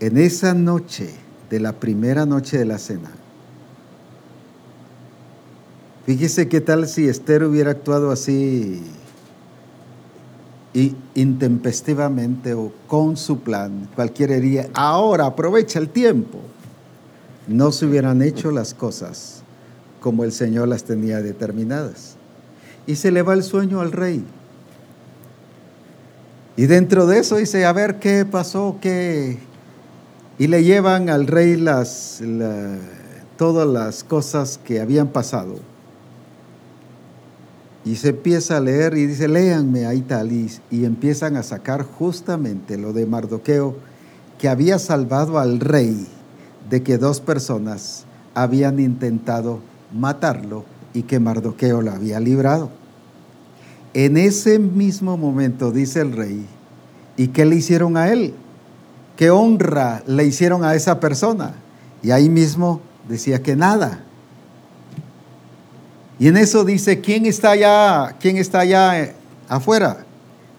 en 0.00 0.18
esa 0.18 0.54
noche 0.54 1.10
de 1.48 1.60
la 1.60 1.72
primera 1.72 2.26
noche 2.26 2.58
de 2.58 2.64
la 2.64 2.78
cena, 2.78 3.10
fíjese 6.04 6.48
qué 6.48 6.60
tal 6.60 6.88
si 6.88 7.08
Esther 7.08 7.44
hubiera 7.44 7.70
actuado 7.70 8.10
así 8.10 8.82
y 10.74 10.96
intempestivamente 11.14 12.54
o 12.54 12.72
con 12.86 13.16
su 13.16 13.40
plan, 13.40 13.88
cualquier 13.94 14.32
herida, 14.32 14.66
ahora 14.74 15.26
aprovecha 15.26 15.78
el 15.78 15.88
tiempo. 15.88 16.38
No 17.46 17.72
se 17.72 17.86
hubieran 17.86 18.22
hecho 18.22 18.50
las 18.50 18.74
cosas 18.74 19.42
como 20.00 20.24
el 20.24 20.32
Señor 20.32 20.68
las 20.68 20.84
tenía 20.84 21.20
determinadas. 21.20 22.16
Y 22.86 22.96
se 22.96 23.10
le 23.10 23.22
va 23.22 23.34
el 23.34 23.42
sueño 23.42 23.80
al 23.80 23.92
rey. 23.92 24.24
Y 26.60 26.66
dentro 26.66 27.06
de 27.06 27.20
eso 27.20 27.36
dice, 27.36 27.64
a 27.64 27.72
ver 27.72 27.98
qué 28.00 28.26
pasó, 28.26 28.76
qué... 28.82 29.38
Y 30.38 30.46
le 30.46 30.62
llevan 30.62 31.08
al 31.08 31.26
rey 31.26 31.56
las, 31.56 32.20
todas 33.38 33.66
las 33.66 34.04
cosas 34.04 34.60
que 34.62 34.78
habían 34.78 35.08
pasado. 35.08 35.54
Y 37.82 37.96
se 37.96 38.10
empieza 38.10 38.58
a 38.58 38.60
leer 38.60 38.94
y 38.98 39.06
dice, 39.06 39.26
léanme 39.26 39.86
ahí 39.86 40.02
tal, 40.02 40.32
y, 40.32 40.50
y 40.70 40.84
empiezan 40.84 41.36
a 41.36 41.42
sacar 41.42 41.82
justamente 41.82 42.76
lo 42.76 42.92
de 42.92 43.06
Mardoqueo, 43.06 43.76
que 44.38 44.50
había 44.50 44.78
salvado 44.78 45.38
al 45.38 45.60
rey 45.60 46.06
de 46.68 46.82
que 46.82 46.98
dos 46.98 47.22
personas 47.22 48.04
habían 48.34 48.80
intentado 48.80 49.60
matarlo 49.94 50.66
y 50.92 51.04
que 51.04 51.20
Mardoqueo 51.20 51.80
lo 51.80 51.92
había 51.92 52.20
librado. 52.20 52.79
En 53.94 54.16
ese 54.16 54.58
mismo 54.58 55.16
momento 55.16 55.72
dice 55.72 56.00
el 56.00 56.12
rey, 56.12 56.46
¿y 57.16 57.28
qué 57.28 57.44
le 57.44 57.56
hicieron 57.56 57.96
a 57.96 58.08
él? 58.08 58.34
¿Qué 59.16 59.30
honra 59.30 60.02
le 60.06 60.24
hicieron 60.24 60.64
a 60.64 60.74
esa 60.74 61.00
persona? 61.00 61.54
Y 62.02 62.10
ahí 62.10 62.28
mismo 62.28 62.80
decía 63.08 63.42
que 63.42 63.56
nada. 63.56 64.04
Y 66.18 66.28
en 66.28 66.36
eso 66.36 66.64
dice, 66.64 67.00
¿quién 67.00 67.26
está 67.26 67.52
allá? 67.52 68.16
¿Quién 68.20 68.36
está 68.36 68.60
allá 68.60 69.00
eh, 69.00 69.14
afuera? 69.48 70.04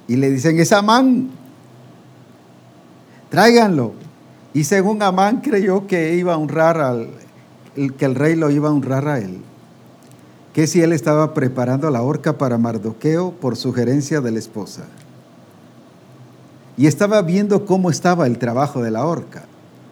Y 0.07 0.15
le 0.15 0.29
dicen, 0.29 0.59
es 0.59 0.71
Amán. 0.71 1.29
Tráiganlo. 3.29 3.93
Y 4.53 4.65
según 4.65 5.01
Amán 5.01 5.41
creyó 5.41 5.87
que 5.87 6.15
iba 6.15 6.33
a 6.33 6.37
honrar 6.37 6.81
al, 6.81 7.11
que 7.97 8.05
el 8.05 8.15
rey 8.15 8.35
lo 8.35 8.49
iba 8.49 8.69
a 8.69 8.71
honrar 8.71 9.07
a 9.07 9.19
él. 9.19 9.41
Que 10.53 10.67
si 10.67 10.81
él 10.81 10.91
estaba 10.91 11.33
preparando 11.33 11.89
la 11.89 12.01
horca 12.01 12.37
para 12.37 12.57
Mardoqueo 12.57 13.31
por 13.31 13.55
sugerencia 13.55 14.21
de 14.21 14.31
la 14.31 14.39
esposa. 14.39 14.83
Y 16.77 16.87
estaba 16.87 17.21
viendo 17.21 17.65
cómo 17.65 17.89
estaba 17.89 18.27
el 18.27 18.37
trabajo 18.37 18.81
de 18.81 18.91
la 18.91 19.05
horca. 19.05 19.43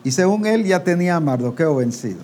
Y 0.04 0.12
según 0.12 0.46
él 0.46 0.66
ya 0.66 0.84
tenía 0.84 1.16
a 1.16 1.20
Mardoqueo 1.20 1.76
vencido. 1.76 2.22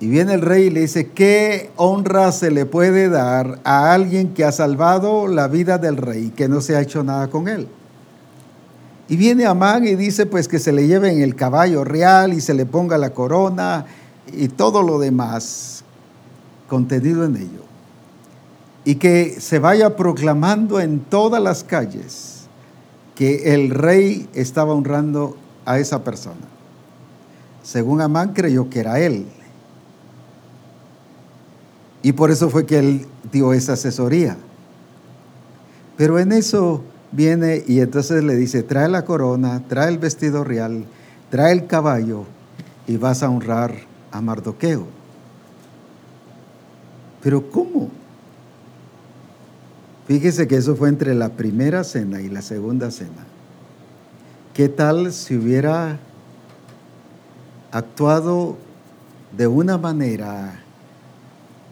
Y 0.00 0.08
viene 0.08 0.34
el 0.34 0.42
rey 0.42 0.64
y 0.64 0.70
le 0.70 0.80
dice, 0.80 1.10
¿qué 1.10 1.70
honra 1.76 2.32
se 2.32 2.50
le 2.50 2.66
puede 2.66 3.08
dar 3.08 3.60
a 3.64 3.92
alguien 3.92 4.34
que 4.34 4.44
ha 4.44 4.52
salvado 4.52 5.28
la 5.28 5.48
vida 5.48 5.78
del 5.78 5.96
rey, 5.96 6.32
que 6.34 6.48
no 6.48 6.60
se 6.60 6.76
ha 6.76 6.80
hecho 6.80 7.04
nada 7.04 7.28
con 7.28 7.48
él? 7.48 7.68
Y 9.08 9.16
viene 9.16 9.46
Amán 9.46 9.86
y 9.86 9.94
dice 9.94 10.26
pues 10.26 10.48
que 10.48 10.58
se 10.58 10.72
le 10.72 10.86
lleve 10.86 11.12
en 11.12 11.20
el 11.20 11.36
caballo 11.36 11.84
real 11.84 12.32
y 12.32 12.40
se 12.40 12.54
le 12.54 12.64
ponga 12.64 12.96
la 12.96 13.10
corona 13.10 13.84
y 14.32 14.48
todo 14.48 14.82
lo 14.82 14.98
demás 14.98 15.83
contenido 16.68 17.24
en 17.24 17.36
ello. 17.36 17.64
Y 18.84 18.96
que 18.96 19.40
se 19.40 19.58
vaya 19.58 19.96
proclamando 19.96 20.80
en 20.80 21.00
todas 21.00 21.42
las 21.42 21.64
calles 21.64 22.46
que 23.14 23.54
el 23.54 23.70
rey 23.70 24.28
estaba 24.34 24.74
honrando 24.74 25.36
a 25.64 25.78
esa 25.78 26.04
persona. 26.04 26.46
Según 27.62 28.00
Amán 28.00 28.34
creyó 28.34 28.68
que 28.68 28.80
era 28.80 29.00
él. 29.00 29.26
Y 32.02 32.12
por 32.12 32.30
eso 32.30 32.50
fue 32.50 32.66
que 32.66 32.78
él 32.78 33.06
dio 33.32 33.54
esa 33.54 33.72
asesoría. 33.72 34.36
Pero 35.96 36.18
en 36.18 36.32
eso 36.32 36.82
viene 37.12 37.62
y 37.66 37.80
entonces 37.80 38.22
le 38.24 38.34
dice, 38.34 38.62
trae 38.62 38.88
la 38.88 39.04
corona, 39.04 39.62
trae 39.68 39.88
el 39.88 39.98
vestido 39.98 40.44
real, 40.44 40.84
trae 41.30 41.52
el 41.52 41.66
caballo 41.66 42.24
y 42.86 42.96
vas 42.96 43.22
a 43.22 43.30
honrar 43.30 43.74
a 44.10 44.20
Mardoqueo. 44.20 44.86
Pero 47.24 47.50
¿cómo? 47.50 47.90
Fíjese 50.06 50.46
que 50.46 50.56
eso 50.56 50.76
fue 50.76 50.90
entre 50.90 51.14
la 51.14 51.30
primera 51.30 51.82
cena 51.82 52.20
y 52.20 52.28
la 52.28 52.42
segunda 52.42 52.92
cena. 52.92 53.26
¿Qué 54.52 54.68
tal 54.68 55.12
si 55.12 55.36
hubiera 55.36 55.98
actuado 57.72 58.56
de 59.36 59.48
una 59.48 59.78
manera 59.78 60.60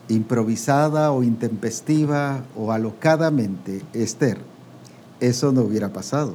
improvisada 0.09 1.13
o 1.13 1.23
intempestiva 1.23 2.43
o 2.57 2.73
alocadamente 2.73 3.83
Esther? 3.93 4.39
eso 5.23 5.53
no 5.53 5.63
hubiera 5.63 5.89
pasado. 5.93 6.35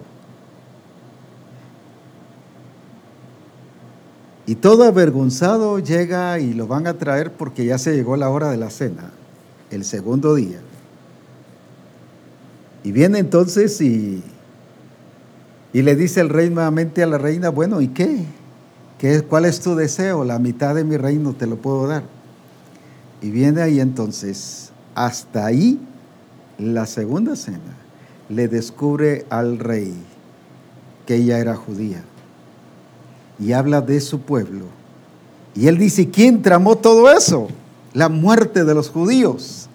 Y 4.48 4.56
todo 4.56 4.86
avergonzado 4.86 5.78
llega 5.80 6.40
y 6.40 6.54
lo 6.54 6.68
van 6.68 6.88
a 6.88 6.94
traer 6.94 7.34
porque 7.34 7.66
ya 7.66 7.78
se 7.78 7.94
llegó 7.94 8.16
la 8.16 8.30
hora 8.30 8.50
de 8.50 8.56
la 8.56 8.70
cena, 8.70 9.12
el 9.72 9.84
segundo 9.84 10.36
día. 10.36 10.62
Y 12.82 12.94
viene 12.94 13.20
entonces 13.20 13.82
y, 13.82 14.24
y 15.74 15.82
le 15.82 15.98
dice 15.98 16.22
el 16.22 16.30
rey 16.30 16.50
nuevamente 16.50 17.04
a 17.04 17.08
la 17.08 17.18
reina, 17.18 17.50
bueno, 17.50 17.82
¿y 17.82 17.90
qué? 17.90 18.24
¿Qué? 18.98 19.22
¿Cuál 19.22 19.44
es 19.44 19.60
tu 19.60 19.76
deseo? 19.76 20.24
La 20.24 20.40
mitad 20.40 20.74
de 20.76 20.86
mi 20.86 20.96
reino 20.96 21.34
te 21.34 21.46
lo 21.46 21.58
puedo 21.58 21.86
dar. 21.86 22.04
Y 23.22 23.32
viene 23.32 23.62
ahí 23.62 23.82
entonces, 23.82 24.72
hasta 24.96 25.46
ahí 25.46 25.78
la 26.58 26.86
segunda 26.86 27.36
cena 27.36 27.76
le 28.30 28.48
descubre 28.48 29.26
al 29.30 29.60
rey 29.60 29.94
que 31.06 31.16
ella 31.16 31.38
era 31.40 31.58
judía 31.58 32.02
y 33.40 33.54
habla 33.54 33.82
de 33.82 34.02
su 34.02 34.22
pueblo. 34.22 34.66
Y 35.56 35.68
él 35.68 35.78
dice, 35.78 36.10
¿quién 36.10 36.42
tramó 36.42 36.76
todo 36.76 37.12
eso? 37.12 37.48
La 37.94 38.10
muerte 38.10 38.64
de 38.64 38.74
los 38.76 38.90
judíos. 38.90 39.68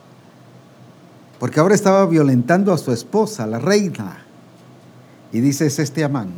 Porque 1.38 1.58
ahora 1.58 1.74
estaba 1.74 2.06
violentando 2.06 2.72
a 2.72 2.78
su 2.78 2.92
esposa, 2.92 3.46
la 3.46 3.58
reina. 3.58 4.24
Y 5.32 5.40
dice, 5.40 5.66
es 5.66 5.78
este 5.78 6.04
Amán. 6.04 6.30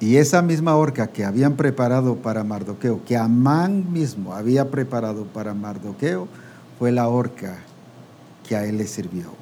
Y 0.00 0.16
esa 0.16 0.40
misma 0.42 0.76
horca 0.76 1.08
que 1.08 1.24
habían 1.24 1.56
preparado 1.56 2.16
para 2.16 2.44
Mardoqueo, 2.44 3.04
que 3.04 3.16
Amán 3.16 3.92
mismo 3.92 4.32
había 4.32 4.70
preparado 4.70 5.24
para 5.24 5.54
Mardoqueo, 5.54 6.28
fue 6.78 6.92
la 6.92 7.08
horca 7.08 7.58
que 8.46 8.54
a 8.56 8.64
él 8.64 8.78
le 8.78 8.86
sirvió. 8.86 9.32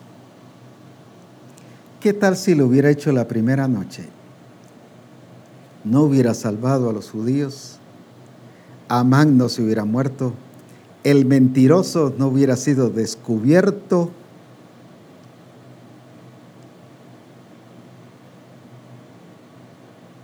¿Qué 2.01 2.13
tal 2.13 2.37
si 2.37 2.55
lo 2.55 2.67
hubiera 2.67 2.91
hecho 2.91 3.13
la 3.13 3.29
primera 3.29 3.69
noche? 3.69 4.16
No 5.87 6.03
hubiera 6.03 6.35
salvado 6.35 6.91
a 6.91 6.93
los 6.93 7.11
judíos, 7.11 7.79
Amán 8.89 9.39
no 9.39 9.49
se 9.49 9.63
hubiera 9.63 9.85
muerto, 9.85 10.33
el 11.05 11.27
mentiroso 11.27 12.13
no 12.19 12.27
hubiera 12.27 12.57
sido 12.57 12.91
descubierto, 12.91 14.11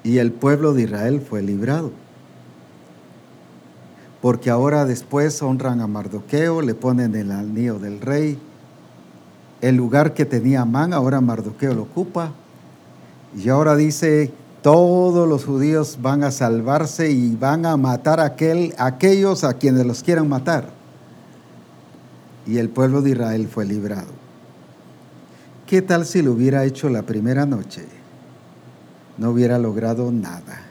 y 0.02 0.18
el 0.18 0.32
pueblo 0.32 0.74
de 0.74 0.82
Israel 0.82 1.20
fue 1.20 1.42
librado. 1.42 1.92
Porque 4.20 4.50
ahora 4.50 4.84
después 4.84 5.40
honran 5.42 5.80
a 5.80 5.86
Mardoqueo, 5.86 6.60
le 6.60 6.74
ponen 6.74 7.14
el 7.14 7.30
anillo 7.30 7.78
del 7.78 8.00
rey, 8.00 8.36
el 9.60 9.76
lugar 9.76 10.12
que 10.12 10.24
tenía 10.24 10.62
Amán, 10.62 10.92
ahora 10.92 11.20
Mardoqueo 11.20 11.72
lo 11.72 11.82
ocupa. 11.82 12.32
Y 13.36 13.48
ahora 13.48 13.76
dice, 13.76 14.32
todos 14.62 15.28
los 15.28 15.44
judíos 15.44 15.98
van 16.00 16.24
a 16.24 16.30
salvarse 16.30 17.10
y 17.10 17.34
van 17.36 17.66
a 17.66 17.76
matar 17.76 18.20
a, 18.20 18.24
aquel, 18.24 18.74
aquellos 18.78 19.44
a 19.44 19.54
quienes 19.54 19.84
los 19.84 20.02
quieran 20.02 20.28
matar. 20.28 20.70
Y 22.46 22.58
el 22.58 22.68
pueblo 22.68 23.02
de 23.02 23.10
Israel 23.10 23.48
fue 23.48 23.66
librado. 23.66 24.10
¿Qué 25.66 25.82
tal 25.82 26.06
si 26.06 26.22
lo 26.22 26.32
hubiera 26.32 26.64
hecho 26.64 26.88
la 26.88 27.02
primera 27.02 27.46
noche? 27.46 27.84
No 29.18 29.30
hubiera 29.30 29.58
logrado 29.58 30.10
nada. 30.10 30.62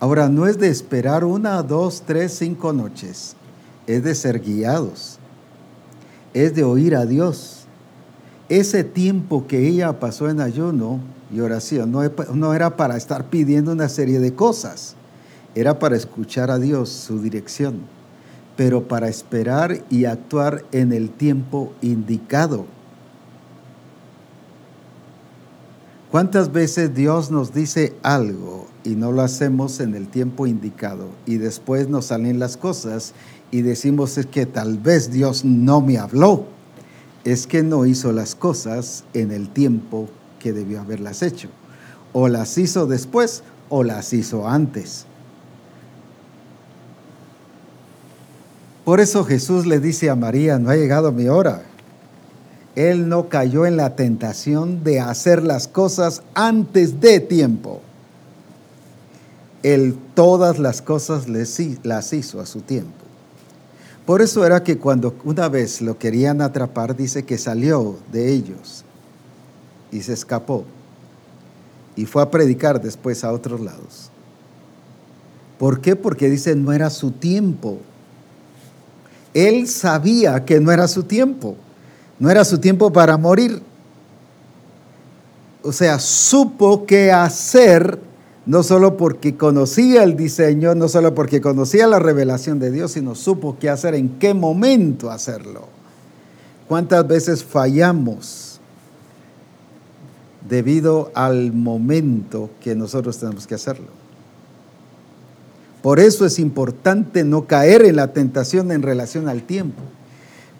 Ahora, 0.00 0.28
no 0.28 0.46
es 0.46 0.58
de 0.58 0.68
esperar 0.68 1.24
una, 1.24 1.62
dos, 1.62 2.02
tres, 2.06 2.36
cinco 2.38 2.72
noches. 2.72 3.36
Es 3.86 4.02
de 4.02 4.14
ser 4.14 4.40
guiados 4.40 5.18
es 6.34 6.54
de 6.54 6.64
oír 6.64 6.96
a 6.96 7.06
Dios. 7.06 7.53
Ese 8.48 8.84
tiempo 8.84 9.46
que 9.46 9.66
ella 9.66 9.98
pasó 9.98 10.28
en 10.28 10.40
ayuno 10.40 11.00
y 11.32 11.40
oración 11.40 11.92
no, 11.92 12.54
era 12.54 12.76
para 12.76 12.96
estar 12.96 13.30
pidiendo 13.30 13.72
una 13.72 13.88
serie 13.88 14.20
de 14.20 14.34
cosas, 14.34 14.96
era 15.54 15.78
para 15.78 15.96
escuchar 15.96 16.50
a 16.50 16.58
Dios, 16.58 16.90
su 16.90 17.22
dirección, 17.22 17.80
pero 18.56 18.86
para 18.86 19.08
esperar 19.08 19.82
y 19.88 20.04
actuar 20.04 20.64
en 20.72 20.92
el 20.92 21.10
tiempo 21.10 21.72
indicado. 21.80 22.66
¿Cuántas 26.10 26.52
veces 26.52 26.94
Dios 26.94 27.30
nos 27.30 27.52
dice 27.52 27.94
algo 28.02 28.68
y 28.84 28.90
no 28.90 29.10
lo 29.10 29.22
hacemos 29.22 29.80
en 29.80 29.94
el 29.94 30.06
tiempo 30.06 30.46
indicado 30.46 31.08
y 31.26 31.38
después 31.38 31.88
nos 31.88 32.06
salen 32.06 32.38
las 32.38 32.56
cosas 32.56 33.14
y 33.50 33.62
decimos 33.62 34.16
es 34.18 34.26
que 34.26 34.46
tal 34.46 34.78
vez 34.78 35.10
Dios 35.10 35.44
no 35.44 35.80
me 35.80 35.98
habló, 35.98 36.53
es 37.24 37.46
que 37.46 37.62
no 37.62 37.86
hizo 37.86 38.12
las 38.12 38.34
cosas 38.34 39.04
en 39.14 39.32
el 39.32 39.48
tiempo 39.48 40.08
que 40.38 40.52
debió 40.52 40.80
haberlas 40.80 41.22
hecho. 41.22 41.48
O 42.12 42.28
las 42.28 42.58
hizo 42.58 42.86
después 42.86 43.42
o 43.70 43.82
las 43.82 44.12
hizo 44.12 44.46
antes. 44.46 45.06
Por 48.84 49.00
eso 49.00 49.24
Jesús 49.24 49.64
le 49.64 49.80
dice 49.80 50.10
a 50.10 50.14
María, 50.14 50.58
no 50.58 50.68
ha 50.68 50.76
llegado 50.76 51.10
mi 51.10 51.28
hora. 51.28 51.62
Él 52.76 53.08
no 53.08 53.28
cayó 53.28 53.66
en 53.66 53.76
la 53.76 53.96
tentación 53.96 54.84
de 54.84 55.00
hacer 55.00 55.42
las 55.42 55.68
cosas 55.68 56.22
antes 56.34 57.00
de 57.00 57.20
tiempo. 57.20 57.80
Él 59.62 59.96
todas 60.14 60.58
las 60.58 60.82
cosas 60.82 61.26
las 61.28 62.12
hizo 62.12 62.40
a 62.40 62.46
su 62.46 62.60
tiempo. 62.60 63.03
Por 64.06 64.20
eso 64.20 64.44
era 64.44 64.62
que 64.62 64.78
cuando 64.78 65.14
una 65.24 65.48
vez 65.48 65.80
lo 65.80 65.98
querían 65.98 66.42
atrapar, 66.42 66.94
dice 66.94 67.24
que 67.24 67.38
salió 67.38 67.96
de 68.12 68.32
ellos 68.32 68.84
y 69.90 70.02
se 70.02 70.12
escapó 70.12 70.64
y 71.96 72.04
fue 72.06 72.22
a 72.22 72.30
predicar 72.30 72.82
después 72.82 73.24
a 73.24 73.32
otros 73.32 73.60
lados. 73.60 74.10
¿Por 75.58 75.80
qué? 75.80 75.96
Porque 75.96 76.28
dice 76.28 76.54
no 76.54 76.72
era 76.72 76.90
su 76.90 77.12
tiempo. 77.12 77.78
Él 79.32 79.68
sabía 79.68 80.44
que 80.44 80.60
no 80.60 80.70
era 80.70 80.86
su 80.86 81.04
tiempo, 81.04 81.56
no 82.18 82.30
era 82.30 82.44
su 82.44 82.58
tiempo 82.58 82.92
para 82.92 83.16
morir. 83.16 83.62
o 85.62 85.72
sea, 85.72 85.98
supo 85.98 86.84
qué 86.84 87.10
hacer, 87.10 87.98
no 88.46 88.62
solo 88.62 88.96
porque 88.96 89.36
conocía 89.36 90.02
el 90.02 90.16
diseño, 90.16 90.74
no 90.74 90.88
solo 90.88 91.14
porque 91.14 91.40
conocía 91.40 91.86
la 91.86 91.98
revelación 91.98 92.58
de 92.58 92.70
Dios, 92.70 92.92
sino 92.92 93.14
supo 93.14 93.56
qué 93.58 93.70
hacer, 93.70 93.94
en 93.94 94.18
qué 94.18 94.34
momento 94.34 95.10
hacerlo. 95.10 95.62
¿Cuántas 96.68 97.06
veces 97.06 97.44
fallamos 97.44 98.60
debido 100.48 101.10
al 101.14 101.52
momento 101.52 102.50
que 102.60 102.74
nosotros 102.74 103.18
tenemos 103.18 103.46
que 103.46 103.54
hacerlo? 103.54 103.88
Por 105.82 106.00
eso 106.00 106.24
es 106.24 106.38
importante 106.38 107.24
no 107.24 107.46
caer 107.46 107.84
en 107.84 107.96
la 107.96 108.14
tentación 108.14 108.72
en 108.72 108.82
relación 108.82 109.28
al 109.28 109.42
tiempo. 109.42 109.82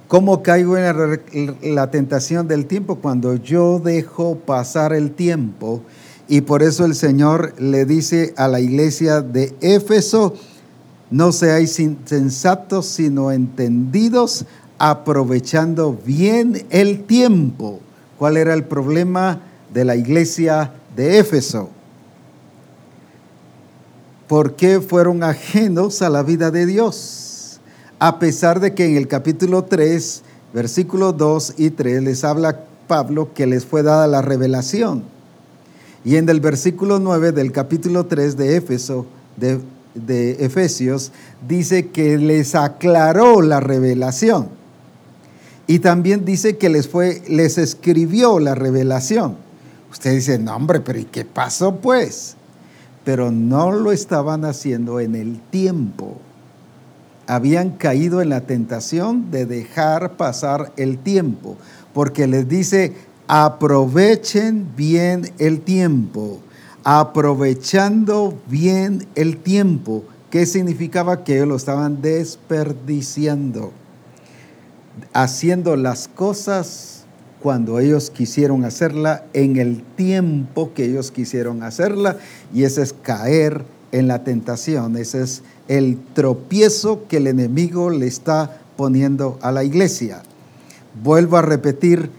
¿Cómo 0.06 0.42
caigo 0.42 0.76
en 0.76 1.74
la, 1.74 1.90
tentación 1.90 2.46
del 2.46 2.66
tiempo? 2.66 2.96
Cuando 2.96 3.34
yo 3.36 3.78
dejo 3.78 4.36
pasar 4.36 4.92
el 4.92 5.12
tiempo. 5.12 5.82
Y 6.28 6.40
por 6.40 6.62
eso 6.62 6.84
el 6.84 6.94
Señor 6.94 7.54
le 7.58 7.84
dice 7.84 8.32
a 8.36 8.48
la 8.48 8.60
iglesia 8.60 9.20
de 9.20 9.54
Éfeso, 9.60 10.34
no 11.10 11.32
seáis 11.32 11.78
insensatos, 11.80 12.86
sino 12.86 13.30
entendidos, 13.30 14.46
aprovechando 14.78 15.98
bien 16.04 16.66
el 16.70 17.04
tiempo. 17.04 17.80
¿Cuál 18.18 18.36
era 18.36 18.54
el 18.54 18.64
problema 18.64 19.40
de 19.72 19.84
la 19.84 19.96
iglesia 19.96 20.72
de 20.96 21.18
Éfeso? 21.18 21.68
¿Por 24.26 24.56
qué 24.56 24.80
fueron 24.80 25.22
ajenos 25.22 26.00
a 26.00 26.08
la 26.08 26.22
vida 26.22 26.50
de 26.50 26.64
Dios? 26.64 27.60
A 27.98 28.18
pesar 28.18 28.58
de 28.60 28.74
que 28.74 28.86
en 28.86 28.96
el 28.96 29.06
capítulo 29.06 29.64
3, 29.64 30.22
versículos 30.54 31.16
2 31.16 31.54
y 31.58 31.70
3 31.70 32.02
les 32.02 32.24
habla 32.24 32.64
Pablo 32.86 33.34
que 33.34 33.46
les 33.46 33.66
fue 33.66 33.82
dada 33.82 34.06
la 34.06 34.22
revelación. 34.22 35.13
Y 36.04 36.16
en 36.16 36.28
el 36.28 36.40
versículo 36.40 36.98
9 36.98 37.32
del 37.32 37.50
capítulo 37.50 38.04
3 38.04 38.36
de 38.36 38.56
Éfeso, 38.56 39.06
de, 39.36 39.58
de 39.94 40.44
Efesios, 40.44 41.12
dice 41.48 41.88
que 41.88 42.18
les 42.18 42.54
aclaró 42.54 43.40
la 43.40 43.60
revelación. 43.60 44.48
Y 45.66 45.78
también 45.78 46.26
dice 46.26 46.58
que 46.58 46.68
les 46.68 46.88
fue, 46.88 47.22
les 47.26 47.56
escribió 47.56 48.38
la 48.38 48.54
revelación. 48.54 49.36
Usted 49.90 50.12
dice, 50.12 50.38
no 50.38 50.54
hombre, 50.54 50.80
pero 50.80 50.98
¿y 50.98 51.04
qué 51.04 51.24
pasó 51.24 51.76
pues? 51.76 52.36
Pero 53.04 53.30
no 53.30 53.72
lo 53.72 53.90
estaban 53.90 54.44
haciendo 54.44 55.00
en 55.00 55.14
el 55.14 55.40
tiempo. 55.50 56.18
Habían 57.26 57.70
caído 57.70 58.20
en 58.20 58.28
la 58.28 58.42
tentación 58.42 59.30
de 59.30 59.46
dejar 59.46 60.18
pasar 60.18 60.72
el 60.76 60.98
tiempo, 60.98 61.56
porque 61.94 62.26
les 62.26 62.46
dice, 62.46 62.92
aprovechen 63.26 64.68
bien 64.76 65.30
el 65.38 65.60
tiempo, 65.60 66.40
aprovechando 66.82 68.38
bien 68.48 69.06
el 69.14 69.38
tiempo. 69.38 70.04
¿Qué 70.30 70.46
significaba? 70.46 71.24
Que 71.24 71.36
ellos 71.36 71.48
lo 71.48 71.56
estaban 71.56 72.02
desperdiciando 72.02 73.72
haciendo 75.12 75.76
las 75.76 76.08
cosas 76.08 77.04
cuando 77.40 77.78
ellos 77.78 78.10
quisieron 78.10 78.64
hacerla, 78.64 79.24
en 79.34 79.56
el 79.56 79.82
tiempo 79.82 80.72
que 80.72 80.86
ellos 80.86 81.10
quisieron 81.10 81.62
hacerla, 81.62 82.16
y 82.54 82.64
ese 82.64 82.82
es 82.82 82.94
caer 82.94 83.64
en 83.92 84.08
la 84.08 84.24
tentación, 84.24 84.96
ese 84.96 85.22
es 85.22 85.42
el 85.68 85.98
tropiezo 86.14 87.06
que 87.06 87.18
el 87.18 87.26
enemigo 87.26 87.90
le 87.90 88.06
está 88.06 88.60
poniendo 88.76 89.38
a 89.42 89.52
la 89.52 89.62
iglesia. 89.62 90.22
Vuelvo 91.02 91.36
a 91.36 91.42
repetir 91.42 92.10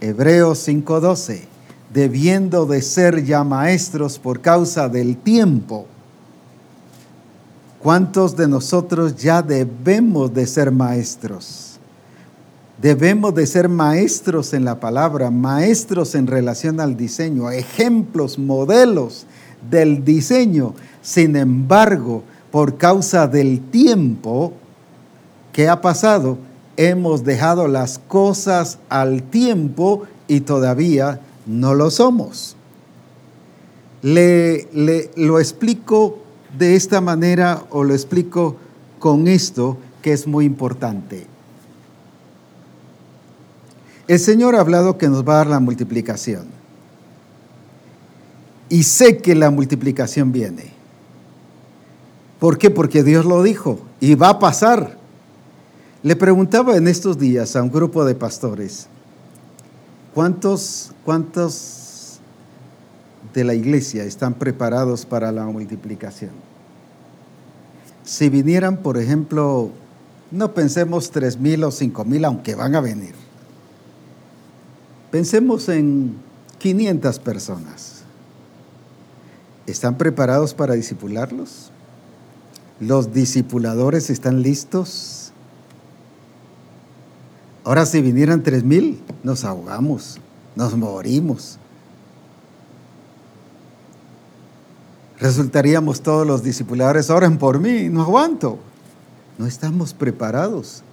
Hebreos 0.00 0.58
5:12, 0.66 1.42
debiendo 1.92 2.66
de 2.66 2.82
ser 2.82 3.24
ya 3.24 3.44
maestros 3.44 4.18
por 4.18 4.40
causa 4.40 4.88
del 4.88 5.16
tiempo. 5.16 5.86
¿Cuántos 7.82 8.36
de 8.36 8.48
nosotros 8.48 9.16
ya 9.16 9.42
debemos 9.42 10.34
de 10.34 10.46
ser 10.46 10.70
maestros? 10.70 11.78
Debemos 12.80 13.34
de 13.34 13.46
ser 13.46 13.70
maestros 13.70 14.52
en 14.52 14.64
la 14.64 14.80
palabra, 14.80 15.30
maestros 15.30 16.14
en 16.14 16.26
relación 16.26 16.78
al 16.80 16.96
diseño, 16.96 17.50
ejemplos, 17.50 18.38
modelos 18.38 19.24
del 19.70 20.04
diseño. 20.04 20.74
Sin 21.00 21.36
embargo, 21.36 22.22
por 22.50 22.76
causa 22.76 23.26
del 23.26 23.60
tiempo 23.70 24.52
que 25.52 25.68
ha 25.68 25.80
pasado, 25.80 26.36
hemos 26.76 27.24
dejado 27.24 27.68
las 27.68 27.98
cosas 27.98 28.78
al 28.88 29.22
tiempo 29.22 30.04
y 30.28 30.40
todavía 30.40 31.20
no 31.46 31.74
lo 31.74 31.90
somos. 31.90 32.56
Le, 34.02 34.68
lo 35.16 35.38
explico 35.38 36.18
de 36.56 36.76
esta 36.76 37.00
manera 37.00 37.64
o 37.70 37.84
lo 37.84 37.94
explico 37.94 38.56
con 38.98 39.28
esto 39.28 39.78
que 40.02 40.12
es 40.12 40.26
muy 40.26 40.44
importante. 40.44 41.26
El 44.08 44.18
Señor 44.20 44.54
ha 44.54 44.60
hablado 44.60 44.98
que 44.98 45.08
nos 45.08 45.26
va 45.26 45.34
a 45.34 45.36
dar 45.38 45.46
la 45.48 45.60
multiplicación. 45.60 46.46
Y 48.68 48.84
sé 48.84 49.18
que 49.18 49.34
la 49.34 49.50
multiplicación 49.50 50.32
viene. 50.32 50.72
¿Por 52.38 52.58
qué? 52.58 52.70
Porque 52.70 53.02
Dios 53.02 53.24
lo 53.24 53.42
dijo 53.42 53.80
y 54.00 54.14
va 54.14 54.30
a 54.30 54.38
pasar. 54.38 54.95
Le 56.06 56.14
preguntaba 56.14 56.76
en 56.76 56.86
estos 56.86 57.18
días 57.18 57.56
a 57.56 57.62
un 57.64 57.68
grupo 57.72 58.04
de 58.04 58.14
pastores, 58.14 58.86
¿cuántos, 60.14 60.92
cuántos 61.04 62.20
de 63.34 63.42
la 63.42 63.54
iglesia 63.54 64.04
están 64.04 64.34
preparados 64.34 65.04
para 65.04 65.32
la 65.32 65.44
multiplicación? 65.46 66.30
Si 68.04 68.28
vinieran, 68.28 68.76
por 68.76 68.98
ejemplo, 68.98 69.72
no 70.30 70.54
pensemos 70.54 71.10
tres 71.10 71.40
mil 71.40 71.64
o 71.64 71.72
cinco 71.72 72.04
mil, 72.04 72.24
aunque 72.24 72.54
van 72.54 72.76
a 72.76 72.80
venir 72.80 73.16
Pensemos 75.10 75.68
en 75.68 76.14
500 76.58 77.18
personas. 77.18 78.02
¿Están 79.66 79.98
preparados 79.98 80.54
para 80.54 80.74
disipularlos? 80.74 81.72
¿Los 82.78 83.12
discipuladores 83.12 84.08
están 84.08 84.42
listos? 84.42 85.15
Ahora 87.66 87.84
si 87.84 88.00
vinieran 88.00 88.44
3000, 88.44 89.00
nos 89.24 89.44
ahogamos, 89.44 90.20
nos 90.54 90.76
morimos. 90.76 91.58
Resultaríamos 95.18 96.00
todos 96.00 96.24
los 96.24 96.44
discipuladores, 96.44 97.10
oren 97.10 97.38
por 97.38 97.58
mí, 97.58 97.88
no 97.88 98.02
aguanto. 98.02 98.60
No 99.36 99.48
estamos 99.48 99.94
preparados. 99.94 100.84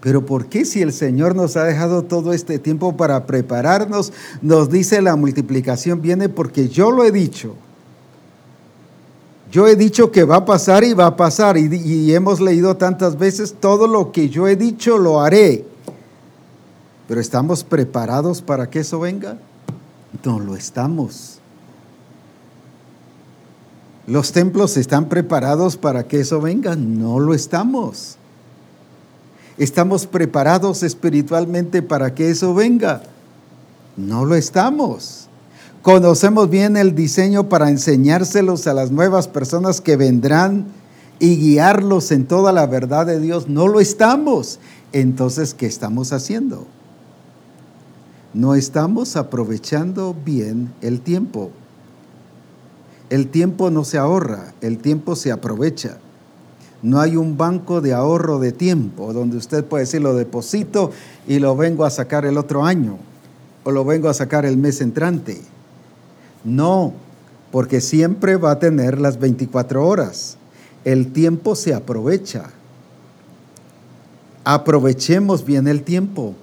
Pero 0.00 0.24
¿por 0.24 0.46
qué 0.46 0.64
si 0.64 0.82
el 0.82 0.92
Señor 0.92 1.34
nos 1.34 1.56
ha 1.56 1.64
dejado 1.64 2.04
todo 2.04 2.32
este 2.32 2.60
tiempo 2.60 2.96
para 2.96 3.26
prepararnos, 3.26 4.12
nos 4.40 4.70
dice 4.70 5.02
la 5.02 5.16
multiplicación 5.16 6.00
viene 6.00 6.28
porque 6.28 6.68
yo 6.68 6.92
lo 6.92 7.02
he 7.02 7.10
dicho? 7.10 7.56
Yo 9.50 9.66
he 9.66 9.74
dicho 9.74 10.12
que 10.12 10.22
va 10.22 10.36
a 10.36 10.44
pasar 10.44 10.84
y 10.84 10.94
va 10.94 11.06
a 11.06 11.16
pasar 11.16 11.58
y, 11.58 12.14
hemos 12.14 12.40
leído 12.40 12.76
tantas 12.76 13.18
veces, 13.18 13.56
todo 13.58 13.88
lo 13.88 14.12
que 14.12 14.28
yo 14.28 14.46
he 14.46 14.54
dicho 14.54 14.96
lo 14.96 15.20
haré. 15.20 15.69
Pero 17.10 17.20
¿estamos 17.20 17.64
preparados 17.64 18.40
para 18.40 18.70
que 18.70 18.78
eso 18.78 19.00
venga? 19.00 19.36
No 20.22 20.38
lo 20.38 20.54
estamos. 20.54 21.40
¿Los 24.06 24.30
templos 24.30 24.76
están 24.76 25.08
preparados 25.08 25.76
para 25.76 26.06
que 26.06 26.20
eso 26.20 26.40
venga? 26.40 26.76
No 26.76 27.18
lo 27.18 27.34
estamos. 27.34 28.14
¿Estamos 29.58 30.06
preparados 30.06 30.84
espiritualmente 30.84 31.82
para 31.82 32.14
que 32.14 32.30
eso 32.30 32.54
venga? 32.54 33.02
No 33.96 34.24
lo 34.24 34.36
estamos. 34.36 35.26
¿Conocemos 35.82 36.48
bien 36.48 36.76
el 36.76 36.94
diseño 36.94 37.48
para 37.48 37.70
enseñárselos 37.70 38.68
a 38.68 38.72
las 38.72 38.92
nuevas 38.92 39.26
personas 39.26 39.80
que 39.80 39.96
vendrán 39.96 40.66
y 41.18 41.34
guiarlos 41.34 42.12
en 42.12 42.26
toda 42.26 42.52
la 42.52 42.66
verdad 42.66 43.04
de 43.04 43.18
Dios? 43.18 43.48
No 43.48 43.66
lo 43.66 43.80
estamos. 43.80 44.60
Entonces, 44.92 45.54
¿qué 45.54 45.66
estamos 45.66 46.12
haciendo? 46.12 46.68
No 48.32 48.54
estamos 48.54 49.16
aprovechando 49.16 50.14
bien 50.24 50.72
el 50.82 51.00
tiempo. 51.00 51.50
El 53.08 53.28
tiempo 53.28 53.70
no 53.70 53.84
se 53.84 53.98
ahorra, 53.98 54.54
el 54.60 54.78
tiempo 54.78 55.16
se 55.16 55.32
aprovecha. 55.32 55.98
No 56.82 57.00
hay 57.00 57.16
un 57.16 57.36
banco 57.36 57.80
de 57.80 57.92
ahorro 57.92 58.38
de 58.38 58.52
tiempo 58.52 59.12
donde 59.12 59.36
usted 59.36 59.64
puede 59.64 59.84
decir 59.84 60.00
lo 60.00 60.14
deposito 60.14 60.92
y 61.26 61.40
lo 61.40 61.56
vengo 61.56 61.84
a 61.84 61.90
sacar 61.90 62.24
el 62.24 62.38
otro 62.38 62.64
año 62.64 62.98
o 63.64 63.70
lo 63.72 63.84
vengo 63.84 64.08
a 64.08 64.14
sacar 64.14 64.46
el 64.46 64.56
mes 64.56 64.80
entrante. 64.80 65.40
No, 66.44 66.94
porque 67.50 67.80
siempre 67.80 68.36
va 68.36 68.52
a 68.52 68.58
tener 68.60 69.00
las 69.00 69.18
24 69.18 69.86
horas. 69.86 70.36
El 70.84 71.12
tiempo 71.12 71.56
se 71.56 71.74
aprovecha. 71.74 72.50
Aprovechemos 74.44 75.44
bien 75.44 75.66
el 75.68 75.82
tiempo. 75.82 76.34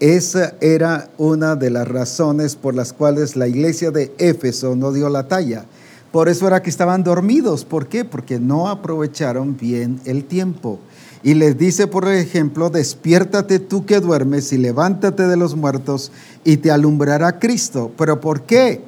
Esa 0.00 0.54
era 0.60 1.08
una 1.18 1.54
de 1.54 1.70
las 1.70 1.86
razones 1.86 2.56
por 2.56 2.74
las 2.74 2.92
cuales 2.92 3.36
la 3.36 3.46
iglesia 3.46 3.90
de 3.90 4.12
Éfeso 4.18 4.74
no 4.74 4.92
dio 4.92 5.08
la 5.08 5.28
talla. 5.28 5.64
Por 6.10 6.28
eso 6.28 6.46
era 6.46 6.62
que 6.62 6.70
estaban 6.70 7.04
dormidos. 7.04 7.64
¿Por 7.64 7.86
qué? 7.86 8.04
Porque 8.04 8.38
no 8.38 8.68
aprovecharon 8.68 9.56
bien 9.56 10.00
el 10.04 10.24
tiempo. 10.24 10.78
Y 11.22 11.34
les 11.34 11.56
dice, 11.56 11.86
por 11.86 12.08
ejemplo, 12.08 12.70
despiértate 12.70 13.58
tú 13.58 13.86
que 13.86 14.00
duermes 14.00 14.52
y 14.52 14.58
levántate 14.58 15.26
de 15.26 15.36
los 15.36 15.56
muertos 15.56 16.12
y 16.44 16.58
te 16.58 16.70
alumbrará 16.70 17.38
Cristo. 17.38 17.90
¿Pero 17.96 18.20
por 18.20 18.42
qué? 18.42 18.82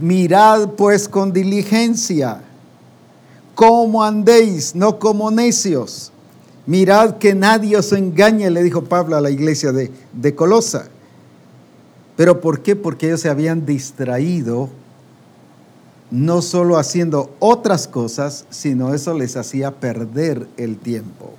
Mirad 0.00 0.70
pues 0.70 1.08
con 1.08 1.32
diligencia 1.32 2.42
cómo 3.54 4.02
andéis, 4.02 4.74
no 4.74 4.98
como 4.98 5.30
necios 5.30 6.12
Mirad 6.66 7.18
que 7.18 7.34
nadie 7.34 7.76
os 7.76 7.92
engañe, 7.92 8.50
le 8.50 8.62
dijo 8.62 8.84
Pablo 8.84 9.16
a 9.16 9.20
la 9.20 9.30
iglesia 9.30 9.72
de, 9.72 9.90
de 10.12 10.34
Colosa. 10.34 10.88
¿Pero 12.16 12.40
por 12.40 12.62
qué? 12.62 12.76
Porque 12.76 13.06
ellos 13.06 13.20
se 13.20 13.30
habían 13.30 13.66
distraído 13.66 14.68
no 16.12 16.42
solo 16.42 16.76
haciendo 16.76 17.34
otras 17.38 17.88
cosas, 17.88 18.44
sino 18.50 18.94
eso 18.94 19.14
les 19.14 19.36
hacía 19.36 19.80
perder 19.80 20.46
el 20.58 20.76
tiempo. 20.76 21.32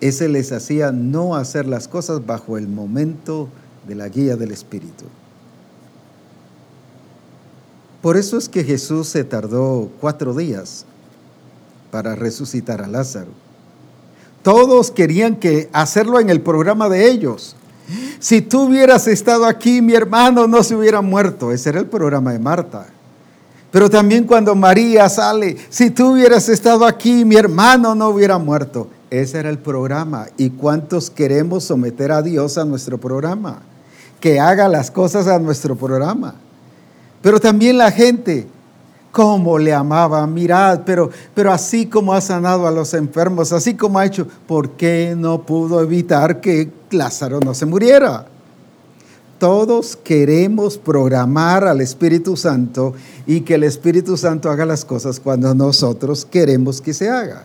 Ese 0.00 0.28
les 0.28 0.52
hacía 0.52 0.92
no 0.92 1.34
hacer 1.34 1.66
las 1.66 1.88
cosas 1.88 2.24
bajo 2.24 2.56
el 2.56 2.68
momento 2.68 3.48
de 3.88 3.96
la 3.96 4.08
guía 4.08 4.36
del 4.36 4.52
Espíritu. 4.52 5.06
Por 8.00 8.16
eso 8.16 8.38
es 8.38 8.48
que 8.48 8.62
Jesús 8.62 9.08
se 9.08 9.24
tardó 9.24 9.90
cuatro 10.00 10.32
días 10.32 10.84
para 11.90 12.14
resucitar 12.14 12.80
a 12.80 12.86
Lázaro. 12.86 13.47
Todos 14.42 14.90
querían 14.90 15.36
que 15.36 15.68
hacerlo 15.72 16.20
en 16.20 16.30
el 16.30 16.40
programa 16.40 16.88
de 16.88 17.10
ellos. 17.10 17.56
Si 18.18 18.42
tú 18.42 18.62
hubieras 18.62 19.06
estado 19.06 19.46
aquí, 19.46 19.80
mi 19.80 19.94
hermano 19.94 20.46
no 20.46 20.62
se 20.62 20.74
hubiera 20.74 21.00
muerto. 21.00 21.52
Ese 21.52 21.70
era 21.70 21.80
el 21.80 21.86
programa 21.86 22.32
de 22.32 22.38
Marta. 22.38 22.86
Pero 23.70 23.90
también 23.90 24.24
cuando 24.24 24.54
María 24.54 25.08
sale, 25.08 25.56
si 25.68 25.90
tú 25.90 26.12
hubieras 26.12 26.48
estado 26.48 26.86
aquí, 26.86 27.24
mi 27.24 27.36
hermano 27.36 27.94
no 27.94 28.08
hubiera 28.08 28.38
muerto. 28.38 28.88
Ese 29.10 29.38
era 29.38 29.50
el 29.50 29.58
programa. 29.58 30.26
¿Y 30.36 30.50
cuántos 30.50 31.10
queremos 31.10 31.64
someter 31.64 32.12
a 32.12 32.22
Dios 32.22 32.58
a 32.58 32.64
nuestro 32.64 32.98
programa? 32.98 33.60
Que 34.20 34.40
haga 34.40 34.68
las 34.68 34.90
cosas 34.90 35.26
a 35.26 35.38
nuestro 35.38 35.76
programa. 35.76 36.34
Pero 37.22 37.40
también 37.40 37.78
la 37.78 37.90
gente, 37.90 38.46
cómo 39.12 39.58
le 39.58 39.72
amaba, 39.72 40.26
mirad, 40.26 40.82
pero, 40.84 41.10
pero 41.34 41.52
así 41.52 41.86
como 41.86 42.12
ha 42.12 42.20
sanado 42.20 42.66
a 42.66 42.70
los 42.70 42.94
enfermos, 42.94 43.52
así 43.52 43.74
como 43.74 43.98
ha 43.98 44.06
hecho, 44.06 44.26
¿por 44.46 44.70
qué 44.70 45.14
no 45.16 45.42
pudo 45.42 45.82
evitar 45.82 46.40
que 46.40 46.70
Lázaro 46.90 47.40
no 47.40 47.54
se 47.54 47.66
muriera? 47.66 48.26
Todos 49.38 49.96
queremos 49.96 50.78
programar 50.78 51.64
al 51.64 51.80
Espíritu 51.80 52.36
Santo 52.36 52.94
y 53.26 53.42
que 53.42 53.54
el 53.54 53.62
Espíritu 53.64 54.16
Santo 54.16 54.50
haga 54.50 54.66
las 54.66 54.84
cosas 54.84 55.20
cuando 55.20 55.54
nosotros 55.54 56.24
queremos 56.24 56.80
que 56.80 56.92
se 56.92 57.08
haga. 57.08 57.44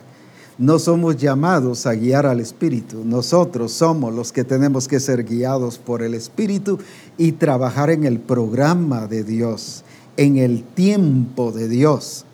No 0.58 0.78
somos 0.78 1.16
llamados 1.16 1.86
a 1.86 1.94
guiar 1.94 2.26
al 2.26 2.40
Espíritu, 2.40 3.02
nosotros 3.04 3.72
somos 3.72 4.14
los 4.14 4.32
que 4.32 4.44
tenemos 4.44 4.86
que 4.86 5.00
ser 5.00 5.24
guiados 5.24 5.78
por 5.78 6.02
el 6.02 6.14
Espíritu 6.14 6.78
y 7.18 7.32
trabajar 7.32 7.90
en 7.90 8.04
el 8.04 8.20
programa 8.20 9.06
de 9.08 9.24
Dios 9.24 9.84
en 10.16 10.38
el 10.38 10.62
tiempo 10.62 11.52
de 11.52 11.68
Dios. 11.68 12.24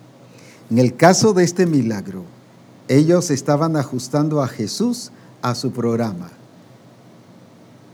En 0.69 0.77
el 0.77 0.95
caso 0.95 1.33
de 1.33 1.43
este 1.43 1.65
milagro, 1.65 2.23
ellos 2.87 3.31
estaban 3.31 3.75
ajustando 3.75 4.41
a 4.41 4.47
Jesús 4.47 5.11
a 5.41 5.55
su 5.55 5.71
programa. 5.71 6.31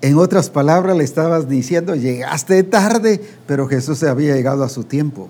En 0.01 0.17
otras 0.17 0.49
palabras, 0.49 0.95
le 0.95 1.03
estabas 1.03 1.49
diciendo, 1.49 1.95
llegaste 1.95 2.63
tarde, 2.63 3.21
pero 3.47 3.67
Jesús 3.67 3.97
se 3.97 4.07
había 4.07 4.35
llegado 4.35 4.63
a 4.63 4.69
su 4.69 4.83
tiempo. 4.83 5.29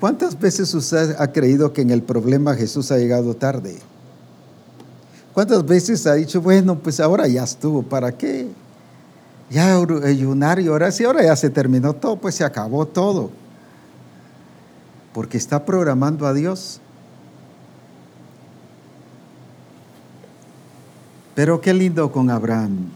¿Cuántas 0.00 0.38
veces 0.38 0.72
usted 0.74 1.16
ha 1.18 1.32
creído 1.32 1.72
que 1.72 1.82
en 1.82 1.90
el 1.90 2.02
problema 2.02 2.54
Jesús 2.54 2.92
ha 2.92 2.98
llegado 2.98 3.34
tarde? 3.34 3.78
¿Cuántas 5.34 5.66
veces 5.66 6.06
ha 6.06 6.14
dicho, 6.14 6.40
bueno, 6.40 6.78
pues 6.78 7.00
ahora 7.00 7.26
ya 7.26 7.44
estuvo, 7.44 7.82
¿para 7.82 8.16
qué? 8.16 8.47
Ya 9.50 9.76
ayunar 9.76 10.60
y 10.60 10.68
orar, 10.68 10.92
si 10.92 11.04
ahora 11.04 11.22
ya 11.22 11.34
se 11.34 11.48
terminó 11.48 11.94
todo, 11.94 12.16
pues 12.16 12.34
se 12.34 12.44
acabó 12.44 12.86
todo. 12.86 13.30
Porque 15.14 15.38
está 15.38 15.64
programando 15.64 16.26
a 16.26 16.34
Dios. 16.34 16.80
Pero 21.34 21.60
qué 21.60 21.72
lindo 21.72 22.12
con 22.12 22.28
Abraham. 22.30 22.88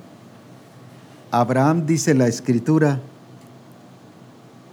Abraham 1.31 1.87
dice 1.87 2.13
la 2.13 2.27
escritura 2.27 3.01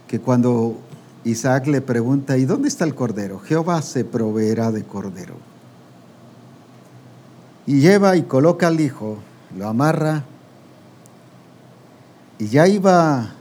que 0.06 0.20
cuando 0.20 0.76
Isaac 1.24 1.66
le 1.66 1.80
pregunta, 1.80 2.36
¿y 2.36 2.44
dónde 2.44 2.68
está 2.68 2.84
el 2.84 2.94
cordero? 2.94 3.38
Jehová 3.38 3.80
se 3.80 4.04
proveerá 4.04 4.70
de 4.70 4.84
cordero. 4.84 5.34
Y 7.66 7.80
lleva 7.80 8.16
y 8.16 8.24
coloca 8.24 8.66
al 8.66 8.80
hijo, 8.80 9.18
lo 9.56 9.68
amarra 9.68 10.24
y 12.40 12.46
ya 12.46 12.66
iba 12.66 13.34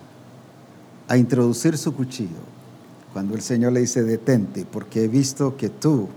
a 1.08 1.18
introducir 1.18 1.78
su 1.78 1.96
cuchillo 1.96 2.50
cuando 3.14 3.34
el 3.34 3.42
Señor 3.42 3.72
le 3.72 3.80
dice, 3.80 4.04
detente, 4.04 4.66
porque 4.70 5.06
he 5.06 5.08
visto 5.08 5.56
que 5.56 5.70
tú 5.70 6.10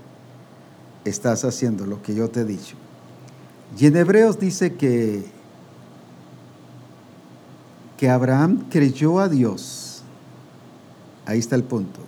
estás 1.05 1.45
haciendo 1.45 1.87
lo 1.87 2.01
que 2.01 2.13
yo 2.13 2.29
te 2.29 2.41
he 2.41 2.45
dicho. 2.45 2.75
Y 3.79 3.85
en 3.87 3.95
Hebreos 3.95 4.37
dice 4.37 4.73
que, 4.73 5.23
que 7.97 8.09
Abraham 8.09 8.65
creyó 8.69 9.19
a 9.19 9.29
Dios. 9.29 10.03
Ahí 11.25 11.39
está 11.39 11.55
el 11.55 11.63
punto. 11.63 12.01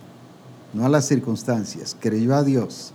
No 0.74 0.84
a 0.84 0.90
las 0.90 1.06
circunstancias, 1.06 1.96
creyó 1.98 2.36
a 2.36 2.44
Dios. 2.44 2.92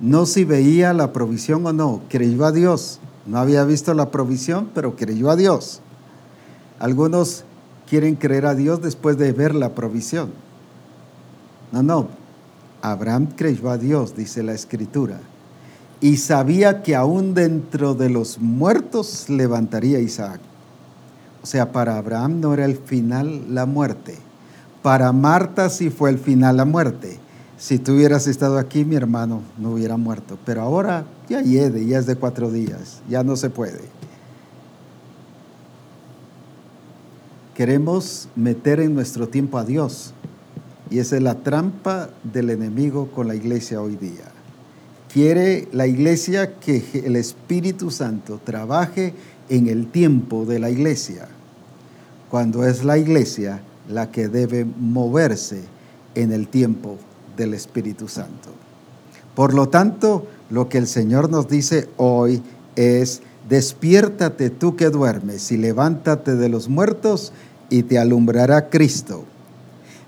No 0.00 0.24
si 0.24 0.44
veía 0.44 0.94
la 0.94 1.12
provisión 1.12 1.66
o 1.66 1.72
no, 1.74 2.00
creyó 2.08 2.46
a 2.46 2.52
Dios. 2.52 2.98
No 3.26 3.38
había 3.38 3.62
visto 3.64 3.92
la 3.92 4.10
provisión, 4.10 4.70
pero 4.74 4.96
creyó 4.96 5.30
a 5.30 5.36
Dios. 5.36 5.82
Algunos 6.80 7.44
quieren 7.88 8.16
creer 8.16 8.46
a 8.46 8.54
Dios 8.54 8.82
después 8.82 9.18
de 9.18 9.32
ver 9.32 9.54
la 9.54 9.74
provisión. 9.74 10.32
No, 11.70 11.82
no. 11.82 12.08
Abraham 12.82 13.28
creyó 13.36 13.70
a 13.70 13.78
Dios, 13.78 14.16
dice 14.16 14.42
la 14.42 14.54
escritura, 14.54 15.20
y 16.00 16.16
sabía 16.16 16.82
que 16.82 16.96
aún 16.96 17.34
dentro 17.34 17.94
de 17.94 18.08
los 18.08 18.38
muertos 18.38 19.28
levantaría 19.28 20.00
Isaac. 20.00 20.40
O 21.42 21.46
sea, 21.46 21.72
para 21.72 21.98
Abraham 21.98 22.40
no 22.40 22.54
era 22.54 22.64
el 22.64 22.76
final 22.76 23.54
la 23.54 23.66
muerte. 23.66 24.16
Para 24.82 25.12
Marta 25.12 25.68
sí 25.68 25.90
fue 25.90 26.08
el 26.08 26.18
final 26.18 26.56
la 26.56 26.64
muerte. 26.64 27.18
Si 27.58 27.78
tú 27.78 27.92
hubieras 27.92 28.26
estado 28.26 28.58
aquí, 28.58 28.86
mi 28.86 28.96
hermano 28.96 29.42
no 29.58 29.72
hubiera 29.72 29.98
muerto. 29.98 30.38
Pero 30.46 30.62
ahora 30.62 31.04
ya 31.28 31.42
hiede, 31.42 31.84
ya 31.84 31.98
es 31.98 32.06
de 32.06 32.16
cuatro 32.16 32.50
días, 32.50 33.02
ya 33.08 33.22
no 33.22 33.36
se 33.36 33.50
puede. 33.50 33.80
Queremos 37.54 38.28
meter 38.36 38.80
en 38.80 38.94
nuestro 38.94 39.28
tiempo 39.28 39.58
a 39.58 39.64
Dios. 39.64 40.14
Y 40.90 40.98
esa 40.98 41.16
es 41.16 41.22
la 41.22 41.36
trampa 41.36 42.10
del 42.24 42.50
enemigo 42.50 43.10
con 43.14 43.28
la 43.28 43.34
iglesia 43.34 43.80
hoy 43.80 43.96
día. 43.96 44.24
Quiere 45.12 45.68
la 45.72 45.86
iglesia 45.86 46.58
que 46.58 47.02
el 47.04 47.16
Espíritu 47.16 47.90
Santo 47.90 48.40
trabaje 48.42 49.14
en 49.48 49.68
el 49.68 49.88
tiempo 49.88 50.46
de 50.46 50.58
la 50.58 50.70
iglesia, 50.70 51.28
cuando 52.30 52.64
es 52.64 52.84
la 52.84 52.96
iglesia 52.96 53.60
la 53.88 54.10
que 54.10 54.28
debe 54.28 54.64
moverse 54.64 55.62
en 56.14 56.32
el 56.32 56.48
tiempo 56.48 56.96
del 57.36 57.54
Espíritu 57.54 58.06
Santo. 58.08 58.50
Por 59.34 59.54
lo 59.54 59.68
tanto, 59.68 60.26
lo 60.50 60.68
que 60.68 60.78
el 60.78 60.86
Señor 60.86 61.30
nos 61.30 61.48
dice 61.48 61.88
hoy 61.96 62.42
es, 62.76 63.22
despiértate 63.50 64.48
tú 64.48 64.76
que 64.76 64.90
duermes 64.90 65.50
y 65.50 65.56
levántate 65.56 66.36
de 66.36 66.48
los 66.48 66.68
muertos 66.68 67.32
y 67.68 67.82
te 67.82 67.98
alumbrará 67.98 68.70
Cristo. 68.70 69.24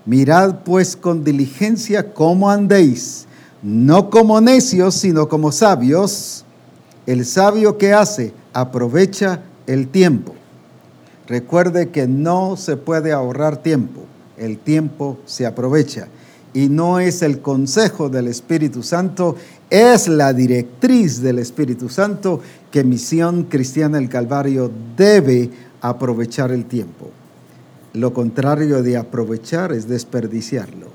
Mirad 0.05 0.63
pues 0.63 0.95
con 0.95 1.25
diligencia 1.25 2.13
cómo 2.13 2.49
andéis, 2.49 3.25
no 3.61 4.09
como 4.09 4.39
necios, 4.39 4.95
sino 4.95 5.27
como 5.27 5.51
sabios. 5.51 6.45
El 7.05 7.25
sabio 7.25 7.77
que 7.77 7.93
hace, 7.93 8.33
aprovecha 8.53 9.41
el 9.67 9.89
tiempo. 9.89 10.33
Recuerde 11.27 11.89
que 11.89 12.07
no 12.07 12.55
se 12.55 12.77
puede 12.77 13.11
ahorrar 13.11 13.57
tiempo, 13.57 14.01
el 14.37 14.57
tiempo 14.57 15.17
se 15.25 15.45
aprovecha. 15.45 16.07
Y 16.53 16.69
no 16.69 16.99
es 16.99 17.21
el 17.21 17.41
consejo 17.41 18.09
del 18.09 18.27
Espíritu 18.27 18.83
Santo, 18.83 19.35
es 19.73 20.07
la 20.07 20.33
directriz 20.33 21.19
del 21.19 21.39
Espíritu 21.39 21.89
Santo 21.89 22.39
que 22.69 22.83
Misión 22.83 23.45
Cristiana 23.45 23.97
del 23.97 24.07
Calvario 24.07 24.69
debe 24.95 25.49
aprovechar 25.81 26.51
el 26.51 26.65
tiempo. 26.65 27.09
Lo 27.93 28.13
contrario 28.13 28.83
de 28.83 28.97
aprovechar 28.97 29.71
es 29.71 29.87
desperdiciarlo. 29.87 30.89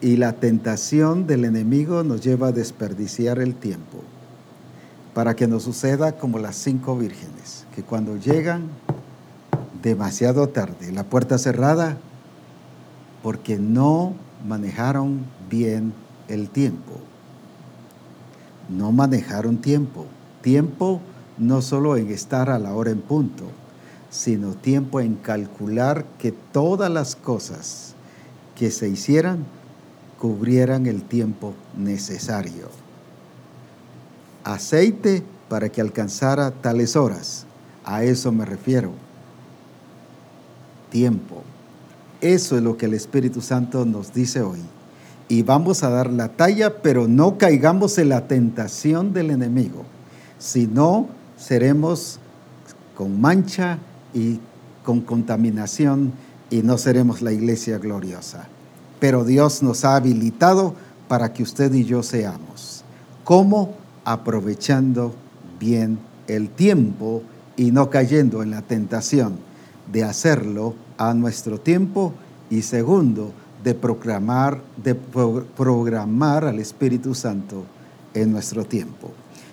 Y 0.00 0.14
la 0.16 0.34
tentación 0.34 1.26
del 1.26 1.44
enemigo 1.44 2.04
nos 2.04 2.20
lleva 2.20 2.48
a 2.48 2.52
desperdiciar 2.52 3.40
el 3.40 3.56
tiempo. 3.56 3.98
para 5.12 5.34
que 5.34 5.48
nos 5.48 5.64
suceda 5.64 6.12
como 6.12 6.38
las 6.38 6.54
cinco 6.54 6.96
vírgenes, 6.96 7.66
que 7.74 7.82
cuando 7.82 8.16
llegan 8.16 8.68
demasiado 9.82 10.48
tarde, 10.50 10.92
la 10.92 11.02
puerta 11.02 11.38
cerrada, 11.38 11.98
porque 13.24 13.56
no 13.58 14.14
manejaron 14.46 15.24
bien 15.50 15.92
el 16.28 16.50
tiempo. 16.50 17.07
No 18.68 18.92
manejaron 18.92 19.58
tiempo. 19.58 20.06
Tiempo 20.42 21.00
no 21.38 21.62
solo 21.62 21.96
en 21.96 22.10
estar 22.10 22.50
a 22.50 22.58
la 22.58 22.74
hora 22.74 22.90
en 22.90 23.00
punto, 23.00 23.44
sino 24.10 24.54
tiempo 24.54 25.00
en 25.00 25.16
calcular 25.16 26.04
que 26.18 26.32
todas 26.32 26.90
las 26.90 27.16
cosas 27.16 27.94
que 28.56 28.70
se 28.70 28.88
hicieran 28.88 29.44
cubrieran 30.18 30.86
el 30.86 31.02
tiempo 31.02 31.54
necesario. 31.76 32.68
Aceite 34.44 35.22
para 35.48 35.68
que 35.68 35.80
alcanzara 35.80 36.50
tales 36.50 36.96
horas. 36.96 37.46
A 37.84 38.02
eso 38.02 38.32
me 38.32 38.44
refiero. 38.44 38.92
Tiempo. 40.90 41.42
Eso 42.20 42.56
es 42.56 42.62
lo 42.62 42.76
que 42.76 42.86
el 42.86 42.94
Espíritu 42.94 43.40
Santo 43.40 43.84
nos 43.84 44.12
dice 44.12 44.42
hoy. 44.42 44.60
Y 45.28 45.42
vamos 45.42 45.82
a 45.82 45.90
dar 45.90 46.10
la 46.10 46.28
talla, 46.28 46.80
pero 46.82 47.06
no 47.06 47.36
caigamos 47.36 47.98
en 47.98 48.08
la 48.08 48.26
tentación 48.26 49.12
del 49.12 49.30
enemigo. 49.30 49.84
Si 50.38 50.66
no, 50.66 51.08
seremos 51.36 52.18
con 52.96 53.20
mancha 53.20 53.78
y 54.14 54.40
con 54.84 55.02
contaminación 55.02 56.12
y 56.50 56.62
no 56.62 56.78
seremos 56.78 57.20
la 57.20 57.32
iglesia 57.32 57.78
gloriosa. 57.78 58.48
Pero 59.00 59.24
Dios 59.24 59.62
nos 59.62 59.84
ha 59.84 59.96
habilitado 59.96 60.74
para 61.08 61.32
que 61.32 61.42
usted 61.42 61.72
y 61.74 61.84
yo 61.84 62.02
seamos. 62.02 62.84
¿Cómo? 63.24 63.74
Aprovechando 64.04 65.14
bien 65.60 65.98
el 66.26 66.48
tiempo 66.48 67.22
y 67.56 67.70
no 67.72 67.90
cayendo 67.90 68.42
en 68.42 68.50
la 68.50 68.62
tentación 68.62 69.36
de 69.92 70.04
hacerlo 70.04 70.74
a 70.96 71.14
nuestro 71.14 71.58
tiempo 71.60 72.12
y 72.50 72.62
segundo, 72.62 73.32
de 73.62 73.74
proclamar, 73.74 74.62
de 74.76 74.94
programar 74.94 76.44
al 76.44 76.58
Espíritu 76.58 77.14
Santo 77.14 77.64
en 78.14 78.32
nuestro 78.32 78.64
tiempo. 78.64 79.10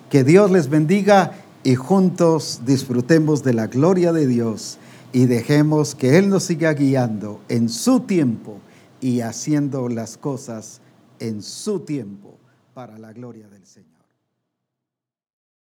Que 0.10 0.24
Dios 0.24 0.52
les 0.52 0.70
bendiga 0.70 1.34
y 1.64 1.76
juntos 1.76 2.62
disfrutemos 2.66 3.44
de 3.44 3.54
la 3.54 3.68
gloria 3.68 4.14
de 4.14 4.28
Dios 4.28 4.78
y 5.12 5.26
dejemos 5.26 5.96
que 5.96 6.18
Él 6.18 6.30
nos 6.30 6.44
siga 6.44 6.74
guiando 6.74 7.42
en 7.50 7.70
su 7.70 8.02
tiempo 8.02 8.60
y 9.02 9.22
haciendo 9.22 9.90
las 9.90 10.18
cosas 10.18 10.82
en 11.20 11.42
su 11.42 11.80
tiempo 11.80 12.38
para 12.74 12.98
la 12.98 13.14
gloria 13.14 13.48
del 13.48 13.66
Señor. 13.66 13.95